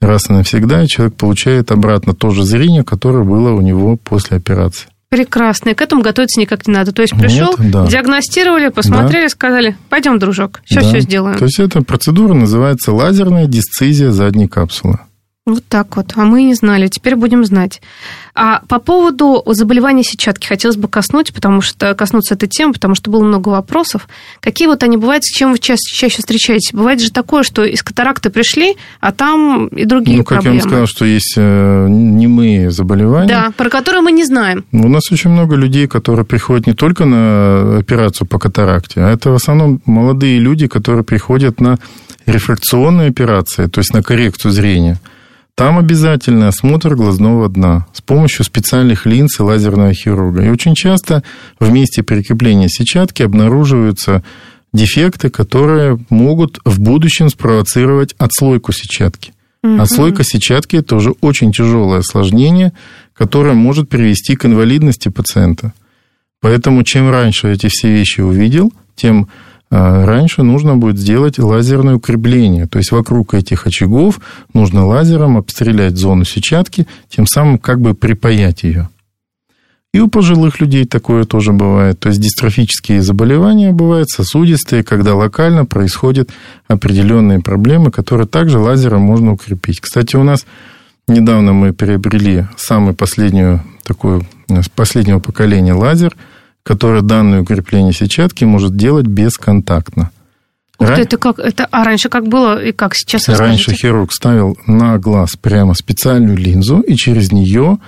раз 0.00 0.28
и 0.28 0.32
навсегда, 0.32 0.82
и 0.82 0.88
человек 0.88 1.14
получает 1.16 1.70
обратно 1.70 2.14
то 2.14 2.30
же 2.30 2.44
зрение, 2.44 2.84
которое 2.84 3.24
было 3.24 3.52
у 3.52 3.60
него 3.60 3.96
после 3.96 4.36
операции. 4.36 4.88
Прекрасно. 5.08 5.70
И 5.70 5.74
к 5.74 5.80
этому 5.80 6.02
готовиться 6.02 6.40
никак 6.40 6.66
не 6.66 6.74
надо. 6.74 6.92
То 6.92 7.02
есть 7.02 7.16
пришел, 7.16 7.54
Нет, 7.58 7.70
да. 7.70 7.86
диагностировали, 7.86 8.68
посмотрели, 8.68 9.24
да. 9.24 9.28
сказали, 9.28 9.76
пойдем, 9.88 10.18
дружок, 10.18 10.60
сейчас 10.64 10.84
да. 10.84 10.88
все 10.90 11.00
сделаем. 11.00 11.38
То 11.38 11.44
есть 11.44 11.60
эта 11.60 11.82
процедура 11.82 12.34
называется 12.34 12.92
лазерная 12.92 13.46
дисцизия 13.46 14.10
задней 14.10 14.48
капсулы. 14.48 14.98
Вот 15.46 15.62
так 15.68 15.96
вот. 15.96 16.12
А 16.16 16.24
мы 16.24 16.44
не 16.44 16.54
знали, 16.54 16.88
теперь 16.88 17.16
будем 17.16 17.44
знать. 17.44 17.82
А 18.34 18.62
по 18.66 18.78
поводу 18.78 19.42
заболевания 19.44 20.02
сетчатки 20.02 20.46
хотелось 20.46 20.78
бы 20.78 20.88
коснуть, 20.88 21.34
потому 21.34 21.60
что 21.60 21.94
коснуться 21.94 22.32
этой 22.32 22.48
темы, 22.48 22.72
потому 22.72 22.94
что 22.94 23.10
было 23.10 23.22
много 23.22 23.50
вопросов. 23.50 24.08
Какие 24.40 24.68
вот 24.68 24.82
они 24.82 24.96
бывают, 24.96 25.22
с 25.22 25.28
чем 25.28 25.52
вы 25.52 25.58
чаще, 25.58 25.82
чаще 25.84 26.16
встречаетесь? 26.16 26.72
Бывает 26.72 27.02
же 27.02 27.12
такое, 27.12 27.42
что 27.42 27.62
из 27.62 27.82
катаракты 27.82 28.30
пришли, 28.30 28.76
а 29.00 29.12
там 29.12 29.66
и 29.66 29.84
другие 29.84 30.16
ну, 30.16 30.24
как 30.24 30.38
проблемы. 30.38 30.56
я 30.56 30.62
вам 30.62 30.70
сказал, 30.70 30.86
что 30.86 31.04
есть 31.04 31.34
э, 31.36 31.86
немые 31.90 32.70
заболевания. 32.70 33.28
Да, 33.28 33.52
про 33.54 33.68
которые 33.68 34.00
мы 34.00 34.12
не 34.12 34.24
знаем. 34.24 34.64
У 34.72 34.88
нас 34.88 35.12
очень 35.12 35.28
много 35.28 35.56
людей, 35.56 35.86
которые 35.86 36.24
приходят 36.24 36.66
не 36.66 36.72
только 36.72 37.04
на 37.04 37.80
операцию 37.80 38.26
по 38.26 38.38
катаракте, 38.38 39.02
а 39.02 39.10
это 39.10 39.28
в 39.28 39.34
основном 39.34 39.82
молодые 39.84 40.38
люди, 40.38 40.68
которые 40.68 41.04
приходят 41.04 41.60
на 41.60 41.76
рефракционные 42.24 43.10
операции, 43.10 43.66
то 43.66 43.80
есть 43.80 43.92
на 43.92 44.02
коррекцию 44.02 44.50
зрения. 44.50 44.98
Там 45.56 45.78
обязательно 45.78 46.48
осмотр 46.48 46.96
глазного 46.96 47.48
дна 47.48 47.86
с 47.92 48.00
помощью 48.00 48.44
специальных 48.44 49.06
линз 49.06 49.38
и 49.38 49.42
лазерного 49.42 49.94
хирурга. 49.94 50.42
И 50.42 50.48
очень 50.48 50.74
часто 50.74 51.22
в 51.60 51.70
месте 51.70 52.02
прикрепления 52.02 52.68
сетчатки 52.68 53.22
обнаруживаются 53.22 54.24
дефекты, 54.72 55.30
которые 55.30 55.98
могут 56.10 56.58
в 56.64 56.80
будущем 56.80 57.28
спровоцировать 57.28 58.14
отслойку 58.18 58.72
сетчатки. 58.72 59.32
Отслойка 59.62 60.24
сетчатки– 60.24 60.76
это 60.76 60.96
уже 60.96 61.12
очень 61.22 61.52
тяжелое 61.52 62.00
осложнение, 62.00 62.72
которое 63.14 63.54
может 63.54 63.88
привести 63.88 64.36
к 64.36 64.44
инвалидности 64.44 65.08
пациента. 65.08 65.72
Поэтому 66.40 66.82
чем 66.82 67.10
раньше 67.10 67.50
эти 67.50 67.68
все 67.68 67.88
вещи 67.88 68.20
увидел, 68.20 68.72
тем 68.94 69.28
раньше 69.70 70.42
нужно 70.42 70.76
будет 70.76 70.98
сделать 70.98 71.38
лазерное 71.38 71.96
укрепление. 71.96 72.66
То 72.66 72.78
есть 72.78 72.92
вокруг 72.92 73.34
этих 73.34 73.66
очагов 73.66 74.20
нужно 74.52 74.86
лазером 74.86 75.36
обстрелять 75.36 75.96
зону 75.96 76.24
сетчатки, 76.24 76.86
тем 77.08 77.26
самым 77.26 77.58
как 77.58 77.80
бы 77.80 77.94
припаять 77.94 78.62
ее. 78.62 78.88
И 79.92 80.00
у 80.00 80.08
пожилых 80.08 80.60
людей 80.60 80.86
такое 80.86 81.24
тоже 81.24 81.52
бывает. 81.52 82.00
То 82.00 82.08
есть 82.08 82.20
дистрофические 82.20 83.00
заболевания 83.00 83.70
бывают, 83.70 84.10
сосудистые, 84.10 84.82
когда 84.82 85.14
локально 85.14 85.66
происходят 85.66 86.30
определенные 86.66 87.40
проблемы, 87.40 87.92
которые 87.92 88.26
также 88.26 88.58
лазером 88.58 89.02
можно 89.02 89.32
укрепить. 89.32 89.80
Кстати, 89.80 90.16
у 90.16 90.24
нас 90.24 90.46
недавно 91.06 91.52
мы 91.52 91.72
приобрели 91.72 92.46
самый 92.56 92.92
последнюю 92.92 93.62
такую, 93.84 94.26
последнего 94.74 95.20
поколения 95.20 95.74
лазер– 95.74 96.16
которое 96.64 97.02
данное 97.02 97.42
укрепление 97.42 97.92
сетчатки 97.92 98.44
может 98.44 98.76
делать 98.76 99.06
бесконтактно. 99.06 100.10
Ух 100.78 100.88
ты, 100.88 101.02
это 101.02 101.18
как? 101.18 101.38
Это, 101.38 101.68
а 101.70 101.84
раньше 101.84 102.08
как 102.08 102.26
было 102.26 102.60
и 102.60 102.72
как 102.72 102.96
сейчас? 102.96 103.28
Раньше 103.28 103.72
хирург 103.74 104.12
ставил 104.12 104.58
на 104.66 104.98
глаз 104.98 105.36
прямо 105.40 105.74
специальную 105.74 106.36
линзу 106.36 106.80
и 106.80 106.96
через 106.96 107.30
нее 107.30 107.78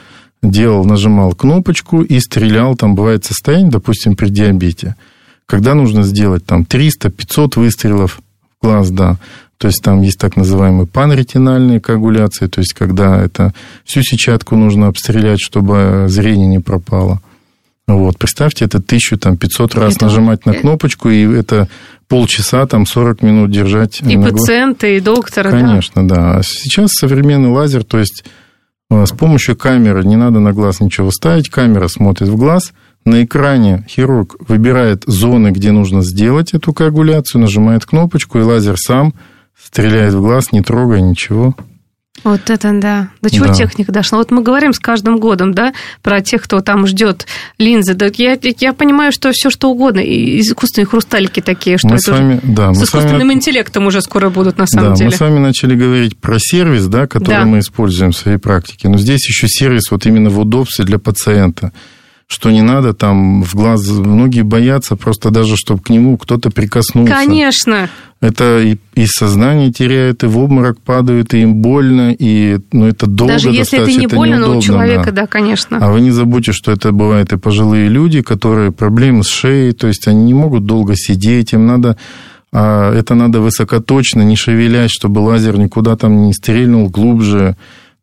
делал, 0.42 0.84
нажимал 0.84 1.34
кнопочку 1.34 2.02
и 2.02 2.20
стрелял. 2.20 2.76
Там 2.76 2.94
бывает 2.94 3.24
состояние, 3.24 3.72
допустим, 3.72 4.14
при 4.14 4.28
диабете, 4.28 4.94
когда 5.46 5.74
нужно 5.74 6.04
сделать 6.04 6.46
там 6.46 6.62
300-500 6.62 7.58
выстрелов 7.58 8.20
в 8.60 8.64
глаз, 8.64 8.90
да. 8.90 9.16
То 9.58 9.68
есть 9.68 9.82
там 9.82 10.02
есть 10.02 10.18
так 10.18 10.36
называемые 10.36 10.86
панретинальные 10.86 11.80
коагуляции, 11.80 12.46
то 12.46 12.60
есть 12.60 12.74
когда 12.74 13.20
это 13.20 13.54
всю 13.84 14.02
сетчатку 14.02 14.54
нужно 14.54 14.88
обстрелять, 14.88 15.40
чтобы 15.40 16.04
зрение 16.08 16.46
не 16.46 16.60
пропало. 16.60 17.20
Вот, 17.88 18.18
представьте, 18.18 18.64
это 18.64 18.78
1500 18.78 19.74
раз 19.76 19.96
это... 19.96 20.06
нажимать 20.06 20.44
на 20.44 20.54
кнопочку, 20.54 21.08
и 21.08 21.24
это 21.24 21.68
полчаса, 22.08 22.66
там 22.66 22.84
40 22.84 23.22
минут 23.22 23.50
держать. 23.50 24.00
И 24.02 24.16
на 24.16 24.30
пациенты, 24.30 24.96
и 24.96 25.00
доктора. 25.00 25.50
Конечно, 25.50 26.06
да. 26.06 26.14
да. 26.14 26.36
А 26.38 26.42
сейчас 26.42 26.90
современный 26.92 27.48
лазер, 27.48 27.84
то 27.84 27.98
есть 27.98 28.24
э, 28.90 29.06
с 29.06 29.12
помощью 29.12 29.56
камеры 29.56 30.04
не 30.04 30.16
надо 30.16 30.40
на 30.40 30.52
глаз 30.52 30.80
ничего 30.80 31.12
ставить, 31.12 31.48
камера 31.48 31.86
смотрит 31.86 32.28
в 32.28 32.36
глаз, 32.36 32.72
на 33.04 33.22
экране 33.22 33.86
хирург 33.88 34.34
выбирает 34.48 35.04
зоны, 35.06 35.52
где 35.52 35.70
нужно 35.70 36.02
сделать 36.02 36.54
эту 36.54 36.72
коагуляцию, 36.72 37.40
нажимает 37.40 37.86
кнопочку, 37.86 38.40
и 38.40 38.42
лазер 38.42 38.76
сам 38.76 39.14
стреляет 39.56 40.12
в 40.12 40.20
глаз, 40.20 40.50
не 40.50 40.60
трогая 40.60 41.00
ничего. 41.00 41.54
Вот 42.26 42.50
это 42.50 42.72
да. 42.72 43.10
До 43.22 43.30
чего 43.30 43.46
да. 43.46 43.54
техника 43.54 43.92
дошла? 43.92 44.18
Вот 44.18 44.32
мы 44.32 44.42
говорим 44.42 44.72
с 44.72 44.80
каждым 44.80 45.20
годом, 45.20 45.54
да, 45.54 45.72
про 46.02 46.20
тех, 46.20 46.42
кто 46.42 46.60
там 46.60 46.84
ждет 46.88 47.24
линзы. 47.56 47.94
Да, 47.94 48.06
я, 48.16 48.36
я 48.58 48.72
понимаю, 48.72 49.12
что 49.12 49.30
все 49.30 49.48
что 49.48 49.70
угодно, 49.70 50.00
и 50.00 50.40
искусственные 50.40 50.86
хрусталики 50.88 51.38
такие, 51.38 51.78
что 51.78 51.86
мы 51.86 52.00
с, 52.00 52.08
вами, 52.08 52.40
да, 52.42 52.74
с 52.74 52.82
искусственным 52.82 53.28
вами... 53.28 53.34
интеллектом 53.34 53.86
уже 53.86 54.00
скоро 54.00 54.28
будут 54.28 54.58
на 54.58 54.66
самом 54.66 54.90
да, 54.90 54.96
деле. 54.96 55.10
Мы 55.10 55.16
с 55.16 55.20
вами 55.20 55.38
начали 55.38 55.76
говорить 55.76 56.18
про 56.18 56.38
сервис, 56.40 56.88
да, 56.88 57.06
который 57.06 57.36
да. 57.36 57.44
мы 57.44 57.60
используем 57.60 58.10
в 58.10 58.16
своей 58.16 58.38
практике. 58.38 58.88
Но 58.88 58.98
здесь 58.98 59.24
еще 59.28 59.46
сервис 59.46 59.92
вот 59.92 60.04
именно 60.04 60.28
в 60.28 60.40
удобстве 60.40 60.84
для 60.84 60.98
пациента 60.98 61.70
что 62.26 62.50
не 62.50 62.62
надо 62.62 62.92
там 62.92 63.42
в 63.42 63.54
глаз. 63.54 63.88
Многие 63.88 64.42
боятся 64.42 64.96
просто 64.96 65.30
даже, 65.30 65.56
чтобы 65.56 65.80
к 65.80 65.90
нему 65.90 66.16
кто-то 66.16 66.50
прикоснулся. 66.50 67.12
Конечно. 67.12 67.88
Это 68.20 68.60
и, 68.60 68.78
и 68.94 69.06
сознание 69.06 69.70
теряет, 69.70 70.24
и 70.24 70.26
в 70.26 70.38
обморок 70.38 70.80
падают, 70.80 71.34
и 71.34 71.42
им 71.42 71.56
больно, 71.56 72.12
и 72.18 72.58
ну, 72.72 72.86
это 72.86 73.06
долго 73.06 73.34
Даже 73.34 73.50
если 73.50 73.78
это 73.78 73.90
не 73.90 74.06
это 74.06 74.16
больно, 74.16 74.38
но 74.38 74.58
у 74.58 74.62
человека, 74.62 75.12
да. 75.12 75.22
да, 75.22 75.26
конечно. 75.26 75.78
А 75.80 75.92
вы 75.92 76.00
не 76.00 76.10
забудьте, 76.10 76.52
что 76.52 76.72
это 76.72 76.92
бывает 76.92 77.32
и 77.32 77.36
пожилые 77.36 77.88
люди, 77.88 78.22
которые 78.22 78.72
проблемы 78.72 79.22
с 79.22 79.28
шеей, 79.28 79.72
то 79.72 79.86
есть 79.86 80.08
они 80.08 80.24
не 80.24 80.34
могут 80.34 80.64
долго 80.64 80.94
сидеть, 80.96 81.52
им 81.52 81.66
надо 81.66 81.96
а 82.52 82.94
это 82.94 83.14
надо 83.14 83.40
высокоточно, 83.40 84.22
не 84.22 84.34
шевелясь, 84.34 84.90
чтобы 84.90 85.18
лазер 85.18 85.58
никуда 85.58 85.94
там 85.94 86.22
не 86.22 86.32
стрельнул 86.32 86.88
глубже. 86.88 87.56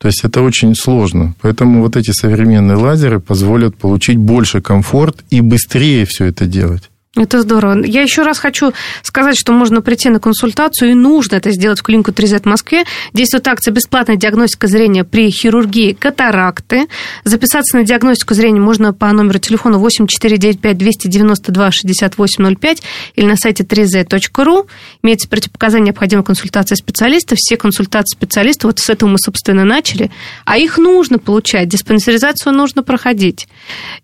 То 0.04 0.08
есть 0.08 0.26
это 0.26 0.41
очень 0.41 0.76
сложно. 0.76 1.34
Поэтому 1.41 1.82
вот 1.82 1.95
эти 1.95 2.12
современные 2.12 2.76
лазеры 2.76 3.22
позволят 3.22 3.78
получить 3.78 4.18
больше 4.18 4.60
комфорт 4.60 5.24
и 5.30 5.39
быстрее 5.39 6.06
все 6.06 6.26
это 6.26 6.45
делать. 6.45 6.89
Это 7.16 7.43
здорово. 7.43 7.84
Я 7.84 8.01
еще 8.01 8.24
раз 8.24 8.39
хочу 8.39 8.74
сказать, 9.03 9.38
что 9.38 9.51
можно 9.51 9.84
прийти 9.84 10.09
на 10.09 10.20
консультацию, 10.20 10.91
и 10.91 10.93
нужно 10.95 11.36
это 11.36 11.51
сделать 11.51 11.80
в 11.80 11.84
клинику 11.84 12.09
3Z 12.09 12.41
в 12.41 12.45
Москве. 12.45 12.86
Действует 13.14 13.47
акция 13.47 13.72
«Бесплатная 13.72 14.16
диагностика 14.16 14.66
зрения 14.66 15.03
при 15.03 15.30
хирургии 15.30 15.93
катаракты». 15.93 16.88
Записаться 17.24 17.78
на 17.78 17.84
диагностику 17.84 18.34
зрения 18.34 18.59
можно 18.59 18.93
по 18.93 19.11
номеру 19.11 19.38
телефона 19.38 19.78
8495 19.78 20.76
292 20.76 21.72
6805 21.72 22.84
или 23.14 23.26
на 23.28 23.36
сайте 23.36 23.64
3z.ru. 23.64 24.68
Имеется 25.03 25.30
противопоказания 25.30 25.86
необходимой 25.86 26.26
консультации 26.26 26.74
специалистов. 26.74 27.38
Все 27.38 27.57
консультации 27.57 28.16
специалистов, 28.16 28.72
вот 28.72 28.80
с 28.80 28.89
этого 28.89 29.09
мы, 29.09 29.20
собственно, 29.20 29.64
начали. 29.64 30.09
А 30.45 30.57
их 30.57 30.80
нужно 30.80 31.20
получать, 31.20 31.68
диспансеризацию 31.68 32.53
нужно 32.53 32.82
проходить. 32.82 33.47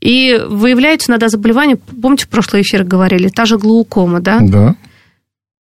И 0.02 0.40
выявляются 0.48 1.12
иногда 1.12 1.30
заболевания, 1.30 1.78
помните, 2.02 2.26
в 2.26 2.30
прошлый 2.30 2.62
эфир 2.62 2.84
говорили, 2.84 3.30
та 3.30 3.46
же 3.46 3.58
глаукома, 3.58 4.22
да? 4.22 4.40
Да. 4.42 4.76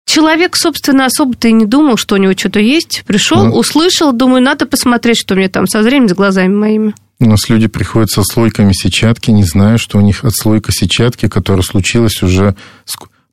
Человек, 0.06 0.56
собственно, 0.56 1.06
особо-то 1.06 1.48
и 1.48 1.52
не 1.52 1.64
думал, 1.64 1.96
что 1.96 2.16
у 2.16 2.18
него 2.18 2.34
что-то 2.34 2.60
есть. 2.60 3.04
Пришел, 3.06 3.44
да. 3.44 3.50
услышал, 3.50 4.12
думаю, 4.12 4.42
надо 4.42 4.66
посмотреть, 4.66 5.18
что 5.18 5.34
мне 5.34 5.48
там 5.48 5.66
со 5.66 5.82
зрением, 5.82 6.08
с 6.08 6.12
глазами 6.12 6.54
моими. 6.54 6.94
У 7.20 7.26
нас 7.26 7.48
люди 7.48 7.68
приходят 7.68 8.10
со 8.10 8.22
слойками 8.22 8.72
сетчатки, 8.72 9.30
не 9.30 9.44
зная, 9.44 9.78
что 9.78 9.98
у 9.98 10.00
них 10.00 10.24
отслойка 10.24 10.72
сетчатки, 10.72 11.28
которая 11.28 11.62
случилась 11.62 12.22
уже... 12.22 12.54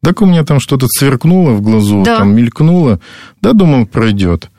Так 0.04 0.22
у 0.22 0.26
меня 0.26 0.44
там 0.44 0.60
что-то 0.60 0.88
сверкнуло 0.88 1.52
в 1.52 1.62
глазу, 1.62 2.02
да. 2.04 2.18
там 2.20 2.36
мелькнуло. 2.36 3.00
Да, 3.42 3.54
думал, 3.54 3.86
пройдет. 3.86 4.50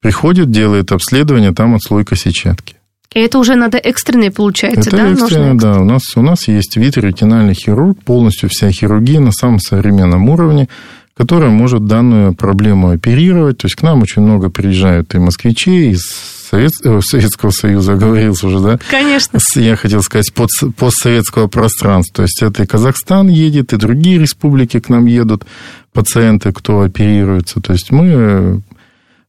Приходит, 0.00 0.50
делает 0.50 0.92
обследование, 0.92 1.52
там 1.52 1.74
отслойка 1.74 2.16
сетчатки. 2.16 2.75
И 3.14 3.20
это 3.20 3.38
уже 3.38 3.54
надо 3.54 3.78
экстренное, 3.78 4.30
получается, 4.30 4.90
это 4.90 4.96
да? 4.96 5.12
Экстренное, 5.12 5.54
да. 5.54 5.80
У 5.80 5.84
нас, 5.84 6.02
у 6.16 6.22
нас 6.22 6.48
есть 6.48 6.76
витреотинальный 6.76 7.54
хирург, 7.54 8.02
полностью 8.04 8.48
вся 8.50 8.70
хирургия 8.70 9.20
на 9.20 9.32
самом 9.32 9.58
современном 9.58 10.28
уровне, 10.28 10.68
которая 11.16 11.50
может 11.50 11.86
данную 11.86 12.34
проблему 12.34 12.90
оперировать. 12.90 13.58
То 13.58 13.66
есть 13.66 13.76
к 13.76 13.82
нам 13.82 14.02
очень 14.02 14.22
много 14.22 14.50
приезжают 14.50 15.14
и 15.14 15.18
москвичей 15.18 15.92
из 15.92 16.02
Совет... 16.50 16.72
Э, 16.84 17.00
Советского 17.02 17.50
Союза, 17.50 17.92
оговорился 17.94 18.48
уже, 18.48 18.60
да? 18.60 18.78
Конечно. 18.90 19.38
Я 19.54 19.76
хотел 19.76 20.02
сказать, 20.02 20.32
под... 20.34 20.50
постсоветского 20.76 21.46
пространства. 21.46 22.16
То 22.16 22.22
есть 22.22 22.42
это 22.42 22.64
и 22.64 22.66
Казахстан 22.66 23.28
едет, 23.28 23.72
и 23.72 23.76
другие 23.76 24.18
республики 24.18 24.78
к 24.78 24.88
нам 24.88 25.06
едут, 25.06 25.46
пациенты, 25.92 26.52
кто 26.52 26.82
оперируется. 26.82 27.60
То 27.60 27.72
есть 27.72 27.90
мы 27.90 28.60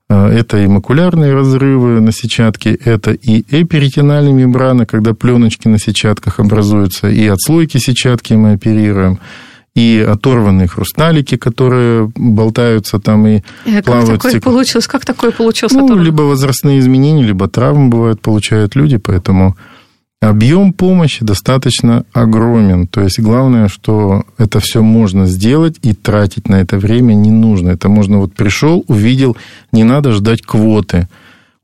это 0.10 0.58
и 0.58 0.68
макулярные 0.68 1.34
разрывы 1.34 2.00
на 2.00 2.12
сетчатке, 2.12 2.74
это 2.74 3.12
и 3.12 3.44
эперитинальные 3.50 4.34
мембраны, 4.34 4.86
когда 4.86 5.14
пленочки 5.14 5.68
на 5.68 5.80
сетчатках 5.80 6.40
образуются, 6.40 7.10
и 7.10 7.28
отслойки 7.28 7.78
сетчатки 7.78 8.34
мы 8.34 8.54
оперируем, 8.54 9.20
и 9.76 10.04
оторванные 10.10 10.68
хрусталики, 10.68 11.38
которые 11.38 12.12
болтаются 12.16 13.00
там 13.00 13.28
и 13.28 13.42
а 13.66 13.84
плавают. 13.84 14.22
Как 14.22 14.32
такое 14.32 14.42
получилось? 14.42 14.88
Как 14.88 15.06
такое 15.06 15.32
получилось? 15.32 15.74
Ну, 15.74 15.96
либо 15.96 16.24
возрастные 16.24 16.80
изменения, 16.80 17.24
либо 17.24 17.48
травмы 17.48 17.90
бывают, 17.90 18.20
получают 18.20 18.76
люди, 18.76 18.98
поэтому 18.98 19.56
Объем 20.20 20.74
помощи 20.74 21.24
достаточно 21.24 22.04
огромен. 22.12 22.88
То 22.88 23.02
есть 23.02 23.20
главное, 23.20 23.68
что 23.68 24.24
это 24.40 24.60
все 24.60 24.82
можно 24.82 25.28
сделать 25.28 25.78
и 25.84 25.94
тратить 25.94 26.50
на 26.50 26.56
это 26.56 26.80
время 26.80 27.14
не 27.14 27.30
нужно. 27.30 27.70
Это 27.70 27.88
можно 27.88 28.18
вот 28.18 28.34
пришел, 28.34 28.84
увидел, 28.88 29.38
не 29.72 29.84
надо 29.84 30.12
ждать 30.14 30.42
квоты. 30.42 31.08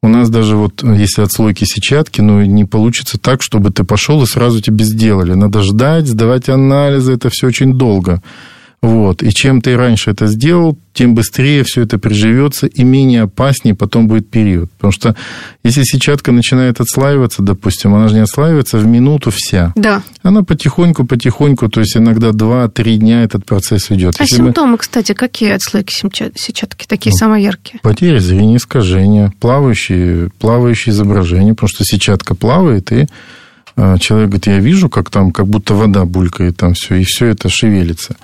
У 0.04 0.08
нас 0.08 0.30
даже 0.30 0.56
вот, 0.56 0.84
если 0.84 1.22
отслойки 1.24 1.64
сетчатки, 1.64 2.22
ну, 2.22 2.44
не 2.44 2.66
получится 2.66 3.18
так, 3.18 3.42
чтобы 3.42 3.72
ты 3.72 3.86
пошел 3.86 4.22
и 4.22 4.28
сразу 4.28 4.62
тебе 4.62 4.84
сделали. 4.86 5.34
Надо 5.34 5.64
ждать, 5.64 6.08
сдавать 6.08 6.50
анализы, 6.50 7.14
это 7.14 7.30
все 7.30 7.48
очень 7.48 7.74
долго. 7.74 8.22
Вот. 8.84 9.24
И 9.24 9.34
чем 9.34 9.62
ты 9.62 9.78
раньше 9.78 10.12
это 10.12 10.28
сделал, 10.28 10.78
тем 10.92 11.16
быстрее 11.16 11.64
все 11.64 11.84
это 11.84 11.98
приживется 11.98 12.68
и 12.68 12.84
менее 12.84 13.22
опаснее 13.22 13.76
потом 13.76 14.10
будет 14.10 14.30
период. 14.30 14.70
Потому 14.74 14.92
что 14.92 15.16
если 15.64 15.84
сетчатка 15.84 16.34
начинает 16.34 16.82
отслаиваться, 16.82 17.42
допустим, 17.42 17.96
она 17.96 18.10
же 18.10 18.16
не 18.16 18.20
отслаивается 18.20 18.78
в 18.80 18.86
минуту 18.86 19.32
вся. 19.34 19.72
Да. 19.78 20.04
Она 20.22 20.44
потихоньку, 20.44 21.06
потихоньку, 21.06 21.70
то 21.70 21.80
есть 21.80 21.96
иногда 21.96 22.32
2-3 22.32 22.96
дня 22.98 23.24
этот 23.24 23.46
процесс 23.46 23.90
идет. 23.90 24.16
А 24.20 24.24
если 24.24 24.36
симптомы, 24.36 24.74
мы... 24.74 24.78
кстати, 24.78 25.14
какие 25.14 25.54
отслойки 25.54 25.94
сетчатки, 26.36 26.86
такие 26.86 27.12
ну, 27.12 27.18
самые 27.18 27.46
яркие? 27.46 27.80
Потеря 27.82 28.20
зрения, 28.20 28.58
искажения, 28.58 29.32
плавающие, 29.40 30.30
плавающие 30.40 30.92
изображения, 30.92 31.54
потому 31.54 31.70
что 31.70 31.86
сетчатка 31.86 32.36
плавает, 32.36 32.92
и 32.92 33.06
а, 33.78 33.98
человек 33.98 34.28
говорит, 34.28 34.48
я 34.48 34.60
вижу, 34.60 34.90
как 34.90 35.10
там, 35.10 35.32
как 35.32 35.48
будто 35.48 35.74
вода 35.74 36.04
булькает 36.04 36.58
там 36.58 36.74
все, 36.74 36.96
и 36.96 37.06
все 37.06 37.28
это 37.28 37.48
шевелится. 37.48 38.18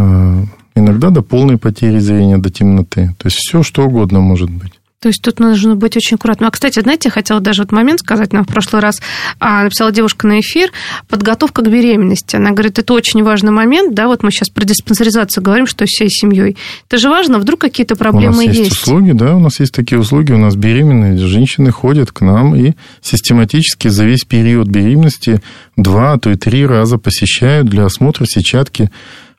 Э, 0.00 0.44
иногда 0.74 1.10
до 1.10 1.22
полной 1.22 1.58
потери 1.58 1.98
зрения, 1.98 2.38
до 2.38 2.50
темноты. 2.50 3.14
То 3.18 3.26
есть 3.26 3.36
все, 3.36 3.62
что 3.62 3.84
угодно 3.84 4.20
может 4.20 4.50
быть. 4.50 4.72
То 5.02 5.08
есть 5.08 5.22
тут 5.22 5.40
нужно 5.40 5.76
быть 5.76 5.96
очень 5.96 6.16
аккуратным. 6.16 6.48
А, 6.48 6.50
кстати, 6.50 6.78
знаете, 6.78 7.08
я 7.08 7.10
хотела 7.10 7.40
даже 7.40 7.62
вот 7.62 7.72
момент 7.72 8.00
сказать, 8.00 8.34
нам 8.34 8.44
в 8.44 8.48
прошлый 8.48 8.82
раз 8.82 9.00
а, 9.38 9.64
написала 9.64 9.92
девушка 9.92 10.26
на 10.26 10.40
эфир, 10.40 10.70
подготовка 11.08 11.62
к 11.62 11.70
беременности. 11.70 12.36
Она 12.36 12.50
говорит, 12.50 12.78
это 12.78 12.92
очень 12.92 13.22
важный 13.22 13.50
момент, 13.50 13.94
да, 13.94 14.08
вот 14.08 14.22
мы 14.22 14.30
сейчас 14.30 14.50
про 14.50 14.62
диспансеризацию 14.66 15.42
говорим, 15.42 15.66
что 15.66 15.86
всей 15.86 16.10
семьей. 16.10 16.58
Это 16.86 16.98
же 16.98 17.08
важно, 17.08 17.38
вдруг 17.38 17.62
какие-то 17.62 17.96
проблемы 17.96 18.42
есть. 18.42 18.58
У 18.58 18.58
нас 18.58 18.68
есть 18.68 18.72
услуги, 18.72 19.12
да, 19.12 19.36
у 19.36 19.40
нас 19.40 19.58
есть 19.58 19.72
такие 19.72 19.98
услуги, 19.98 20.32
у 20.32 20.38
нас 20.38 20.54
беременные 20.54 21.16
женщины 21.16 21.70
ходят 21.70 22.12
к 22.12 22.20
нам 22.20 22.54
и 22.54 22.74
систематически 23.00 23.88
за 23.88 24.04
весь 24.04 24.24
период 24.24 24.68
беременности 24.68 25.40
два, 25.78 26.12
а 26.12 26.18
то 26.18 26.28
и 26.28 26.36
три 26.36 26.66
раза 26.66 26.98
посещают 26.98 27.68
для 27.68 27.86
осмотра 27.86 28.26
сетчатки 28.26 28.90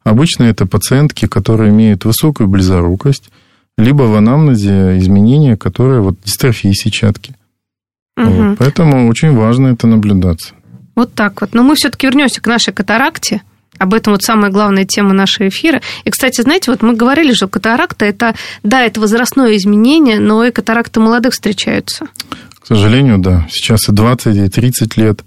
Обычно 0.04 0.44
это 0.44 0.66
пациентки, 0.66 1.28
которые 1.28 1.70
имеют 1.70 2.06
высокую 2.06 2.48
близорукость, 2.48 3.30
либо 3.78 4.04
в 4.04 4.16
анамнезе 4.16 4.98
изменения, 5.00 5.58
которые 5.58 6.02
вот 6.02 6.16
дистрофии 6.24 6.72
сетчатки. 6.74 7.36
Угу. 8.18 8.30
Вот, 8.30 8.58
поэтому 8.58 9.08
очень 9.08 9.36
важно 9.36 9.68
это 9.68 9.88
наблюдаться. 9.88 10.54
Вот 10.96 11.14
так 11.14 11.42
вот. 11.42 11.54
Но 11.54 11.64
мы 11.64 11.76
все-таки 11.76 12.08
вернемся 12.08 12.42
к 12.42 12.48
нашей 12.48 12.74
катаракте. 12.74 13.42
Об 13.78 13.94
этом 13.96 14.14
вот 14.14 14.22
самая 14.22 14.52
главная 14.52 14.86
тема 14.86 15.14
нашего 15.14 15.48
эфира. 15.48 15.82
И, 16.04 16.12
кстати, 16.12 16.42
знаете, 16.42 16.70
вот 16.70 16.84
мы 16.84 16.94
говорили, 16.94 17.34
что 17.34 17.48
катаракта 17.48 18.06
это, 18.06 18.36
да, 18.64 18.84
это 18.84 19.00
возрастное 19.00 19.56
изменение, 19.58 20.20
но 20.20 20.44
и 20.46 20.52
катаракты 20.52 21.00
молодых 21.00 21.34
встречаются. 21.34 22.06
К 22.60 22.68
сожалению, 22.68 23.18
да. 23.18 23.48
Сейчас 23.50 23.90
и 23.90 23.92
20, 23.92 24.36
и 24.36 24.50
30 24.50 24.98
лет. 24.98 25.24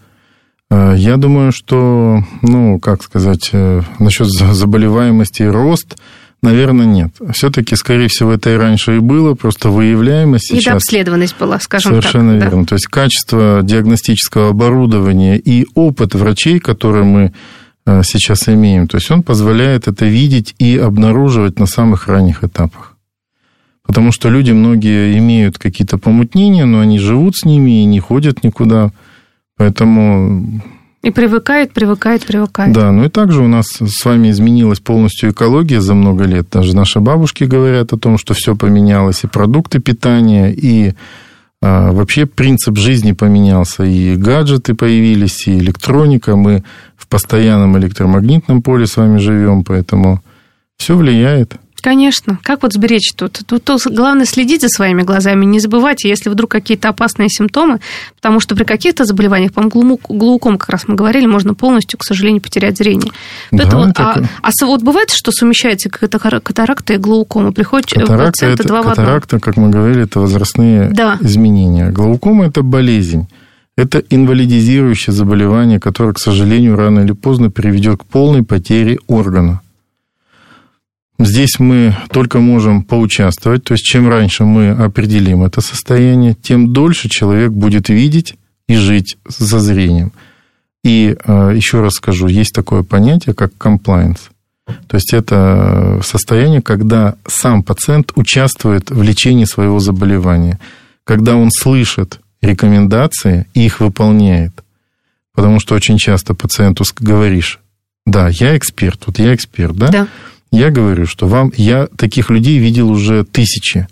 Э, 0.75 0.95
я 0.97 1.17
думаю, 1.17 1.53
что, 1.53 2.23
ну, 2.43 2.79
как 2.81 3.03
сказать, 3.03 3.51
э, 3.53 3.83
насчет 3.99 4.29
заболеваемости 4.29 5.43
и 5.43 5.47
рост, 5.47 5.97
наверное, 6.43 6.87
нет. 6.87 7.15
Все-таки, 7.33 7.77
скорее 7.77 8.09
всего, 8.09 8.33
это 8.33 8.51
и 8.51 8.57
раньше 8.57 8.97
и 8.97 8.99
было, 8.99 9.35
просто 9.35 9.71
выявляемость 9.71 10.49
сейчас... 10.49 10.65
Недообследованность 10.65 11.37
была, 11.39 11.61
скажем 11.61 11.93
совершенно 11.93 12.33
так. 12.33 12.41
Совершенно 12.41 12.51
верно. 12.51 12.63
Да. 12.63 12.69
То 12.69 12.75
есть 12.75 12.87
качество 12.87 13.61
диагностического 13.63 14.51
оборудования 14.51 15.39
и 15.39 15.67
опыт 15.75 16.15
врачей, 16.15 16.59
которые 16.59 17.05
мы 17.05 17.33
э, 17.87 18.03
сейчас 18.05 18.49
имеем, 18.49 18.89
то 18.89 18.97
есть 18.97 19.11
он 19.11 19.23
позволяет 19.23 19.87
это 19.87 20.07
видеть 20.07 20.55
и 20.59 20.77
обнаруживать 20.77 21.59
на 21.59 21.67
самых 21.67 22.09
ранних 22.09 22.43
этапах. 22.43 22.97
Потому 23.87 24.13
что 24.13 24.31
люди 24.31 24.51
многие 24.51 25.19
имеют 25.19 25.59
какие-то 25.59 25.99
помутнения, 25.99 26.65
но 26.65 26.81
они 26.81 26.99
живут 26.99 27.37
с 27.37 27.45
ними 27.45 27.83
и 27.83 27.85
не 27.85 28.01
ходят 28.01 28.43
никуда. 28.43 28.91
Поэтому... 29.57 30.63
И 31.03 31.11
привыкает, 31.11 31.73
привыкает, 31.73 32.25
привыкает. 32.25 32.73
Да, 32.73 32.91
ну 32.91 33.05
и 33.05 33.09
также 33.11 33.43
у 33.43 33.47
нас 33.47 33.67
с 33.67 34.05
вами 34.05 34.31
изменилась 34.31 34.81
полностью 34.81 35.31
экология 35.31 35.81
за 35.81 35.95
много 35.95 36.25
лет. 36.25 36.49
Даже 36.51 36.75
наши 36.75 36.99
бабушки 36.99 37.45
говорят 37.45 37.93
о 37.93 37.99
том, 37.99 38.17
что 38.17 38.33
все 38.33 38.57
поменялось, 38.57 39.23
и 39.23 39.27
продукты 39.27 39.81
питания, 39.81 40.51
и 40.51 40.95
а, 41.61 41.93
вообще 41.93 42.25
принцип 42.25 42.79
жизни 42.79 43.13
поменялся, 43.13 43.85
и 43.85 44.17
гаджеты 44.17 44.75
появились, 44.75 45.47
и 45.47 45.59
электроника. 45.59 46.37
Мы 46.37 46.65
в 46.97 47.07
постоянном 47.07 47.77
электромагнитном 47.79 48.63
поле 48.63 48.87
с 48.87 48.97
вами 48.97 49.19
живем, 49.19 49.63
поэтому 49.63 50.23
все 50.79 50.97
влияет. 50.97 51.57
Конечно. 51.85 52.39
Как 52.43 52.63
вот 52.63 52.73
сберечь 52.73 53.13
тут? 53.15 53.43
Тут 53.47 53.71
главное 53.91 54.25
следить 54.25 54.63
за 54.63 54.69
своими 54.69 55.03
глазами, 55.03 55.45
не 55.45 55.61
забывайте, 55.61 56.09
если 56.09 56.31
вдруг 56.31 56.51
какие-то 56.51 56.89
опасные 56.89 57.29
симптомы, 57.29 57.79
потому 58.17 58.41
что 58.41 58.57
при 58.57 58.65
каких-то 58.65 59.05
заболеваниях, 59.05 59.53
по-моему, 59.53 60.01
глауком, 60.09 60.57
как 60.57 60.71
раз 60.71 60.89
мы 60.89 60.95
говорили, 60.95 61.27
можно 61.27 61.53
полностью, 61.53 61.99
к 61.99 62.05
сожалению, 62.05 62.41
потерять 62.41 62.79
зрение. 62.79 63.13
Поэтому, 63.51 63.93
да, 63.93 64.15
а, 64.41 64.49
а 64.49 64.65
вот 64.65 64.83
бывает, 64.83 65.11
что 65.11 65.31
совмещается 65.31 65.91
катаракта 65.91 66.95
и 66.95 66.97
глаукома? 66.97 67.53
Приходит 67.53 67.91
катаракта 67.91 68.31
пациент 68.31 68.61
это, 68.61 68.69
два 68.69 68.83
Катаракта, 68.83 69.39
как 69.39 69.59
мы 69.59 69.69
говорили, 69.69 70.05
это 70.05 70.21
возрастные 70.21 70.89
да. 70.89 71.19
изменения. 71.21 71.91
Глаукома– 71.91 72.47
это 72.47 72.63
болезнь. 72.63 73.29
Это 73.77 73.99
инвалидизирующее 74.09 75.13
заболевание, 75.13 75.81
которое, 75.81 76.15
к 76.15 76.19
сожалению, 76.19 76.77
рано 76.77 77.01
или 77.01 77.13
поздно 77.13 77.51
приведет 77.51 78.01
к 78.01 78.05
полной 78.07 78.43
потере 78.43 78.99
органа. 79.07 79.61
Здесь 81.19 81.61
мы 81.61 81.97
только 82.11 82.41
можем 82.41 82.83
поучаствовать, 82.83 83.63
то 83.65 83.73
есть 83.73 83.85
чем 83.85 84.09
раньше 84.09 84.45
мы 84.45 84.71
определим 84.71 85.45
это 85.45 85.61
состояние, 85.61 86.35
тем 86.35 86.73
дольше 86.73 87.09
человек 87.09 87.53
будет 87.53 87.89
видеть 87.89 88.35
и 88.69 88.75
жить 88.75 89.17
за 89.25 89.61
зрением. 89.61 90.13
И 90.83 91.17
э, 91.25 91.53
еще 91.55 91.81
раз 91.81 91.95
скажу, 91.95 92.27
есть 92.27 92.53
такое 92.53 92.83
понятие, 92.83 93.35
как 93.35 93.53
compliance. 93.59 94.31
То 94.67 94.97
есть 94.97 95.13
это 95.13 96.01
состояние, 96.03 96.63
когда 96.63 97.15
сам 97.27 97.63
пациент 97.63 98.13
участвует 98.17 98.91
в 98.91 99.03
лечении 99.03 99.45
своего 99.45 99.79
заболевания, 99.79 100.59
когда 101.05 101.37
он 101.37 101.51
слышит 101.51 102.21
рекомендации 102.41 103.47
и 103.55 103.65
их 103.67 103.81
выполняет. 103.81 104.53
Потому 105.35 105.61
что 105.61 105.75
очень 105.75 105.99
часто 105.99 106.35
пациенту 106.35 106.85
говоришь, 106.99 107.61
да, 108.07 108.29
я 108.29 108.57
эксперт, 108.57 109.03
вот 109.07 109.19
я 109.19 109.35
эксперт, 109.35 109.77
да? 109.77 109.89
Да. 109.89 110.09
Я 110.55 110.71
говорю, 110.71 111.05
что 111.05 111.27
вам, 111.27 111.53
я 111.57 111.89
таких 111.97 112.31
людей 112.31 112.59
видел 112.59 112.89
уже 112.89 113.25
тысячи. 113.25 113.89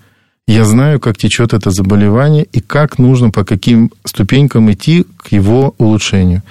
Я 0.47 0.65
знаю, 0.65 1.01
как 1.01 1.19
течет 1.19 1.55
это 1.55 1.73
заболевание 1.73 2.47
и 2.53 2.61
как 2.61 2.99
нужно, 2.99 3.31
по 3.31 3.45
каким 3.45 3.91
ступенькам 4.05 4.71
идти 4.71 5.05
к 5.17 5.33
его 5.33 5.75
улучшению. 5.79 6.43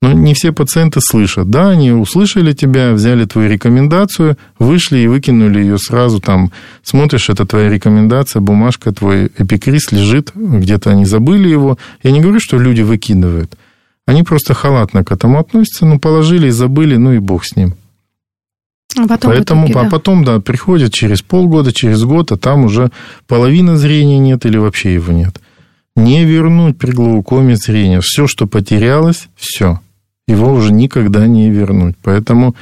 Но 0.00 0.10
не 0.10 0.34
все 0.34 0.50
пациенты 0.50 1.00
слышат. 1.00 1.48
Да, 1.48 1.70
они 1.70 1.92
услышали 1.92 2.54
тебя, 2.54 2.92
взяли 2.92 3.24
твою 3.24 3.48
рекомендацию, 3.48 4.36
вышли 4.58 4.98
и 4.98 5.06
выкинули 5.06 5.60
ее 5.60 5.78
сразу 5.78 6.18
там. 6.18 6.50
Смотришь, 6.82 7.30
это 7.30 7.46
твоя 7.46 7.70
рекомендация, 7.70 8.40
бумажка, 8.40 8.90
твой 8.90 9.26
эпикриз 9.38 9.92
лежит, 9.92 10.32
где-то 10.34 10.90
они 10.90 11.04
забыли 11.04 11.48
его. 11.48 11.78
Я 12.02 12.10
не 12.10 12.20
говорю, 12.20 12.40
что 12.40 12.58
люди 12.58 12.82
выкидывают. 12.82 13.56
Они 14.06 14.24
просто 14.24 14.54
халатно 14.54 15.04
к 15.04 15.12
этому 15.12 15.38
относятся, 15.38 15.86
ну, 15.86 16.00
положили 16.00 16.48
и 16.48 16.50
забыли, 16.50 16.96
ну 16.96 17.12
и 17.12 17.18
бог 17.20 17.44
с 17.44 17.54
ним. 17.54 17.76
А 18.96 19.06
потом 19.08 19.32
Поэтому, 19.32 19.66
итоге, 19.66 19.80
а 19.80 19.84
да. 19.84 19.90
потом, 19.90 20.24
да, 20.24 20.40
приходят 20.40 20.92
через 20.92 21.22
полгода, 21.22 21.72
через 21.72 22.04
год, 22.04 22.32
а 22.32 22.36
там 22.36 22.64
уже 22.64 22.90
половина 23.26 23.76
зрения 23.76 24.18
нет 24.18 24.44
или 24.46 24.58
вообще 24.58 24.94
его 24.94 25.12
нет. 25.12 25.40
Не 25.96 26.24
вернуть 26.24 26.78
при 26.78 26.90
глаукоме 26.92 27.56
зрение. 27.56 28.00
Все, 28.00 28.26
что 28.26 28.46
потерялось, 28.46 29.28
все. 29.36 29.80
Его 30.26 30.52
уже 30.52 30.72
никогда 30.72 31.26
не 31.26 31.50
вернуть. 31.50 31.96
Поэтому 32.02 32.54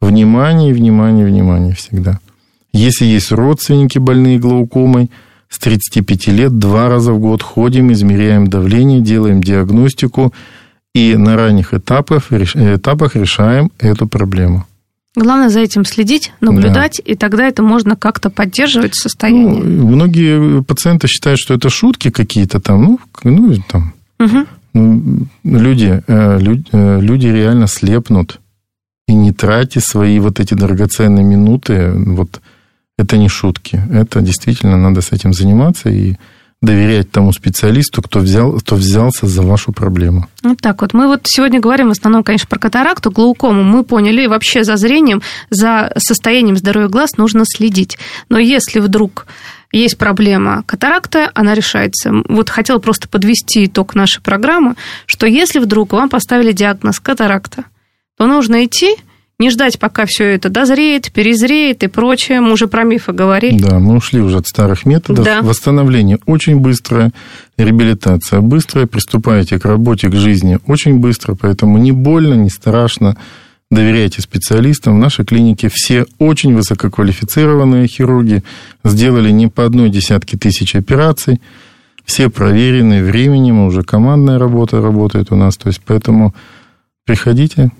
внимание, 0.00 0.72
внимание, 0.72 1.26
внимание 1.26 1.74
всегда. 1.74 2.20
Если 2.72 3.04
есть 3.06 3.32
родственники 3.32 3.98
больные 3.98 4.38
глаукомой, 4.38 5.10
с 5.48 5.58
35 5.58 6.28
лет 6.28 6.58
два 6.58 6.88
раза 6.88 7.12
в 7.12 7.18
год 7.18 7.42
ходим, 7.42 7.90
измеряем 7.92 8.46
давление, 8.46 9.00
делаем 9.00 9.42
диагностику 9.42 10.32
и 10.94 11.16
на 11.16 11.36
ранних 11.36 11.72
этапах, 11.74 12.30
этапах 12.32 13.16
решаем 13.16 13.70
эту 13.78 14.06
проблему. 14.06 14.66
Главное 15.16 15.48
за 15.48 15.60
этим 15.60 15.84
следить, 15.84 16.32
наблюдать, 16.40 17.00
да. 17.04 17.12
и 17.12 17.14
тогда 17.16 17.46
это 17.48 17.62
можно 17.62 17.96
как-то 17.96 18.30
поддерживать 18.30 18.94
состояние. 18.94 19.62
Ну, 19.62 19.88
многие 19.88 20.62
пациенты 20.62 21.08
считают, 21.08 21.40
что 21.40 21.54
это 21.54 21.70
шутки 21.70 22.10
какие-то 22.10 22.60
там, 22.60 22.82
ну, 22.84 23.00
ну 23.24 23.56
там. 23.68 23.94
Угу. 24.20 25.26
Люди, 25.44 26.02
э, 26.06 26.38
люди, 26.38 26.64
э, 26.72 27.00
люди 27.00 27.26
реально 27.26 27.66
слепнут. 27.66 28.40
И 29.08 29.14
не 29.14 29.32
тратьте 29.32 29.80
свои 29.80 30.18
вот 30.20 30.38
эти 30.38 30.54
драгоценные 30.54 31.24
минуты. 31.24 31.90
Вот 31.90 32.40
это 32.98 33.16
не 33.16 33.28
шутки. 33.28 33.82
Это 33.90 34.20
действительно 34.20 34.76
надо 34.76 35.00
с 35.00 35.12
этим 35.12 35.32
заниматься. 35.32 35.88
И 35.88 36.16
доверять 36.60 37.10
тому 37.10 37.32
специалисту, 37.32 38.02
кто, 38.02 38.18
взял, 38.18 38.52
кто 38.58 38.74
взялся 38.74 39.26
за 39.26 39.42
вашу 39.42 39.72
проблему. 39.72 40.28
Вот 40.42 40.60
так 40.60 40.82
вот. 40.82 40.92
Мы 40.92 41.06
вот 41.06 41.22
сегодня 41.24 41.60
говорим 41.60 41.88
в 41.88 41.92
основном, 41.92 42.24
конечно, 42.24 42.48
про 42.48 42.58
катаракту, 42.58 43.10
глаукому. 43.10 43.62
Мы 43.62 43.84
поняли, 43.84 44.22
и 44.24 44.26
вообще 44.26 44.64
за 44.64 44.76
зрением, 44.76 45.22
за 45.50 45.92
состоянием 45.96 46.56
здоровья 46.56 46.88
глаз 46.88 47.16
нужно 47.16 47.44
следить. 47.46 47.98
Но 48.28 48.38
если 48.38 48.80
вдруг 48.80 49.26
есть 49.70 49.98
проблема 49.98 50.64
катаракта, 50.66 51.30
она 51.34 51.54
решается. 51.54 52.10
Вот 52.28 52.48
хотела 52.50 52.78
просто 52.78 53.06
подвести 53.08 53.66
итог 53.66 53.94
нашей 53.94 54.20
программы, 54.20 54.74
что 55.06 55.26
если 55.26 55.60
вдруг 55.60 55.92
вам 55.92 56.08
поставили 56.08 56.52
диагноз 56.52 56.98
катаракта, 56.98 57.64
то 58.16 58.26
нужно 58.26 58.64
идти 58.64 58.96
не 59.40 59.50
ждать, 59.50 59.78
пока 59.78 60.04
все 60.06 60.24
это 60.34 60.48
дозреет, 60.48 61.12
перезреет 61.12 61.84
и 61.84 61.86
прочее. 61.86 62.40
Мы 62.40 62.52
уже 62.52 62.66
про 62.66 62.82
мифы 62.82 63.12
говорили. 63.12 63.58
Да, 63.58 63.78
мы 63.78 63.96
ушли 63.96 64.20
уже 64.20 64.38
от 64.38 64.48
старых 64.48 64.84
методов. 64.84 65.24
Да. 65.24 65.42
Восстановление 65.42 66.18
очень 66.26 66.56
быстрое, 66.56 67.12
реабилитация 67.56 68.40
быстрая, 68.40 68.86
приступаете 68.86 69.60
к 69.60 69.64
работе, 69.64 70.08
к 70.08 70.14
жизни 70.14 70.58
очень 70.66 70.98
быстро, 70.98 71.36
поэтому 71.36 71.78
не 71.78 71.92
больно, 71.92 72.34
не 72.34 72.50
страшно. 72.50 73.16
Доверяйте 73.70 74.22
специалистам. 74.22 74.96
В 74.96 74.98
нашей 74.98 75.24
клинике 75.24 75.68
все 75.70 76.06
очень 76.18 76.56
высококвалифицированные 76.56 77.86
хирурги 77.86 78.42
сделали 78.82 79.30
не 79.30 79.46
по 79.46 79.64
одной 79.64 79.90
десятке 79.90 80.36
тысяч 80.36 80.74
операций. 80.74 81.40
Все 82.04 82.28
проверены 82.28 83.04
временем, 83.04 83.60
уже 83.60 83.82
командная 83.82 84.38
работа 84.38 84.80
работает 84.80 85.30
у 85.30 85.36
нас. 85.36 85.58
То 85.58 85.68
есть, 85.68 85.82
поэтому 85.84 86.34
приходите, 87.04 87.70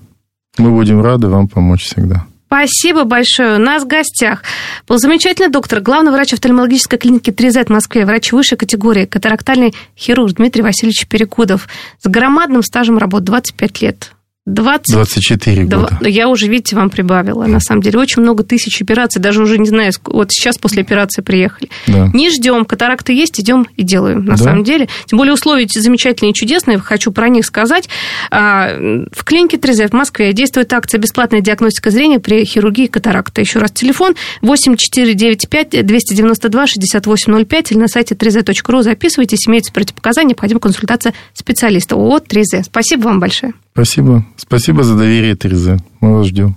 мы 0.58 0.70
будем 0.70 1.02
рады 1.02 1.28
вам 1.28 1.48
помочь 1.48 1.84
всегда. 1.84 2.26
Спасибо 2.48 3.04
большое. 3.04 3.56
У 3.56 3.58
нас 3.58 3.84
в 3.84 3.86
гостях 3.86 4.42
был 4.86 4.96
замечательный 4.96 5.50
доктор, 5.50 5.80
главный 5.80 6.12
врач 6.12 6.32
офтальмологической 6.32 6.98
клиники 6.98 7.28
3Z 7.28 7.66
в 7.66 7.68
Москве, 7.68 8.06
врач 8.06 8.32
высшей 8.32 8.56
категории, 8.56 9.04
катарактальный 9.04 9.74
хирург 9.96 10.32
Дмитрий 10.32 10.62
Васильевич 10.62 11.06
Перекудов 11.06 11.68
с 12.00 12.08
громадным 12.08 12.62
стажем 12.62 12.96
работы 12.96 13.26
25 13.26 13.82
лет. 13.82 14.12
20... 14.48 14.94
24 14.94 15.64
года. 15.64 15.98
Я 16.02 16.28
уже, 16.28 16.48
видите, 16.48 16.74
вам 16.74 16.90
прибавила. 16.90 17.44
На 17.44 17.60
самом 17.60 17.82
деле, 17.82 17.98
очень 17.98 18.22
много 18.22 18.44
тысяч 18.44 18.80
операций. 18.80 19.20
Даже 19.20 19.42
уже 19.42 19.58
не 19.58 19.68
знаю, 19.68 19.92
вот 20.04 20.32
сейчас 20.32 20.56
после 20.58 20.82
операции 20.82 21.22
приехали. 21.22 21.70
Да. 21.86 22.10
Не 22.14 22.30
ждем. 22.30 22.64
Катаракты 22.64 23.12
есть, 23.12 23.38
идем 23.40 23.66
и 23.76 23.82
делаем. 23.82 24.24
На 24.24 24.36
да. 24.36 24.44
самом 24.44 24.64
деле. 24.64 24.88
Тем 25.06 25.18
более 25.18 25.34
условия 25.34 25.66
замечательные 25.68 26.32
и 26.32 26.34
чудесные. 26.34 26.78
Хочу 26.78 27.12
про 27.12 27.28
них 27.28 27.44
сказать. 27.44 27.88
А, 28.30 28.70
в 29.12 29.24
клинике 29.24 29.58
3Z 29.58 29.90
в 29.90 29.92
Москве 29.92 30.32
действует 30.32 30.72
акция 30.72 30.98
«Бесплатная 30.98 31.40
диагностика 31.40 31.90
зрения 31.90 32.18
при 32.18 32.44
хирургии 32.44 32.86
катаракта». 32.86 33.40
Еще 33.40 33.58
раз, 33.58 33.70
телефон 33.72 34.14
8495 34.40 35.86
292 35.86 36.66
6805 36.66 37.72
или 37.72 37.78
на 37.78 37.88
сайте 37.88 38.14
3z.ru 38.14 38.82
записывайтесь, 38.82 39.46
имеются 39.46 39.72
противопоказания, 39.72 40.30
необходима 40.30 40.60
консультация 40.60 41.12
специалиста 41.34 41.94
ООО 41.94 42.18
3Z. 42.18 42.64
Спасибо 42.64 43.04
вам 43.04 43.20
большое. 43.20 43.52
Спасибо. 43.78 44.24
Спасибо 44.36 44.82
за 44.82 44.96
доверие, 44.96 45.36
Тереза. 45.36 45.76
Мы 46.00 46.16
вас 46.16 46.26
ждем. 46.26 46.56